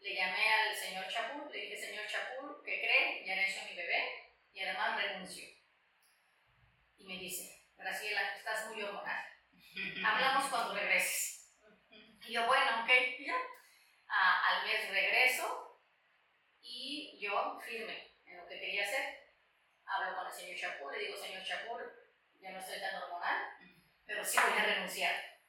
Le 0.01 0.15
llamé 0.15 0.49
al 0.49 0.75
señor 0.75 1.09
Chapul, 1.09 1.51
le 1.53 1.59
dije, 1.59 1.77
señor 1.77 2.07
Chapul, 2.07 2.63
¿qué 2.65 2.81
cree? 2.81 3.25
Ya 3.27 3.37
nació 3.37 3.65
mi 3.65 3.77
bebé 3.77 4.05
y 4.53 4.61
además 4.63 5.03
renuncio. 5.03 5.45
Y 6.97 7.05
me 7.05 7.19
dice, 7.19 7.67
Graciela, 7.77 8.37
estás 8.37 8.69
muy 8.69 8.83
hormonal 8.83 9.06
Hablamos 10.07 10.49
cuando 10.51 10.75
regreses. 10.75 11.51
Y 11.91 12.33
yo, 12.33 12.47
bueno, 12.47 12.85
ok, 12.85 12.91
ya. 13.27 13.35
Ah, 14.09 14.41
al 14.51 14.67
mes 14.67 14.89
regreso 14.89 15.83
y 16.63 17.19
yo 17.21 17.59
firme 17.59 18.15
en 18.25 18.37
lo 18.39 18.47
que 18.47 18.61
quería 18.61 18.85
hacer. 18.85 19.33
Hablo 19.85 20.17
con 20.17 20.27
el 20.29 20.33
señor 20.33 20.57
Chapur, 20.57 20.93
le 20.93 21.07
digo, 21.07 21.17
señor 21.17 21.43
Chapur, 21.43 21.93
ya 22.41 22.53
no 22.53 22.61
estoy 22.61 22.81
tan 22.81 23.03
hormonal, 23.03 23.59
pero 24.07 24.25
sí 24.25 24.39
voy 24.39 24.57
a 24.57 24.65
renunciar. 24.65 25.41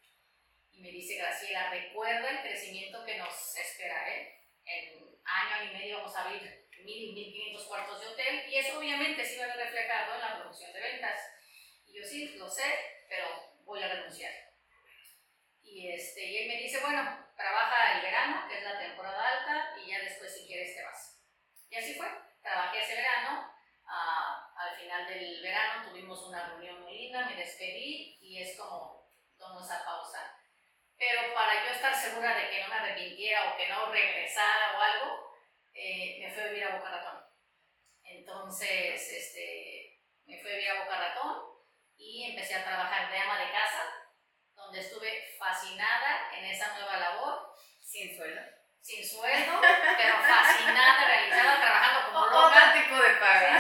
Y 0.72 0.82
me 0.82 0.90
dice 0.90 1.18
Graciela, 1.18 1.70
recuerda 1.70 2.28
el 2.28 2.42
crecimiento 2.42 3.06
que 3.06 3.18
nos 3.20 3.56
espera, 3.56 4.10
¿eh? 4.10 4.44
En 4.66 5.20
año 5.24 5.72
y 5.72 5.78
medio 5.78 5.98
vamos 5.98 6.16
a 6.16 6.24
abrir 6.24 6.68
mil, 6.84 7.14
mil 7.14 7.32
quinientos 7.32 7.68
cuartos 7.68 8.02
de 8.02 8.08
hotel 8.08 8.50
y 8.50 8.58
eso 8.58 8.80
obviamente 8.80 9.24
sí 9.24 9.38
va 9.38 9.46
a 9.46 9.56
ver 9.56 9.68
reflejado 9.68 10.16
en 10.16 10.22
la 10.22 10.38
producción 10.40 10.74
de 10.74 10.82
ventas. 10.82 11.20
Y 11.86 12.00
yo 12.00 12.04
sí, 12.04 12.36
lo 12.38 12.50
sé, 12.50 13.06
pero 13.08 13.54
voy 13.64 13.84
a 13.84 13.94
renunciar. 13.94 14.47
Y, 15.78 15.92
este, 15.94 16.26
y 16.26 16.38
él 16.38 16.48
me 16.48 16.58
dice, 16.58 16.80
bueno, 16.80 17.04
trabaja 17.36 17.94
el 17.94 18.02
verano, 18.02 18.48
que 18.50 18.58
es 18.58 18.64
la 18.64 18.80
temporada 18.80 19.30
alta, 19.30 19.78
y 19.78 19.92
ya 19.92 20.00
después 20.00 20.34
si 20.34 20.48
quieres 20.48 20.76
te 20.76 20.84
vas. 20.84 21.22
Y 21.70 21.76
así 21.76 21.94
fue, 21.94 22.08
trabajé 22.42 22.82
ese 22.82 22.96
verano, 22.96 23.54
uh, 23.86 24.60
al 24.60 24.76
final 24.76 25.06
del 25.06 25.40
verano 25.40 25.88
tuvimos 25.88 26.20
una 26.24 26.48
reunión 26.48 26.82
muy 26.82 26.98
linda, 26.98 27.28
me 27.28 27.36
despedí 27.36 28.18
y 28.20 28.42
es 28.42 28.58
como 28.58 29.08
tomo 29.38 29.62
esa 29.62 29.86
pausa. 29.86 30.42
Pero 30.98 31.32
para 31.36 31.64
yo 31.64 31.72
estar 31.72 31.94
segura 31.94 32.36
de 32.36 32.50
que 32.50 32.64
no 32.64 32.70
me 32.70 32.76
arrepintiera 32.76 33.54
o 33.54 33.58
que 33.58 33.70
no 33.70 33.92
regresara 33.92 34.80
o 34.80 34.82
algo, 34.82 35.32
eh, 35.76 36.18
me 36.20 36.34
fui 36.34 36.42
a 36.42 36.48
vivir 36.48 36.64
a 36.64 36.76
Boca 36.78 36.90
Ratón. 36.90 37.24
Entonces, 38.02 39.12
este, 39.14 40.02
me 40.26 40.42
fui 40.42 40.50
a 40.50 40.56
vivir 40.56 40.72
a 40.72 40.84
Boca 40.86 40.98
Ratón 40.98 41.38
y 41.98 42.32
empecé 42.32 42.56
a 42.56 42.64
trabajar 42.64 43.12
de 43.12 43.18
ama 43.20 43.38
de 43.38 43.52
casa, 43.52 44.07
donde 44.68 44.82
estuve 44.82 45.36
fascinada 45.40 46.30
en 46.34 46.44
esa 46.44 46.74
nueva 46.78 46.98
labor. 46.98 47.56
Sin 47.80 48.16
sueldo. 48.16 48.42
Sin 48.82 49.06
sueldo, 49.08 49.62
pero 49.62 50.16
fascinada, 50.28 51.06
realizada, 51.06 51.62
trabajando 51.62 52.08
como 52.08 52.26
loca. 52.26 52.48
Otro 52.48 52.82
tipo 52.82 52.96
de 52.96 53.10
paga. 53.16 53.60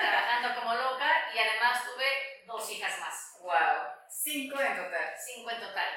trabajando 0.00 0.60
como 0.60 0.74
loca 0.74 1.30
y 1.34 1.38
además 1.38 1.84
tuve 1.84 2.42
dos 2.46 2.70
hijas 2.70 2.98
más. 3.00 3.36
¡Wow! 3.40 3.52
Cinco 4.08 4.60
en 4.60 4.76
total. 4.76 5.14
Cinco 5.18 5.50
en 5.50 5.60
total. 5.60 5.88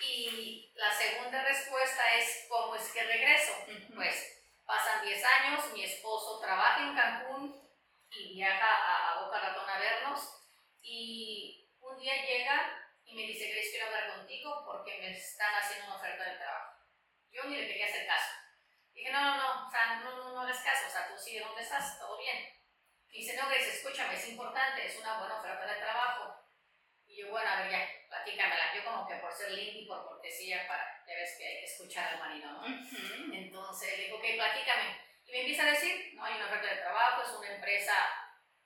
Y 0.00 0.72
la 0.76 0.92
segunda 0.92 1.42
respuesta 1.42 2.14
es, 2.14 2.46
¿cómo 2.48 2.76
es 2.76 2.92
que 2.92 3.02
regreso? 3.02 3.52
Pues 3.96 4.42
pasan 4.64 5.04
10 5.04 5.24
años, 5.24 5.72
mi 5.72 5.82
esposo 5.82 6.40
trabaja 6.40 6.82
en 6.82 6.94
Cancún 6.94 7.68
y 8.10 8.34
viaja 8.34 8.66
a, 8.66 9.12
a 9.12 9.24
Boca 9.24 9.40
Ratón 9.40 9.68
a 9.68 9.78
vernos 9.78 10.20
y 10.82 11.68
un 11.80 11.98
día 11.98 12.14
llega 12.24 12.83
y 13.14 13.16
me 13.16 13.26
dice, 13.28 13.48
Grace, 13.48 13.70
quiero 13.70 13.86
hablar 13.86 14.16
contigo 14.16 14.64
porque 14.66 14.98
me 14.98 15.12
están 15.12 15.54
haciendo 15.54 15.86
una 15.86 15.96
oferta 15.96 16.24
de 16.24 16.36
trabajo. 16.36 16.82
Yo 17.30 17.44
ni 17.44 17.56
le 17.56 17.68
quería 17.68 17.86
hacer 17.86 18.08
caso. 18.08 18.34
Dije, 18.92 19.12
no, 19.12 19.20
no, 19.20 19.36
no, 19.36 19.68
o 19.68 19.70
sea, 19.70 20.00
no, 20.02 20.16
no, 20.16 20.32
no 20.32 20.40
hagas 20.40 20.60
caso, 20.62 20.88
o 20.88 20.90
sea, 20.90 21.06
tú 21.06 21.16
sigue 21.16 21.38
donde 21.38 21.62
estás, 21.62 21.96
todo 22.00 22.18
bien. 22.18 22.44
Y 23.10 23.20
dice, 23.20 23.36
no, 23.36 23.48
Grace, 23.48 23.70
escúchame, 23.70 24.14
es 24.14 24.28
importante, 24.30 24.84
es 24.84 24.98
una 24.98 25.20
buena 25.20 25.38
oferta 25.38 25.64
de 25.64 25.80
trabajo. 25.80 26.40
Y 27.06 27.20
yo, 27.20 27.30
bueno, 27.30 27.48
a 27.48 27.62
ver, 27.62 27.70
ya, 27.70 27.88
platícamela. 28.08 28.74
Yo 28.74 28.84
como 28.84 29.06
que 29.06 29.14
por 29.16 29.32
ser 29.32 29.52
linda 29.52 29.78
y 29.78 29.86
por 29.86 30.04
cortesía, 30.08 30.66
para, 30.66 31.04
ya 31.06 31.14
ves 31.14 31.36
que 31.38 31.46
hay 31.46 31.60
que 31.60 31.66
escuchar 31.66 32.14
al 32.14 32.18
marido, 32.18 32.50
¿no? 32.50 32.66
Entonces 33.32 33.96
le 33.96 34.04
digo, 34.06 34.16
ok, 34.18 34.24
platícame. 34.34 35.00
Y 35.24 35.30
me 35.30 35.40
empieza 35.42 35.62
a 35.62 35.70
decir, 35.70 36.14
no, 36.14 36.24
hay 36.24 36.34
una 36.34 36.46
oferta 36.46 36.66
de 36.66 36.80
trabajo, 36.80 37.22
es 37.22 37.28
una 37.28 37.54
empresa 37.54 37.94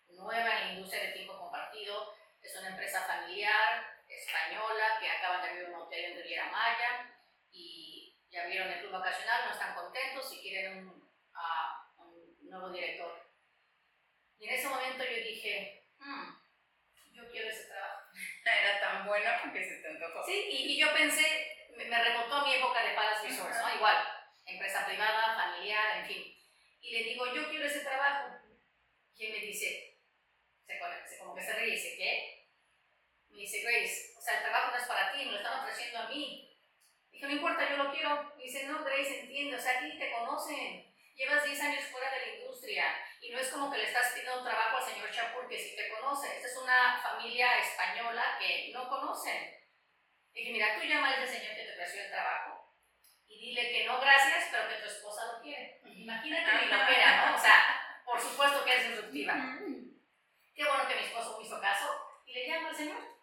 nueva 0.06 0.58
en 0.61 0.66
la 0.68 0.72
industria 0.72 1.02
de 1.02 1.12
tiempo 1.12 1.38
compartido. 1.38 2.14
Es 2.40 2.56
una 2.56 2.68
empresa 2.68 3.02
familiar 3.02 3.97
española 4.09 4.99
que 5.01 5.11
acaban 5.11 5.42
de 5.42 5.49
abrir 5.49 5.64
un 5.68 5.75
hotel 5.75 6.05
en 6.05 6.16
Riviera 6.16 6.51
Maya 6.51 7.14
y 7.51 8.16
ya 8.31 8.47
vieron 8.47 8.71
el 8.71 8.81
club 8.81 8.92
vacacional, 8.92 9.47
no 9.47 9.53
están 9.53 9.75
contentos 9.75 10.33
y 10.33 10.40
quieren 10.40 10.79
un, 10.79 10.88
uh, 10.88 12.03
un 12.03 12.51
nuevo 12.51 12.71
director. 12.71 13.29
Y 14.38 14.49
en 14.49 14.55
ese 14.55 14.68
momento 14.68 15.05
yo 15.05 15.16
dije, 15.16 15.88
hmm, 15.99 16.31
yo 17.12 17.31
quiero 17.31 17.49
ese 17.49 17.68
trabajo. 17.68 18.09
Era 18.44 18.81
tan 18.81 19.07
bueno 19.07 19.31
que 19.53 19.64
se 19.64 19.83
te 19.83 19.88
antojó. 19.88 20.25
Sí, 20.25 20.49
y, 20.51 20.73
y 20.73 20.79
yo 20.79 20.92
pensé, 20.94 21.66
me, 21.77 21.85
me, 21.85 22.05
remontó 22.05 22.37
a 22.37 22.47
mi 22.47 22.55
época 22.55 22.83
de 22.83 22.94
Palace 22.94 23.29
Resorts, 23.29 23.59
¿no? 23.61 23.75
Igual, 23.75 23.97
empresa 24.47 24.87
privada, 24.87 25.35
familiar, 25.35 25.99
en 25.99 26.07
fin. 26.07 26.35
Y 26.81 26.92
le 26.92 27.05
digo, 27.05 27.33
yo 27.35 27.49
quiero 27.51 27.66
ese 27.66 27.81
trabajo. 27.81 28.37
Y 29.16 29.27
él 29.27 29.33
me 29.33 29.47
dice, 29.47 29.99
se, 30.64 31.18
como 31.18 31.35
que 31.35 31.42
se 31.42 31.53
ríe 31.55 31.75
dice, 31.75 31.97
¿qué? 31.97 32.38
Me 33.31 33.38
dice, 33.38 33.62
Grace, 33.62 34.14
o 34.19 34.21
sea, 34.21 34.38
el 34.38 34.43
trabajo 34.43 34.71
no 34.73 34.77
es 34.77 34.89
para 34.89 35.12
ti, 35.12 35.24
me 35.24 35.33
lo 35.33 35.37
están 35.39 35.61
ofreciendo 35.61 35.99
a 35.99 36.09
mí. 36.09 36.57
Dije, 37.11 37.26
no 37.26 37.33
importa, 37.33 37.68
yo 37.68 37.76
lo 37.76 37.93
quiero. 37.93 38.35
Me 38.37 38.43
dice, 38.43 38.66
no, 38.66 38.85
Grace, 38.85 39.20
entiende, 39.20 39.57
o 39.57 39.61
sea, 39.61 39.79
a 39.79 39.81
ti 39.81 39.99
te 39.99 40.12
conocen. 40.12 40.95
Llevas 41.14 41.45
10 41.45 41.61
años 41.62 41.85
fuera 41.87 42.11
de 42.12 42.20
la 42.20 42.37
industria 42.37 42.85
y 43.20 43.31
no 43.31 43.41
es 43.41 43.49
como 43.49 43.72
que 43.72 43.79
le 43.79 43.85
estás 43.85 44.12
pidiendo 44.12 44.39
un 44.39 44.45
trabajo 44.45 44.76
al 44.76 44.85
señor 44.85 45.11
Chapur 45.11 45.49
que 45.49 45.59
sí 45.59 45.74
te 45.74 45.89
conoce. 45.89 46.37
Esta 46.37 46.47
es 46.47 46.57
una 46.57 47.01
familia 47.03 47.59
española 47.59 48.37
que 48.39 48.70
no 48.72 48.89
conocen. 48.89 49.53
Dije, 50.33 50.53
mira, 50.53 50.79
tú 50.79 50.87
llama 50.87 51.09
a 51.09 51.24
ese 51.24 51.39
señor 51.39 51.57
que 51.57 51.64
te 51.64 51.72
ofreció 51.72 52.03
el 52.03 52.11
trabajo 52.11 52.72
y 53.26 53.41
dile 53.41 53.72
que 53.72 53.85
no, 53.87 54.01
gracias, 54.01 54.49
pero 54.53 54.68
que 54.68 54.76
tu 54.76 54.87
esposa 54.87 55.33
lo 55.33 55.43
quiere. 55.43 55.81
Imagínate 55.85 56.64
mi 56.64 56.70
loquera, 56.70 57.26
¿no? 57.26 57.37
O 57.37 57.39
sea, 57.39 58.01
por 58.05 58.20
supuesto 58.20 58.64
que 58.64 58.76
es 58.76 58.89
disruptiva. 58.89 59.35
Qué 60.55 60.64
bueno 60.64 60.87
que 60.87 60.95
mi 60.95 61.03
esposo 61.03 61.37
me 61.37 61.45
hizo 61.45 61.61
caso 61.61 62.20
y 62.24 62.33
le 62.33 62.49
llama 62.49 62.68
al 62.68 62.76
Señor. 62.76 63.18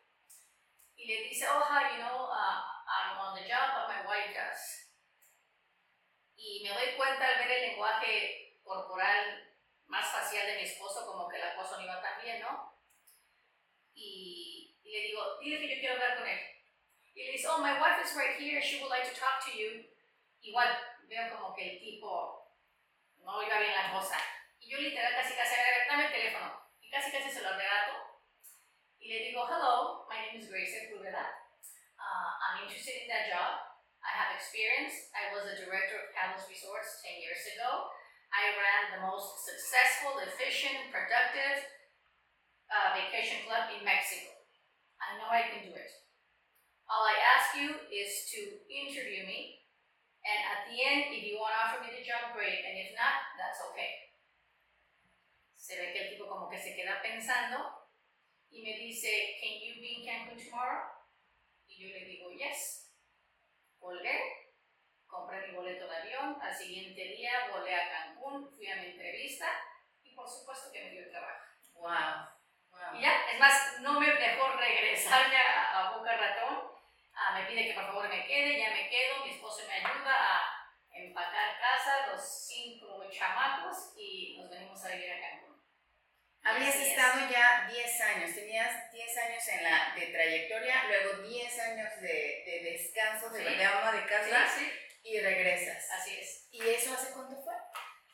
Y 1.06 1.08
le 1.08 1.30
dice, 1.30 1.46
oh, 1.48 1.62
hi, 1.62 1.94
you 1.94 2.02
know, 2.02 2.26
uh, 2.34 2.66
I'm 2.90 3.22
on 3.22 3.38
the 3.38 3.46
job, 3.46 3.78
but 3.78 3.94
my 3.94 4.02
wife 4.10 4.34
does. 4.34 4.90
Y 6.36 6.64
me 6.64 6.74
doy 6.74 6.98
cuenta 6.98 7.28
al 7.28 7.46
ver 7.46 7.52
el 7.52 7.62
lenguaje 7.70 8.58
corporal 8.64 9.54
más 9.86 10.08
facial 10.08 10.48
de 10.48 10.56
mi 10.56 10.64
esposo, 10.64 11.06
como 11.06 11.30
que 11.30 11.38
la 11.38 11.56
cosa 11.56 11.78
no 11.78 11.84
iba 11.84 12.02
tan 12.02 12.20
bien, 12.24 12.42
¿no? 12.42 12.74
Y, 13.94 14.80
y 14.82 14.92
le 14.92 15.02
digo, 15.10 15.38
dile 15.38 15.60
que 15.60 15.76
yo 15.76 15.80
quiero 15.80 15.94
hablar 15.94 16.18
con 16.18 16.28
él. 16.28 16.40
Y 17.14 17.24
le 17.24 17.32
dice, 17.34 17.50
oh, 17.50 17.60
my 17.60 17.74
wife 17.78 18.02
is 18.04 18.16
right 18.18 18.40
here, 18.40 18.60
she 18.60 18.82
would 18.82 18.90
like 18.90 19.08
to 19.08 19.14
talk 19.14 19.46
to 19.46 19.52
you. 19.52 19.86
Igual, 20.42 20.76
veo 21.04 21.30
como 21.38 21.54
que 21.54 21.74
el 21.74 21.80
tipo 21.82 22.50
no 23.18 23.44
iba 23.44 23.60
bien 23.60 23.76
la 23.76 23.92
cosa. 23.92 24.18
Y 24.58 24.72
yo 24.72 24.80
literal 24.80 25.14
casi 25.14 25.36
casi, 25.36 25.54
dame 25.88 26.08
el 26.08 26.12
teléfono. 26.12 26.68
Y 26.82 26.90
casi 26.90 27.12
casi 27.12 27.30
se 27.30 27.44
lo 27.44 27.50
arrebato. 27.50 28.05
Y 29.06 29.14
le 29.14 29.30
digo, 29.30 29.46
hello, 29.46 30.10
my 30.10 30.18
name 30.18 30.42
is 30.42 30.50
Grace 30.50 30.74
Sepúlveda. 30.74 31.30
Uh, 31.94 32.30
I'm 32.42 32.66
interested 32.66 33.06
in 33.06 33.08
that 33.14 33.30
job. 33.30 33.62
I 34.02 34.10
have 34.18 34.34
experience. 34.34 35.14
I 35.14 35.30
was 35.30 35.46
a 35.46 35.62
director 35.62 36.02
of 36.02 36.10
Palace 36.18 36.50
Resorts 36.50 37.06
10 37.06 37.22
years 37.22 37.46
ago. 37.54 37.86
I 38.34 38.58
ran 38.58 38.98
the 38.98 39.06
most 39.06 39.46
successful, 39.46 40.18
efficient, 40.26 40.90
productive 40.90 41.70
uh, 42.74 42.98
vacation 42.98 43.46
club 43.46 43.78
in 43.78 43.86
Mexico. 43.86 44.34
I 44.98 45.22
know 45.22 45.30
I 45.30 45.54
can 45.54 45.70
do 45.70 45.78
it. 45.78 45.92
All 46.90 47.06
I 47.06 47.14
ask 47.38 47.54
you 47.62 47.78
is 47.94 48.26
to 48.34 48.58
interview 48.66 49.30
me, 49.30 49.70
and 50.26 50.40
at 50.50 50.66
the 50.66 50.82
end, 50.82 51.14
if 51.14 51.22
you 51.30 51.38
want 51.38 51.54
to 51.54 51.62
offer 51.62 51.78
me 51.86 51.94
the 51.94 52.02
job, 52.02 52.34
great, 52.34 52.66
and 52.66 52.74
if 52.74 52.98
not, 52.98 53.38
that's 53.38 53.62
okay. 53.70 54.18
Se 55.54 55.78
ve 55.78 55.94
que 55.94 56.02
el 56.02 56.10
tipo 56.18 56.26
como 56.26 56.50
que 56.50 56.58
se 56.58 56.74
queda 56.74 57.06
pensando 57.06 57.75
y 58.52 58.62
me 58.64 58.78
dice, 58.78 59.38
Can 59.42 59.60
you 59.60 59.82
be 59.82 59.88
in 59.94 60.06
Cancun 60.06 60.38
tomorrow? 60.38 60.90
Y 61.68 61.78
yo 61.78 61.88
le 61.98 62.06
digo, 62.06 62.32
Yes. 62.32 62.94
Colgué, 63.80 64.20
compré 65.06 65.48
mi 65.48 65.56
boleto 65.56 65.88
de 65.88 65.96
avión, 65.96 66.38
al 66.42 66.56
siguiente 66.56 67.02
día 67.04 67.50
volé 67.52 67.76
a 67.76 67.90
Cancún, 67.90 68.50
fui 68.56 68.68
a 68.68 68.78
mi 68.78 68.88
entrevista 68.88 69.48
y 70.02 70.16
por 70.16 70.28
supuesto 70.28 70.72
que 70.72 70.84
me 70.84 70.90
dio 70.92 71.04
el 71.04 71.12
trabajo. 71.12 71.44
Wow. 71.74 72.98
Y 72.98 73.02
ya, 73.02 73.26
es 73.32 73.40
más, 73.40 73.80
no 73.82 74.00
me 74.00 74.08
dejó 74.12 74.48
regresarme 74.58 75.36
a, 75.38 75.80
a 75.90 75.98
Boca 75.98 76.16
Ratón. 76.18 76.72
Ah, 77.14 77.38
me 77.40 77.46
pide 77.46 77.68
que 77.68 77.74
por 77.74 77.86
favor 77.86 78.10
me 78.10 78.26
quede, 78.26 78.60
ya 78.60 78.72
me 78.72 78.90
quedo, 78.90 79.24
mi 79.24 79.32
esposo 79.32 79.64
me 79.68 79.74
ayuda 79.74 80.16
a 80.16 80.68
empacar 80.92 81.60
casa, 81.60 82.08
los 82.08 82.22
cinco 82.48 83.08
chamacos 83.10 83.94
y 83.98 84.38
nos 84.38 84.50
venimos 84.50 84.84
a 84.84 84.90
vivir 84.90 85.12
a 85.12 85.22
Cancún. 85.22 85.62
Habías 86.44 86.76
Así 86.76 86.84
es. 86.84 86.90
estado 86.90 87.30
ya 87.30 87.68
10 87.72 88.02
años, 88.02 88.36
tenías 88.36 88.92
10 88.92 89.18
años 89.50 89.60
en 89.60 89.64
la 89.64 89.96
de 89.96 90.08
trayectoria, 90.08 90.84
luego 90.88 91.24
10 91.24 91.60
años 91.60 92.02
de, 92.02 92.44
de 92.46 92.60
descanso, 92.72 93.30
de, 93.30 93.40
Sí. 93.48 93.56
de 93.56 93.66
ama 93.66 93.92
de 93.92 94.06
casa 94.06 94.48
Sí, 94.58 94.66
sí, 94.66 95.10
y 95.10 95.20
regresas. 95.20 95.90
así 95.92 96.18
es. 96.20 96.48
¿Y 96.52 96.68
eso 96.70 96.94
hace 96.94 97.14
cuánto 97.14 97.42
fue? 97.44 97.54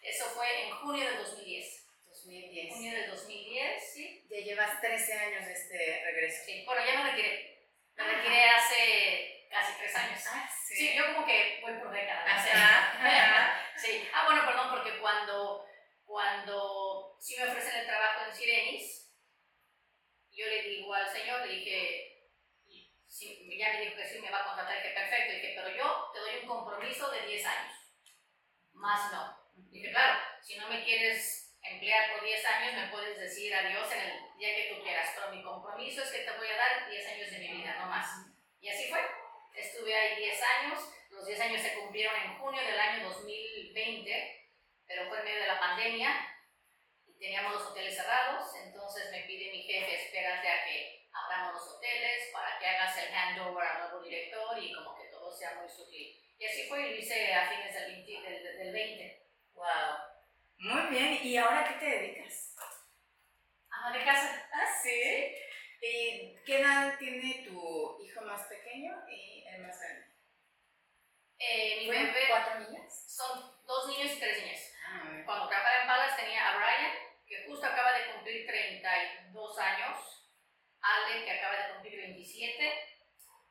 Eso 0.04 0.26
fue 0.32 0.64
en 0.66 0.72
junio 0.78 1.06
del 1.06 1.18
2010. 1.18 1.88
2010. 2.08 2.74
Junio 2.74 2.92
del 2.94 3.10
2010, 3.12 3.94
sí. 3.94 4.28
Ya 4.30 4.38
llevas 4.40 4.82
13 4.82 5.14
años 5.14 5.46
de 5.46 5.54
este 5.54 6.02
regreso. 6.06 6.44
sí. 6.46 6.64
Bueno, 6.66 6.86
ya 6.86 7.00
me 7.04 7.12
retiré. 7.12 7.70
Me 7.96 8.04
Ah. 8.04 8.08
retiré 8.08 8.50
hace 8.50 9.48
casi 9.50 9.74
tres 9.78 9.96
años. 9.96 10.22
Ah, 10.28 10.50
Sí, 10.68 10.96
yo 10.96 11.14
como 11.14 11.26
que 11.26 11.60
voy 11.62 11.74
por 11.80 11.92
décadas. 11.92 12.26
no 12.38 12.44
sé. 12.44 12.52
Ajá, 12.52 13.08
ajá. 13.08 13.72
Sí. 13.78 14.08
Ah, 14.14 14.26
bueno, 14.26 14.46
perdón, 14.46 14.70
porque 14.72 14.98
cuando, 15.00 15.66
cuando 16.06 17.18
sí 17.20 17.36
me 17.38 17.44
ofrecen 17.50 17.76
el 17.82 17.86
trabajo 17.86 18.26
en 18.26 18.34
Sirenis, 18.36 19.12
yo 20.32 20.46
le 20.46 20.62
digo 20.64 20.94
al 20.94 21.10
señor, 21.12 21.46
le 21.46 21.54
dije, 21.56 22.30
y 22.68 22.90
sí, 23.08 23.46
ya 23.58 23.74
me 23.74 23.82
dijo 23.82 23.98
que 23.98 24.08
sí 24.08 24.20
me 24.22 24.32
va 24.32 24.40
a 24.40 24.46
contratar, 24.46 24.78
dije, 24.82 24.94
perfecto, 24.96 25.34
dije, 25.34 25.54
pero 25.58 25.76
yo 25.76 26.10
te 26.14 26.20
doy 26.20 26.36
un 26.44 26.48
compromiso 26.48 27.12
de 27.12 27.26
10 27.28 27.46
años, 27.46 27.76
más 28.72 29.12
no. 29.12 29.38
Dije, 29.72 29.92
claro, 29.92 30.20
si 30.42 30.58
no 30.58 30.70
me 30.70 30.86
quieres 30.86 31.54
emplear 31.64 32.14
por 32.14 32.24
10 32.24 32.46
años, 32.46 32.74
me 32.82 32.88
puedes 32.92 33.20
decir 33.20 33.54
adiós 33.54 33.92
en 33.92 34.00
el 34.00 34.38
día 34.38 34.56
que 34.56 34.74
tú 34.74 34.82
quieras, 34.84 35.12
pero 35.16 35.36
mi 35.36 35.44
compromiso 35.44 36.02
es 36.02 36.12
que 36.12 36.20
te 36.20 36.32
voy 36.38 36.48
a 36.48 36.56
dar 36.56 36.90
10 36.90 37.08
años 37.10 37.30
de 37.32 37.38
mi 37.40 37.48
vida, 37.58 37.76
no 37.78 37.88
más. 37.88 38.08
Y 38.62 38.70
así 38.70 38.90
fue. 38.90 39.02
Estuve 39.54 39.94
ahí 39.94 40.16
10 40.16 40.42
años, 40.42 40.80
los 41.10 41.28
10 41.28 41.40
años 41.42 41.62
se 41.62 41.74
cumplieron 41.74 42.16
en 42.16 42.38
junio 42.40 42.62
del 42.64 42.80
año 42.80 43.10
2020, 43.10 44.50
pero 44.88 45.10
fue 45.10 45.20
en 45.20 45.26
medio 45.26 45.42
de 45.42 45.48
la 45.48 45.60
pandemia 45.60 46.28
y 47.06 47.20
teníamos 47.20 47.54
los 47.54 47.64
hoteles 47.68 47.96
cerrados, 47.96 48.56
entonces 48.56 49.12
me 49.12 49.22
pide 49.24 49.52
mi 49.52 49.64
jefe, 49.64 50.06
espérate 50.06 50.48
a 50.48 50.64
que 50.66 51.06
abramos 51.14 51.54
los 51.56 51.76
hoteles 51.76 52.30
para 52.32 52.58
que 52.58 52.66
hagas 52.66 52.98
el 52.98 53.14
handover 53.14 53.68
al 53.68 53.80
nuevo 53.82 54.02
director 54.06 54.58
y 54.58 54.74
como 54.74 54.96
que 54.96 55.10
todo 55.10 55.30
sea 55.38 55.56
muy 55.56 55.70
sutil. 55.70 56.18
Y 56.40 56.46
así 56.46 56.68
fue, 56.70 56.88
y 56.88 56.90
lo 56.92 56.96
hice 56.96 57.34
a 57.34 57.50
fines 57.50 57.74
del 57.74 57.92
20. 58.06 58.30
Del, 58.30 58.58
del 58.58 58.74
20. 58.74 59.28
Wow. 59.54 59.66
Muy 60.60 60.82
bien. 60.98 61.20
¿Y 61.24 61.38
ahora 61.38 61.68
qué 61.68 61.74
te 61.74 61.86
dedicas? 61.86 62.56
Ama 63.70 63.98
de 63.98 64.06
casa. 64.06 64.50
Ah, 64.54 64.66
sí. 64.82 65.36
¿Y 65.84 66.36
qué 66.46 66.60
edad 66.62 66.98
tiene 67.00 67.44
tu 67.48 68.00
hijo 68.04 68.22
más 68.22 68.44
pequeño 68.48 68.94
y 69.10 69.44
el 69.48 69.62
más 69.62 69.80
grande? 69.80 70.06
Eh, 71.40 71.78
mi 71.82 71.86
¿Fueron 71.88 72.14
bebé 72.14 72.28
cuatro 72.44 72.60
niñas? 72.60 73.06
son 73.08 73.66
dos 73.66 73.88
niños 73.88 74.12
y 74.14 74.20
tres 74.20 74.44
niñas. 74.44 74.62
Cuando 75.26 75.48
trabajaba 75.48 75.82
en 75.82 75.88
Palas 75.88 76.18
tenía 76.18 76.50
a 76.50 76.58
Brian, 76.58 76.92
que 77.28 77.46
justo 77.48 77.66
acaba 77.66 77.94
de 77.94 78.12
cumplir 78.14 78.46
32 78.46 79.60
años, 79.60 79.98
Ale, 80.82 81.24
que 81.24 81.32
acaba 81.32 81.56
de 81.56 81.74
cumplir 81.74 81.98
27, 82.02 82.88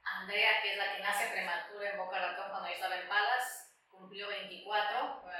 Andrea, 0.02 0.60
que 0.62 0.72
es 0.72 0.76
la 0.76 0.96
que 0.96 1.02
nace 1.02 1.26
prematura 1.28 1.90
en 1.90 1.96
Boca 1.98 2.18
Ratón 2.18 2.50
cuando 2.50 2.68
yo 2.68 2.74
estaba 2.74 2.96
en 2.96 3.08
Palas, 3.08 3.74
cumplió 3.88 4.28
24, 4.28 5.20
Wow. 5.22 5.30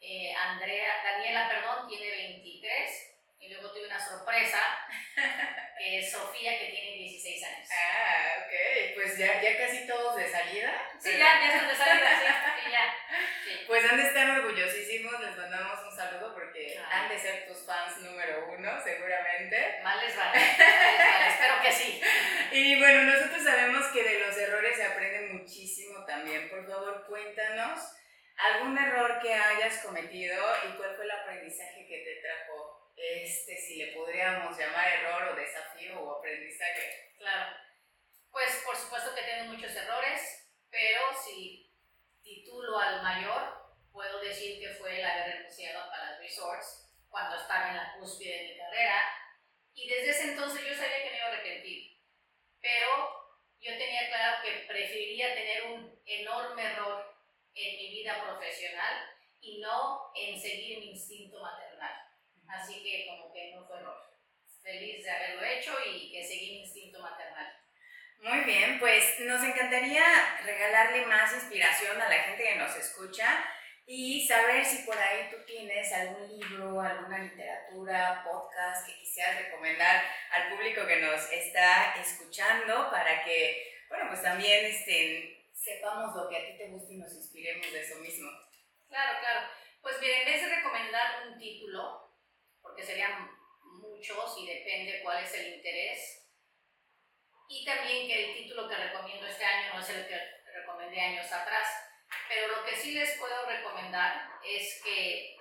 eh, 0.00 0.34
Andrea, 0.34 1.02
Daniela, 1.02 1.48
perdón, 1.48 1.88
tiene 1.88 2.10
23, 2.10 3.11
y 3.42 3.48
luego 3.52 3.70
tuve 3.72 3.86
una 3.86 3.98
sorpresa, 4.00 4.60
que 5.78 5.98
es 5.98 6.10
Sofía, 6.12 6.58
que 6.58 6.66
tiene 6.66 6.92
16 6.96 7.42
años. 7.44 7.68
Ah, 7.72 8.44
ok. 8.46 8.94
Pues 8.94 9.18
ya, 9.18 9.40
ya 9.42 9.58
casi 9.58 9.86
todos 9.86 10.16
de 10.16 10.28
salida. 10.30 10.72
Sí, 11.00 11.10
ya, 11.18 11.40
ya 11.40 11.46
están 11.48 11.68
de 11.68 11.74
salida, 11.74 12.10
sí, 12.20 12.26
sí, 12.64 12.70
ya. 12.70 12.94
Sí. 13.44 13.64
Pues 13.66 13.84
han 13.90 13.96
de 13.96 14.06
estar 14.06 14.30
orgullosísimos, 14.38 15.20
les 15.20 15.36
mandamos 15.36 15.78
un 15.90 15.96
saludo 15.96 16.32
porque 16.34 16.78
Ah. 16.78 17.02
han 17.02 17.08
de 17.08 17.18
ser 17.18 17.46
tus 17.48 17.66
fans 17.66 17.98
número 17.98 18.46
uno, 18.56 18.80
seguramente. 18.84 19.80
Mal 19.82 20.00
les 20.06 20.16
vale, 20.16 20.38
mal 20.38 20.48
les 20.48 20.98
vale, 20.98 21.28
espero 21.28 21.54
que 21.62 21.72
sí. 21.72 22.00
Y 22.52 22.78
bueno, 22.78 23.02
nosotros 23.04 23.42
sabemos 23.42 23.86
que 23.88 24.02
de 24.04 24.20
los 24.20 24.36
errores 24.36 24.76
se 24.76 24.84
aprende 24.84 25.32
muchísimo 25.32 26.04
también. 26.04 26.48
Por 26.50 26.66
favor, 26.66 27.06
cuéntanos 27.08 27.80
algún 28.36 28.76
error 28.78 29.18
que 29.20 29.32
hayas 29.34 29.78
cometido 29.78 30.44
y 30.68 30.76
cuál 30.76 30.94
fue 30.94 31.04
el 31.04 31.10
aprendizaje 31.10 31.86
que 31.88 31.98
te 31.98 32.20
trajo 32.20 32.71
este, 32.96 33.56
si 33.56 33.76
le 33.76 33.92
podríamos 33.92 34.56
llamar 34.56 34.88
error 34.88 35.28
o 35.28 35.36
desafío 35.36 36.00
o 36.00 36.18
aprendizaje. 36.18 37.12
Claro. 37.18 37.56
Pues 38.30 38.62
por 38.64 38.76
supuesto 38.76 39.14
que 39.14 39.22
tengo 39.22 39.52
muchos 39.52 39.74
errores, 39.74 40.50
pero 40.70 41.00
si 41.24 41.70
titulo 42.22 42.78
al 42.78 43.02
mayor, 43.02 43.62
puedo 43.92 44.20
decir 44.20 44.58
que 44.60 44.74
fue 44.74 44.98
el 44.98 45.04
haber 45.04 45.36
renunciado 45.36 45.80
a 45.80 45.90
Palace 45.90 46.22
Resorts 46.22 46.82
cuando 47.08 47.36
estaba 47.36 47.68
en 47.70 47.76
la 47.76 47.94
cúspide 47.98 48.38
de 48.38 48.48
mi 48.48 48.58
carrera. 48.58 49.02
Y 49.74 49.88
desde 49.88 50.10
ese 50.10 50.30
entonces 50.30 50.64
yo 50.66 50.74
sabía 50.74 51.02
que 51.02 51.10
me 51.10 51.16
iba 51.16 51.26
a 51.26 51.28
arrepentir. 51.32 51.98
Pero 52.60 53.22
yo 53.60 53.76
tenía 53.76 54.08
claro 54.08 54.42
que 54.42 54.66
preferiría 54.66 55.34
tener 55.34 55.64
un 55.64 56.00
enorme 56.06 56.64
error 56.64 57.14
en 57.54 57.76
mi 57.76 57.90
vida 57.90 58.22
profesional 58.22 59.10
y 59.40 59.60
no 59.60 60.10
en 60.14 60.40
seguir 60.40 60.78
mi 60.78 60.90
instinto 60.92 61.40
maternal. 61.40 61.71
Así 62.52 62.82
que 62.82 63.06
como 63.06 63.32
que 63.32 63.54
no 63.54 63.66
fue 63.66 63.78
error. 63.78 63.96
Feliz 64.62 65.02
de 65.02 65.10
haberlo 65.10 65.44
hecho 65.44 65.72
y 65.86 66.12
que 66.12 66.24
seguí 66.24 66.50
mi 66.50 66.60
instinto 66.62 67.00
maternal. 67.00 67.58
Muy 68.18 68.40
bien, 68.44 68.78
pues 68.78 69.18
nos 69.20 69.42
encantaría 69.42 70.04
regalarle 70.44 71.06
más 71.06 71.34
inspiración 71.34 72.00
a 72.00 72.08
la 72.08 72.18
gente 72.22 72.44
que 72.44 72.54
nos 72.54 72.76
escucha 72.76 73.44
y 73.84 74.24
saber 74.26 74.64
si 74.64 74.84
por 74.86 74.96
ahí 74.96 75.28
tú 75.28 75.38
tienes 75.44 75.92
algún 75.92 76.38
libro, 76.38 76.80
alguna 76.80 77.18
literatura, 77.18 78.22
podcast 78.24 78.86
que 78.86 78.96
quisieras 79.00 79.44
recomendar 79.44 80.04
al 80.30 80.50
público 80.50 80.86
que 80.86 81.00
nos 81.00 81.32
está 81.32 81.94
escuchando 82.00 82.90
para 82.92 83.24
que, 83.24 83.74
bueno, 83.88 84.04
pues 84.08 84.22
también 84.22 84.66
este, 84.66 85.48
sepamos 85.52 86.14
lo 86.14 86.28
que 86.28 86.36
a 86.36 86.46
ti 86.46 86.58
te 86.58 86.68
gusta 86.68 86.92
y 86.92 86.98
nos 86.98 87.12
inspiremos 87.12 87.72
de 87.72 87.80
eso 87.80 87.96
mismo. 87.96 88.30
Claro, 88.88 89.18
claro. 89.18 89.48
Pues 89.80 89.98
bien, 89.98 90.20
en 90.20 90.26
vez 90.26 90.42
de 90.42 90.56
recomendar 90.56 91.26
un 91.26 91.38
título, 91.38 92.01
porque 92.72 92.86
serían 92.86 93.30
muchos 93.62 94.38
y 94.38 94.46
depende 94.46 95.02
cuál 95.02 95.22
es 95.22 95.34
el 95.34 95.56
interés, 95.56 96.26
y 97.48 97.66
también 97.66 98.08
que 98.08 98.24
el 98.24 98.34
título 98.34 98.66
que 98.66 98.76
recomiendo 98.76 99.26
este 99.26 99.44
año 99.44 99.74
no 99.74 99.80
es 99.80 99.90
el 99.90 100.08
que 100.08 100.18
recomendé 100.54 100.98
años 100.98 101.30
atrás, 101.30 101.68
pero 102.28 102.48
lo 102.48 102.64
que 102.64 102.74
sí 102.74 102.92
les 102.92 103.18
puedo 103.18 103.44
recomendar 103.44 104.26
es 104.42 104.80
que, 104.82 105.36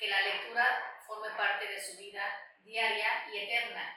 que 0.00 0.08
la 0.08 0.20
lectura 0.22 0.96
forme 1.06 1.30
parte 1.36 1.68
de 1.68 1.80
su 1.80 1.96
vida 1.96 2.24
diaria 2.64 3.24
y 3.32 3.38
eterna. 3.38 3.96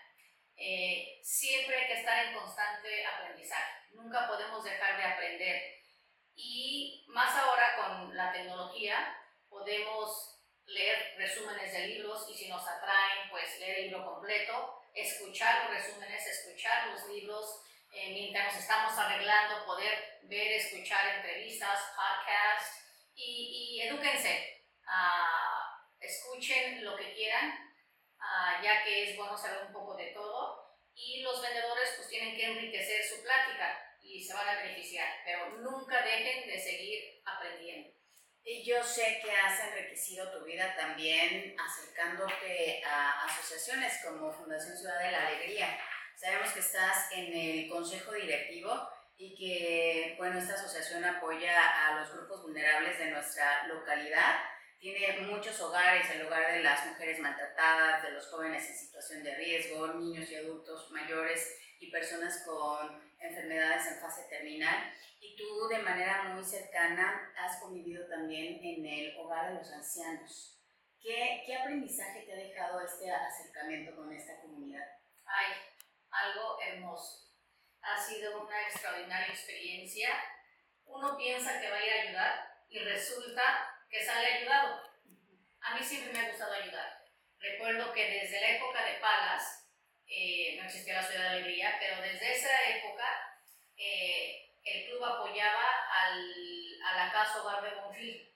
Eh, 0.55 1.19
siempre 1.23 1.77
hay 1.77 1.87
que 1.87 1.99
estar 1.99 2.27
en 2.27 2.35
constante 2.35 3.07
aprendizaje, 3.07 3.87
nunca 3.93 4.27
podemos 4.27 4.63
dejar 4.63 4.97
de 4.97 5.03
aprender. 5.03 5.81
Y 6.35 7.05
más 7.07 7.35
ahora 7.37 7.75
con 7.75 8.15
la 8.15 8.31
tecnología 8.31 9.17
podemos 9.49 10.40
leer 10.73 11.13
resúmenes 11.17 11.71
de 11.73 11.87
libros 11.87 12.27
y 12.29 12.33
si 12.33 12.49
nos 12.49 12.67
atraen, 12.67 13.29
pues 13.29 13.59
leer 13.59 13.79
el 13.79 13.83
libro 13.85 14.05
completo, 14.05 14.81
escuchar 14.93 15.63
los 15.63 15.73
resúmenes, 15.75 16.25
escuchar 16.25 16.87
los 16.87 17.07
libros, 17.07 17.61
eh, 17.93 18.11
mientras 18.13 18.53
nos 18.53 18.61
estamos 18.61 18.97
arreglando, 18.97 19.65
poder 19.65 20.19
ver, 20.23 20.51
escuchar 20.53 21.15
entrevistas, 21.15 21.79
podcasts 21.95 22.83
y, 23.15 23.79
y 23.79 23.81
edúquense. 23.87 24.63
Ah, 24.85 25.51
escuchen 25.99 26.83
lo 26.83 26.95
que 26.95 27.13
quieran, 27.13 27.53
ah, 28.19 28.61
ya 28.63 28.83
que 28.83 29.09
es 29.11 29.17
bueno 29.17 29.37
saber 29.37 29.65
un 29.67 29.73
poco 29.73 29.95
de 29.95 30.07
todo. 30.07 30.61
Y 30.93 31.21
los 31.21 31.41
vendedores 31.41 31.93
pues 31.95 32.09
tienen 32.09 32.35
que 32.35 32.45
enriquecer 32.45 33.03
su 33.03 33.21
plática 33.23 33.77
y 34.01 34.21
se 34.21 34.33
van 34.33 34.47
a 34.47 34.61
beneficiar, 34.61 35.07
pero 35.25 35.49
nunca 35.59 36.01
dejen 36.01 36.47
de 36.47 36.59
seguir 36.59 37.21
aprendiendo. 37.25 38.00
Y 38.43 38.63
yo 38.63 38.83
sé 38.83 39.21
que 39.23 39.31
has 39.31 39.59
enriquecido 39.67 40.31
tu 40.31 40.43
vida 40.43 40.75
también 40.75 41.55
acercándote 41.59 42.83
a 42.83 43.25
asociaciones 43.25 43.93
como 44.03 44.33
Fundación 44.33 44.75
Ciudad 44.75 44.99
de 44.99 45.11
la 45.11 45.27
Alegría. 45.27 45.79
Sabemos 46.15 46.51
que 46.51 46.59
estás 46.59 47.11
en 47.11 47.33
el 47.33 47.69
consejo 47.69 48.13
directivo 48.13 48.89
y 49.15 49.35
que, 49.35 50.15
bueno, 50.17 50.39
esta 50.39 50.55
asociación 50.55 51.05
apoya 51.05 51.87
a 51.87 51.99
los 51.99 52.11
grupos 52.13 52.41
vulnerables 52.41 52.97
de 52.97 53.11
nuestra 53.11 53.67
localidad. 53.67 54.39
Tiene 54.81 55.19
muchos 55.27 55.61
hogares, 55.61 56.09
el 56.09 56.25
hogar 56.25 56.53
de 56.53 56.63
las 56.63 56.87
mujeres 56.87 57.19
maltratadas, 57.19 58.01
de 58.01 58.13
los 58.13 58.25
jóvenes 58.25 58.67
en 58.67 58.75
situación 58.75 59.23
de 59.23 59.35
riesgo, 59.35 59.93
niños 59.93 60.27
y 60.31 60.35
adultos 60.37 60.89
mayores 60.89 61.55
y 61.79 61.91
personas 61.91 62.41
con 62.43 62.99
enfermedades 63.19 63.85
en 63.85 63.99
fase 63.99 64.23
terminal 64.27 64.91
y 65.19 65.35
tú 65.35 65.67
de 65.67 65.83
manera 65.83 66.23
muy 66.33 66.43
cercana 66.43 67.31
has 67.37 67.61
convivido 67.61 68.07
también 68.07 68.59
en 68.59 68.83
el 68.83 69.19
hogar 69.19 69.49
de 69.49 69.59
los 69.59 69.71
ancianos. 69.71 70.59
¿Qué, 70.99 71.43
qué 71.45 71.57
aprendizaje 71.57 72.23
te 72.23 72.33
ha 72.33 72.37
dejado 72.37 72.81
este 72.81 73.11
acercamiento 73.11 73.95
con 73.95 74.11
esta 74.11 74.41
comunidad? 74.41 74.87
Ay, 75.25 75.57
algo 76.09 76.59
hermoso. 76.59 77.31
Ha 77.83 78.01
sido 78.01 78.41
una 78.41 78.63
extraordinaria 78.63 79.27
experiencia. 79.27 80.09
Uno 80.85 81.15
piensa 81.15 81.61
que 81.61 81.69
va 81.69 81.77
a 81.77 81.85
ir 81.85 81.91
a 81.93 82.01
ayudar 82.01 82.51
y 82.67 82.79
resulta 82.79 83.70
que 83.91 84.03
sale 84.03 84.25
ayudado. 84.25 84.81
A 85.61 85.75
mí 85.75 85.83
siempre 85.83 86.13
me 86.13 86.19
ha 86.19 86.29
gustado 86.29 86.53
ayudar. 86.53 87.03
Recuerdo 87.37 87.91
que 87.91 88.09
desde 88.09 88.39
la 88.39 88.51
época 88.51 88.85
de 88.85 88.93
Palas, 88.99 89.69
eh, 90.07 90.55
no 90.57 90.65
existía 90.65 90.95
la 90.95 91.03
Ciudad 91.03 91.23
de 91.23 91.37
Alegría, 91.37 91.77
pero 91.79 92.01
desde 92.01 92.33
esa 92.33 92.69
época 92.69 93.05
eh, 93.77 94.53
el 94.63 94.85
club 94.87 95.03
apoyaba 95.03 95.85
al, 95.91 96.81
a 96.85 97.05
la 97.05 97.11
Casa 97.11 97.41
Hogar 97.41 97.63
de 97.63 97.81
Bonfil. 97.81 98.27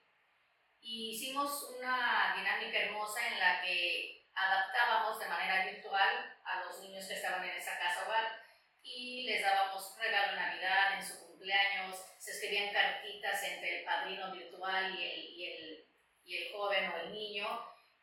Y 0.80 1.12
hicimos 1.12 1.74
una 1.78 2.34
dinámica 2.36 2.78
hermosa 2.78 3.26
en 3.26 3.40
la 3.40 3.60
que 3.62 4.28
adaptábamos 4.34 5.18
de 5.18 5.28
manera 5.28 5.64
virtual 5.64 6.38
a 6.44 6.64
los 6.64 6.80
niños 6.80 7.06
que 7.06 7.14
estaban 7.14 7.42
en 7.42 7.56
esa 7.56 7.78
casa 7.78 8.04
hogar 8.06 8.40
y 8.82 9.24
les 9.24 9.42
dábamos 9.42 9.96
regalo 9.98 10.32
de 10.32 10.38
Navidad, 10.38 10.94
en 10.94 11.04
su 11.04 11.25
cumpleaños, 11.46 11.96
se 12.18 12.32
escribían 12.32 12.72
cartitas 12.72 13.40
entre 13.44 13.78
el 13.78 13.84
padrino 13.84 14.32
virtual 14.32 14.98
y 14.98 15.04
el, 15.04 15.24
y 15.30 15.44
el, 15.44 15.88
y 16.24 16.36
el 16.36 16.52
joven 16.52 16.90
o 16.90 16.96
el 16.96 17.12
niño 17.12 17.46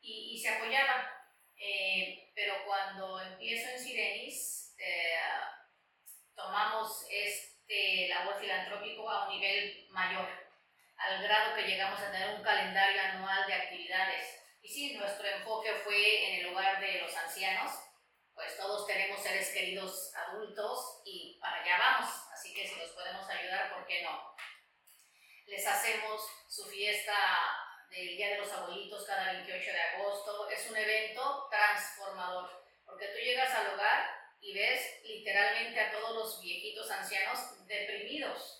y, 0.01 0.35
y 0.35 0.39
se 0.39 0.47
apoyaban. 0.49 1.05
Eh, 1.57 2.31
pero 2.33 2.63
cuando 2.65 3.19
empiezo 3.21 3.69
en 3.69 3.79
Sirenis, 3.79 4.75
eh, 4.79 5.17
tomamos 6.33 7.05
este 7.11 8.07
labor 8.07 8.39
filantrópico 8.39 9.09
a 9.09 9.27
un 9.27 9.39
nivel 9.39 9.87
mayor, 9.89 10.29
al 10.97 11.21
grado 11.21 11.55
que 11.55 11.63
llegamos 11.63 11.99
a 11.99 12.11
tener 12.11 12.35
un 12.35 12.43
calendario 12.43 13.01
anual 13.01 13.45
de 13.45 13.55
actividades. 13.55 14.39
Y 14.61 14.69
sí, 14.69 14.93
nuestro 14.93 15.27
enfoque 15.27 15.73
fue 15.83 16.29
en 16.29 16.39
el 16.39 16.49
lugar 16.49 16.79
de 16.79 17.01
los 17.01 17.13
ancianos, 17.17 17.73
pues 18.33 18.55
todos 18.57 18.87
tenemos 18.87 19.21
seres 19.21 19.51
queridos 19.53 20.13
adultos 20.15 21.01
y 21.05 21.37
para 21.39 21.61
allá 21.61 21.77
vamos, 21.77 22.22
así 22.43 22.53
que 22.53 22.67
si 22.67 22.77
los 22.77 22.89
podemos 22.89 23.25
ayudar, 23.29 23.73
¿por 23.73 23.85
qué 23.87 24.03
no? 24.03 24.35
Les 25.45 25.65
hacemos 25.65 26.21
su 26.49 26.65
fiesta 26.65 27.15
del 27.89 28.17
Día 28.17 28.31
de 28.31 28.39
los 28.39 28.51
Abuelitos 28.51 29.05
cada 29.05 29.31
28 29.31 29.71
de 29.71 29.81
agosto. 29.81 30.49
Es 30.49 30.69
un 30.69 30.75
evento 30.75 31.47
transformador, 31.49 32.65
porque 32.85 33.07
tú 33.07 33.19
llegas 33.19 33.49
al 33.53 33.73
hogar 33.73 34.09
y 34.41 34.53
ves 34.53 34.99
literalmente 35.05 35.79
a 35.79 35.91
todos 35.93 36.15
los 36.15 36.41
viejitos 36.41 36.91
ancianos 36.91 37.65
deprimidos. 37.65 38.59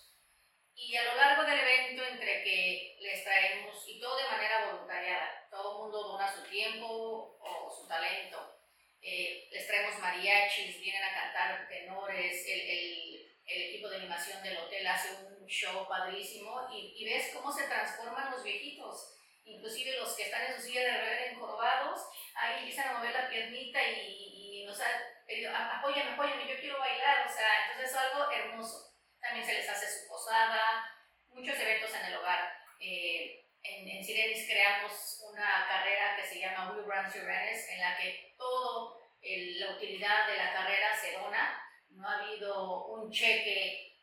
Y 0.74 0.96
a 0.96 1.04
lo 1.04 1.16
largo 1.16 1.44
del 1.44 1.60
evento, 1.60 2.06
entre 2.06 2.42
que 2.42 2.96
les 3.00 3.22
traemos, 3.22 3.86
y 3.86 4.00
todo 4.00 4.16
de 4.16 4.30
manera 4.30 4.70
voluntariada, 4.70 5.46
todo 5.50 5.72
el 5.72 5.78
mundo 5.82 6.08
dona 6.08 6.34
su 6.34 6.42
tiempo 6.48 7.36
o 7.38 7.70
su 7.70 7.86
talento, 7.86 8.54
eh, 9.02 9.46
les 9.52 9.66
traemos 9.66 9.98
mariachis, 9.98 10.80
vienen 10.80 11.04
a 11.04 11.12
cantar 11.12 11.68
tenores, 11.68 12.46
el, 12.48 12.60
el, 12.60 13.13
el, 13.46 13.62
equipo 13.62 13.88
de 13.88 13.96
animación 13.96 14.42
del 14.42 14.56
hotel 14.58 14.86
hace 14.86 15.14
un 15.24 15.46
show 15.46 15.86
padrísimo 15.88 16.68
y, 16.72 16.94
y 16.96 17.04
ves 17.04 17.30
cómo 17.34 17.52
se 17.52 17.64
transforman 17.64 18.30
los 18.30 18.42
viejitos 18.42 19.14
inclusive 19.44 19.98
los 19.98 20.14
que 20.14 20.24
están 20.24 20.46
en 20.46 20.56
su 20.56 20.62
silla 20.62 20.82
de 20.82 21.00
ruedas 21.00 21.26
encorvados, 21.32 22.00
ahí 22.34 22.60
empiezan 22.60 22.88
a 22.88 22.98
mover 22.98 23.12
la 23.12 23.28
piernita 23.28 23.82
y, 23.82 24.62
y 24.62 24.64
nos 24.66 24.80
han 24.80 24.92
pedido, 25.26 25.54
apóyame, 25.54 26.12
apóyame, 26.12 26.48
yo 26.48 26.58
quiero 26.58 26.78
bailar, 26.78 27.26
o 27.26 27.32
sea, 27.32 27.66
entonces 27.66 27.90
es 27.90 27.96
algo 27.96 28.30
hermoso. 28.30 28.94
También 29.20 29.44
se 29.44 29.54
les 29.54 29.68
hace 29.68 29.86
su 29.86 30.08
posada, 30.08 30.84
muchos 31.28 31.58
eventos 31.58 31.94
en 31.94 32.06
el 32.06 32.16
hogar. 32.16 32.52
Eh, 32.80 33.46
en, 33.62 33.88
en 33.88 34.04
Sirenis 34.04 34.46
creamos 34.46 35.24
una 35.30 35.66
carrera 35.66 36.16
que 36.16 36.26
se 36.26 36.40
llama 36.40 36.72
We 36.72 36.82
Run 36.82 37.10
Sirenis, 37.10 37.68
en 37.70 37.80
la 37.80 37.96
que 37.96 38.34
todo 38.36 39.02
la 39.22 39.70
utilidad 39.76 40.28
de 40.28 40.36
la 40.36 40.52
carrera 40.52 40.94
se 40.94 41.12
dona. 41.12 41.60
No 41.94 42.08
ha 42.08 42.18
habido 42.18 42.86
un 42.86 43.10
cheque 43.10 43.94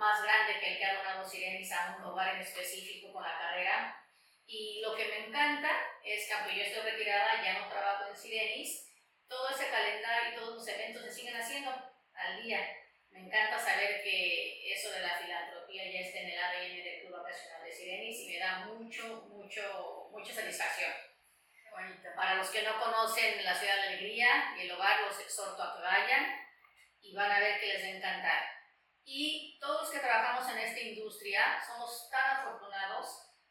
más 0.00 0.22
grande 0.22 0.60
que 0.60 0.72
el 0.72 0.78
que 0.78 0.84
ha 0.84 0.96
donado 0.96 1.28
Sirenis 1.28 1.72
a 1.72 1.96
un 1.98 2.04
hogar 2.04 2.34
en 2.34 2.42
específico 2.42 3.12
con 3.12 3.22
la 3.22 3.38
carrera. 3.38 3.96
Y 4.46 4.80
lo 4.82 4.94
que 4.96 5.06
me 5.06 5.26
encanta 5.26 5.70
es 6.04 6.26
que 6.26 6.32
aunque 6.34 6.56
yo 6.56 6.62
estoy 6.62 6.90
retirada, 6.90 7.42
ya 7.42 7.58
no 7.58 7.68
trabajo 7.68 8.08
en 8.08 8.16
Sirenis, 8.16 8.88
todo 9.28 9.48
ese 9.50 9.68
calendario 9.68 10.32
y 10.32 10.34
todos 10.36 10.54
los 10.56 10.68
eventos 10.68 11.04
se 11.04 11.12
siguen 11.12 11.36
haciendo 11.36 11.70
al 12.14 12.42
día. 12.42 12.60
Me 13.10 13.20
encanta 13.20 13.58
saber 13.58 14.02
que 14.02 14.72
eso 14.72 14.90
de 14.90 15.00
la 15.00 15.18
filantropía 15.18 15.90
ya 15.90 16.00
está 16.00 16.20
en 16.20 16.30
el 16.30 16.38
ADN 16.38 16.84
del 16.84 17.00
Club 17.00 17.22
Vacacional 17.22 17.64
de 17.64 17.72
Sirenis 17.72 18.20
y 18.20 18.28
me 18.28 18.38
da 18.38 18.58
mucho, 18.66 19.22
mucho, 19.28 20.08
mucha 20.10 20.32
satisfacción. 20.32 20.92
Para 22.16 22.34
los 22.34 22.50
que 22.50 22.62
no 22.62 22.78
conocen 22.78 23.42
la 23.44 23.54
Ciudad 23.54 23.76
de 23.76 23.82
Alegría 23.82 24.54
y 24.56 24.62
el 24.62 24.72
hogar, 24.72 25.00
los 25.02 25.18
exhorto 25.20 25.62
a 25.62 25.76
que 25.76 25.82
vayan 25.82 26.39
y 27.10 27.14
van 27.14 27.30
a 27.30 27.40
ver 27.40 27.58
que 27.58 27.66
les 27.66 27.82
va 27.82 27.86
a 27.86 27.96
encantar. 27.96 28.42
Y 29.04 29.58
todos 29.60 29.82
los 29.82 29.90
que 29.90 29.98
trabajamos 29.98 30.48
en 30.52 30.58
esta 30.58 30.80
industria 30.80 31.60
somos 31.66 32.08
tan 32.10 32.38
afortunados 32.38 33.08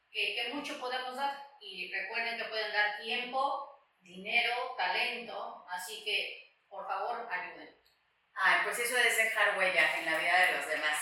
que, 0.09 0.35
que 0.35 0.53
mucho 0.53 0.79
podemos 0.79 1.15
dar. 1.15 1.37
Y 1.59 1.91
recuerden 1.91 2.37
que 2.37 2.45
pueden 2.45 2.71
dar 2.71 3.01
tiempo, 3.01 3.85
dinero, 3.99 4.75
talento, 4.77 5.65
así 5.69 6.03
que 6.05 6.55
por 6.69 6.87
favor 6.87 7.27
ayuden. 7.29 7.75
Ay, 8.33 8.61
pues 8.63 8.79
eso 8.79 8.97
es 8.97 9.17
dejar 9.17 9.57
huella 9.57 9.99
en 9.99 10.05
la 10.05 10.17
vida 10.17 10.45
de 10.45 10.57
los 10.57 10.67
demás. 10.67 10.97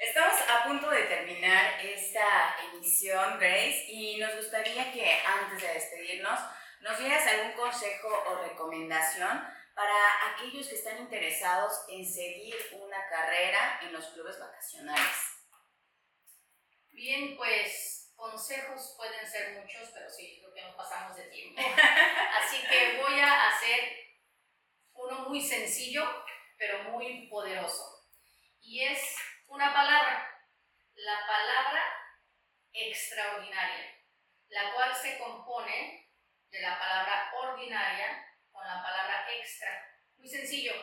Estamos 0.00 0.40
a 0.48 0.64
punto 0.64 0.90
de 0.90 1.04
terminar 1.04 1.78
esta 1.84 2.56
emisión, 2.72 3.38
Grace, 3.38 3.84
y 3.88 4.16
nos 4.18 4.34
gustaría 4.34 4.90
que 4.90 5.20
antes 5.24 5.62
de 5.62 5.74
despedirnos 5.74 6.40
nos 6.80 6.98
dieras 6.98 7.24
algún 7.26 7.52
consejo 7.52 8.08
o 8.26 8.42
recomendación 8.42 9.59
para 9.74 10.32
aquellos 10.32 10.68
que 10.68 10.74
están 10.74 10.98
interesados 10.98 11.84
en 11.88 12.04
seguir 12.04 12.54
una 12.72 13.08
carrera 13.08 13.80
en 13.82 13.92
los 13.92 14.06
clubes 14.08 14.38
vacacionales. 14.38 15.40
Bien, 16.90 17.36
pues 17.36 18.12
consejos 18.14 18.94
pueden 18.96 19.26
ser 19.26 19.58
muchos, 19.58 19.88
pero 19.94 20.08
sí, 20.10 20.38
creo 20.40 20.52
que 20.52 20.62
nos 20.62 20.76
pasamos 20.76 21.16
de 21.16 21.24
tiempo. 21.24 21.60
Así 22.38 22.60
que 22.68 23.00
voy 23.00 23.18
a 23.18 23.48
hacer 23.48 24.10
uno 24.92 25.28
muy 25.28 25.40
sencillo, 25.40 26.04
pero 26.58 26.84
muy 26.90 27.28
poderoso. 27.28 28.06
Y 28.60 28.84
es 28.84 29.16
una 29.46 29.72
palabra, 29.72 30.28
la 30.94 31.26
palabra 31.26 31.82
extraordinaria, 32.72 33.98
la 34.48 34.74
cual 34.74 34.94
se 34.94 35.18
compone 35.18 36.10
de 36.50 36.60
la 36.60 36.78
palabra 36.78 37.32
ordinaria 37.34 38.29
la 38.76 38.82
palabra 38.82 39.26
extra. 39.32 39.68
Muy 40.16 40.28
sencillo, 40.28 40.74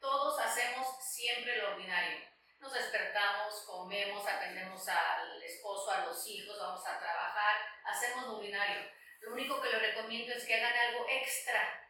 todos 0.00 0.40
hacemos 0.40 0.86
siempre 1.04 1.56
lo 1.58 1.72
ordinario 1.72 2.28
nos 2.60 2.72
despertamos, 2.72 3.62
comemos, 3.66 4.26
atendemos 4.26 4.86
al 4.88 5.42
esposo, 5.42 5.90
a 5.90 6.06
los 6.06 6.26
hijos, 6.26 6.58
vamos 6.58 6.84
a 6.86 6.98
trabajar, 6.98 7.56
hacemos 7.84 8.26
lo 8.26 8.36
ordinario. 8.36 8.90
Lo 9.20 9.32
único 9.32 9.60
que 9.60 9.70
les 9.70 9.80
recomiendo 9.80 10.34
es 10.34 10.44
que 10.44 10.54
hagan 10.54 10.76
algo 10.76 11.06
extra 11.08 11.84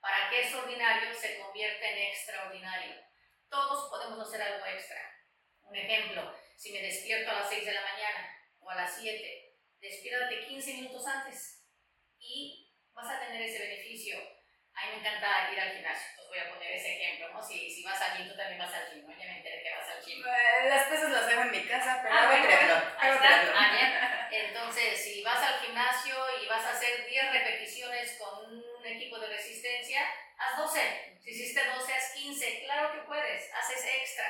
para 0.00 0.30
que 0.30 0.40
ese 0.40 0.56
ordinario 0.56 1.14
se 1.14 1.38
convierta 1.38 1.88
en 1.88 1.98
extraordinario. 1.98 2.94
Todos 3.48 3.90
podemos 3.90 4.26
hacer 4.26 4.42
algo 4.42 4.64
extra. 4.66 5.00
Un 5.62 5.76
ejemplo, 5.76 6.34
si 6.56 6.72
me 6.72 6.82
despierto 6.82 7.30
a 7.30 7.40
las 7.40 7.48
6 7.50 7.64
de 7.64 7.72
la 7.72 7.82
mañana 7.82 8.30
o 8.60 8.70
a 8.70 8.74
las 8.74 8.96
7, 8.96 9.58
despiértate 9.80 10.46
15 10.46 10.74
minutos 10.74 11.06
antes 11.06 11.66
y 12.18 12.72
encanta 14.84 15.50
ir 15.52 15.60
al 15.60 15.72
gimnasio. 15.72 16.08
Os 16.20 16.28
voy 16.28 16.38
a 16.38 16.48
poner 16.50 16.72
ese 16.72 16.96
ejemplo, 16.96 17.28
¿no? 17.32 17.42
Si, 17.42 17.70
si 17.70 17.82
vas 17.82 18.00
al 18.02 18.16
gym, 18.18 18.28
tú 18.28 18.36
también 18.36 18.58
vas 18.58 18.74
al 18.74 18.90
gym, 18.92 19.06
¿no? 19.06 19.12
Ya 19.16 19.26
me 19.26 19.36
enteré 19.38 19.62
que 19.62 19.70
vas 19.74 19.88
al 19.88 20.02
gym. 20.04 20.22
Eh, 20.26 20.68
Las 20.68 20.88
pesas 20.88 21.10
las 21.10 21.26
dejo 21.26 21.42
en 21.42 21.50
mi 21.50 21.66
casa, 21.66 22.00
pero 22.02 22.14
Ah, 22.14 22.18
hago 22.18 22.28
bueno, 22.30 22.44
triatlón, 22.46 22.82
ahí 22.98 23.08
hago 23.10 23.14
está. 23.14 23.28
triatlón. 23.28 23.54
Ah, 23.56 23.72
bien. 24.30 24.46
Entonces, 24.46 25.02
si 25.02 25.22
vas 25.22 25.42
al 25.42 25.60
gimnasio 25.60 26.16
y 26.42 26.46
vas 26.46 26.64
a 26.64 26.70
hacer 26.72 27.06
10 27.06 27.32
repeticiones 27.32 28.18
con 28.18 28.44
un 28.54 28.86
equipo 28.86 29.18
de 29.18 29.28
resistencia, 29.28 30.02
haz 30.38 30.56
12. 30.58 31.18
Si 31.22 31.30
hiciste 31.30 31.64
12, 31.64 31.92
haz 31.94 32.12
15. 32.12 32.60
Claro 32.64 32.92
que 32.92 33.06
puedes, 33.06 33.52
haces 33.54 33.84
extra 33.84 34.26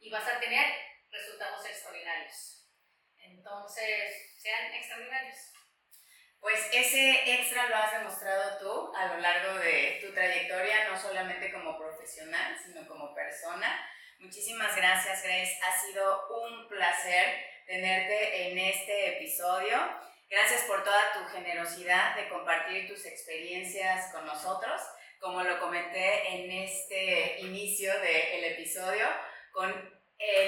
y 0.00 0.10
vas 0.10 0.26
a 0.28 0.38
tener 0.38 0.66
resultados 1.10 1.64
extraordinarios. 1.66 2.68
Entonces, 3.18 4.40
sean 4.40 4.72
extraordinarios. 4.72 5.36
Pues 6.40 6.68
ese 6.72 7.34
extra 7.34 7.66
lo 7.66 7.76
has 7.76 7.92
demostrado 7.92 8.58
tú 8.58 8.87
a 8.98 9.14
lo 9.14 9.20
largo 9.20 9.58
de 9.60 10.00
tu 10.00 10.12
trayectoria, 10.12 10.88
no 10.90 10.98
solamente 10.98 11.52
como 11.52 11.78
profesional, 11.78 12.56
sino 12.64 12.86
como 12.88 13.14
persona. 13.14 13.88
Muchísimas 14.18 14.74
gracias, 14.74 15.22
Grace. 15.22 15.58
Ha 15.62 15.80
sido 15.80 16.28
un 16.28 16.68
placer 16.68 17.46
tenerte 17.66 18.48
en 18.48 18.58
este 18.58 19.16
episodio. 19.16 19.78
Gracias 20.28 20.62
por 20.62 20.82
toda 20.82 21.12
tu 21.12 21.24
generosidad 21.26 22.16
de 22.16 22.28
compartir 22.28 22.88
tus 22.88 23.06
experiencias 23.06 24.12
con 24.12 24.26
nosotros. 24.26 24.80
Como 25.20 25.42
lo 25.42 25.60
comenté 25.60 26.34
en 26.34 26.50
este 26.50 27.40
inicio 27.40 27.92
del 28.00 28.44
episodio, 28.44 29.06
con 29.52 29.97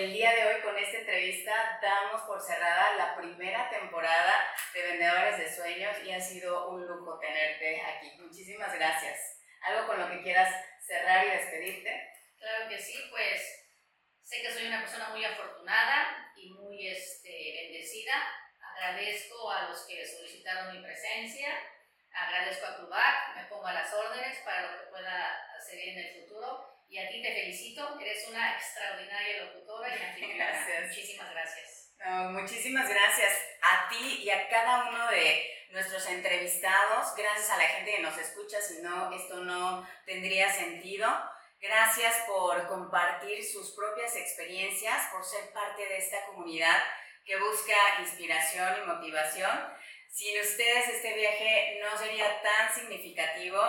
el 0.05 0.15
día 0.15 0.33
de 0.33 0.47
hoy, 0.47 0.63
con 0.63 0.79
esta 0.79 0.97
entrevista, 0.97 1.79
damos 1.83 2.23
por 2.23 2.41
cerrada 2.41 2.97
la 2.97 3.17
primera 3.17 3.69
temporada 3.69 4.49
de 4.73 4.83
Vendedores 4.83 5.37
de 5.37 5.55
Sueños 5.55 5.95
y 6.03 6.11
ha 6.11 6.19
sido 6.19 6.71
un 6.71 6.87
lujo 6.87 7.19
tenerte 7.19 7.83
aquí. 7.83 8.11
Muchísimas 8.19 8.73
gracias. 8.73 9.43
¿Algo 9.61 9.87
con 9.87 10.01
lo 10.01 10.09
que 10.11 10.23
quieras 10.23 10.55
cerrar 10.81 11.27
y 11.27 11.31
despedirte? 11.33 12.15
Claro 12.39 12.67
que 12.71 12.79
sí, 12.79 12.97
pues 13.11 13.43
sé 14.23 14.41
que 14.41 14.51
soy 14.51 14.69
una 14.69 14.81
persona 14.81 15.11
muy 15.11 15.23
afortunada 15.23 16.33
y 16.35 16.49
muy 16.55 16.89
este, 16.89 17.61
bendecida. 17.61 18.15
Agradezco 18.59 19.51
a 19.51 19.69
los 19.69 19.83
que 19.83 20.07
solicitaron 20.07 20.75
mi 20.75 20.83
presencia, 20.83 21.51
agradezco 22.11 22.65
a 22.65 22.77
Clubac, 22.77 23.37
me 23.37 23.45
pongo 23.45 23.67
a 23.67 23.75
las 23.75 23.93
órdenes 23.93 24.39
para 24.47 24.63
lo 24.63 24.81
que 24.81 24.91
pueda 24.93 25.61
seguir 25.61 25.91
en 25.91 25.99
el 25.99 26.23
futuro. 26.23 26.70
Y 26.91 26.99
a 26.99 27.09
ti 27.09 27.23
te 27.23 27.33
felicito, 27.33 27.97
eres 28.01 28.27
una 28.29 28.57
extraordinaria 28.57 29.45
locutora 29.45 29.89
y 29.97 30.03
anfitriona. 30.03 30.45
Gracias. 30.45 30.89
Muchísimas 30.89 31.31
gracias. 31.31 31.93
No, 32.05 32.31
muchísimas 32.31 32.89
gracias 32.89 33.33
a 33.63 33.89
ti 33.89 34.23
y 34.25 34.31
a 34.31 34.49
cada 34.49 34.89
uno 34.89 35.09
de 35.09 35.69
nuestros 35.71 36.05
entrevistados. 36.09 37.15
Gracias 37.17 37.49
a 37.51 37.59
la 37.59 37.69
gente 37.69 37.93
que 37.93 38.03
nos 38.03 38.19
escucha, 38.19 38.61
si 38.61 38.83
no, 38.83 39.15
esto 39.15 39.37
no 39.37 39.89
tendría 40.05 40.53
sentido. 40.53 41.09
Gracias 41.61 42.25
por 42.27 42.67
compartir 42.67 43.45
sus 43.45 43.71
propias 43.77 44.17
experiencias, 44.17 45.07
por 45.13 45.25
ser 45.25 45.53
parte 45.53 45.87
de 45.87 45.99
esta 45.99 46.27
comunidad 46.27 46.83
que 47.25 47.39
busca 47.39 48.01
inspiración 48.01 48.83
y 48.83 48.87
motivación. 48.87 49.79
Sin 50.11 50.41
ustedes 50.41 50.89
este 50.89 51.15
viaje 51.15 51.79
no 51.81 51.97
sería 51.97 52.43
tan 52.43 52.75
significativo. 52.75 53.63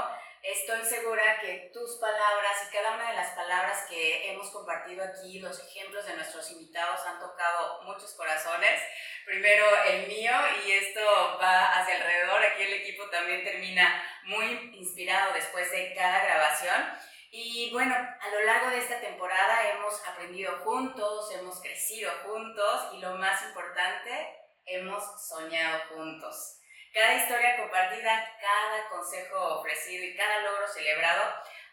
Estoy 0.44 0.84
segura 0.86 1.40
que 1.40 1.70
tus 1.72 1.98
palabras 1.98 2.68
y 2.68 2.74
cada 2.74 2.96
una 2.96 3.12
de 3.12 3.16
las 3.16 3.30
palabras 3.36 3.86
que 3.88 4.32
hemos 4.32 4.50
compartido 4.50 5.04
aquí, 5.04 5.40
los 5.40 5.60
ejemplos 5.60 6.04
de 6.08 6.16
nuestros 6.16 6.50
invitados 6.50 7.00
han 7.06 7.20
tocado 7.20 7.84
muchos 7.84 8.16
corazones. 8.16 8.82
Primero 9.24 9.64
el 9.86 10.08
mío 10.08 10.32
y 10.66 10.72
esto 10.72 11.00
va 11.40 11.80
hacia 11.80 11.96
alrededor. 11.96 12.44
Aquí 12.44 12.64
el 12.64 12.74
equipo 12.74 13.08
también 13.12 13.44
termina 13.44 14.04
muy 14.24 14.72
inspirado 14.74 15.32
después 15.34 15.72
de 15.72 15.94
cada 15.94 16.24
grabación. 16.24 16.92
Y 17.30 17.70
bueno, 17.72 17.94
a 17.94 18.30
lo 18.30 18.44
largo 18.44 18.72
de 18.72 18.80
esta 18.80 19.00
temporada 19.00 19.70
hemos 19.70 20.08
aprendido 20.08 20.58
juntos, 20.64 21.32
hemos 21.36 21.62
crecido 21.62 22.12
juntos 22.26 22.90
y 22.94 23.00
lo 23.00 23.14
más 23.14 23.44
importante, 23.44 24.40
hemos 24.66 25.04
soñado 25.24 25.82
juntos. 25.90 26.61
Cada 26.94 27.16
historia 27.16 27.56
compartida, 27.56 28.38
cada 28.42 28.90
consejo 28.90 29.60
ofrecido 29.60 30.04
y 30.04 30.16
cada 30.16 30.42
logro 30.42 30.68
celebrado 30.68 31.24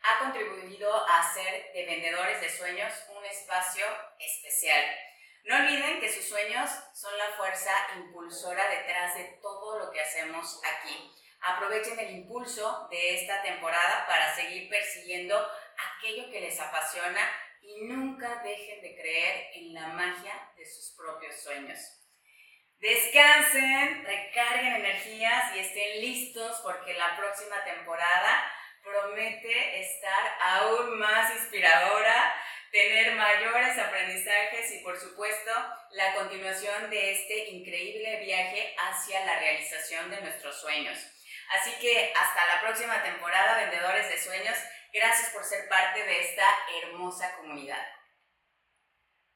ha 0.02 0.18
contribuido 0.20 0.94
a 0.94 1.20
hacer 1.20 1.72
de 1.72 1.86
Vendedores 1.86 2.40
de 2.40 2.48
Sueños 2.48 2.92
un 3.08 3.24
espacio 3.24 3.84
especial. 4.20 4.84
No 5.42 5.56
olviden 5.56 5.98
que 6.00 6.12
sus 6.12 6.24
sueños 6.24 6.70
son 6.94 7.18
la 7.18 7.32
fuerza 7.36 7.72
impulsora 7.96 8.68
detrás 8.68 9.16
de 9.16 9.24
todo 9.42 9.80
lo 9.80 9.90
que 9.90 10.00
hacemos 10.00 10.60
aquí. 10.62 11.12
Aprovechen 11.40 11.98
el 11.98 12.10
impulso 12.10 12.86
de 12.88 13.20
esta 13.20 13.42
temporada 13.42 14.06
para 14.06 14.32
seguir 14.36 14.68
persiguiendo 14.68 15.36
aquello 15.96 16.30
que 16.30 16.42
les 16.42 16.60
apasiona 16.60 17.28
y 17.60 17.86
nunca 17.86 18.40
dejen 18.44 18.82
de 18.82 18.94
creer 18.94 19.50
en 19.54 19.74
la 19.74 19.88
magia 19.88 20.52
de 20.56 20.64
sus 20.64 20.94
propios 20.96 21.40
sueños. 21.40 21.97
Descansen, 22.80 24.04
recarguen 24.04 24.76
energías 24.76 25.56
y 25.56 25.58
estén 25.58 26.00
listos 26.00 26.60
porque 26.62 26.94
la 26.94 27.16
próxima 27.16 27.64
temporada 27.64 28.52
promete 28.84 29.80
estar 29.80 30.38
aún 30.40 30.96
más 30.96 31.34
inspiradora, 31.34 32.34
tener 32.70 33.16
mayores 33.16 33.76
aprendizajes 33.78 34.72
y 34.74 34.84
por 34.84 34.96
supuesto 34.96 35.50
la 35.90 36.14
continuación 36.14 36.88
de 36.88 37.12
este 37.12 37.48
increíble 37.50 38.20
viaje 38.20 38.76
hacia 38.78 39.24
la 39.24 39.40
realización 39.40 40.10
de 40.10 40.20
nuestros 40.20 40.60
sueños. 40.60 40.98
Así 41.50 41.72
que 41.80 42.12
hasta 42.14 42.46
la 42.46 42.60
próxima 42.60 43.02
temporada, 43.02 43.58
vendedores 43.58 44.08
de 44.08 44.18
sueños. 44.18 44.56
Gracias 44.92 45.30
por 45.30 45.44
ser 45.44 45.68
parte 45.68 46.04
de 46.04 46.20
esta 46.20 46.46
hermosa 46.82 47.34
comunidad. 47.36 47.97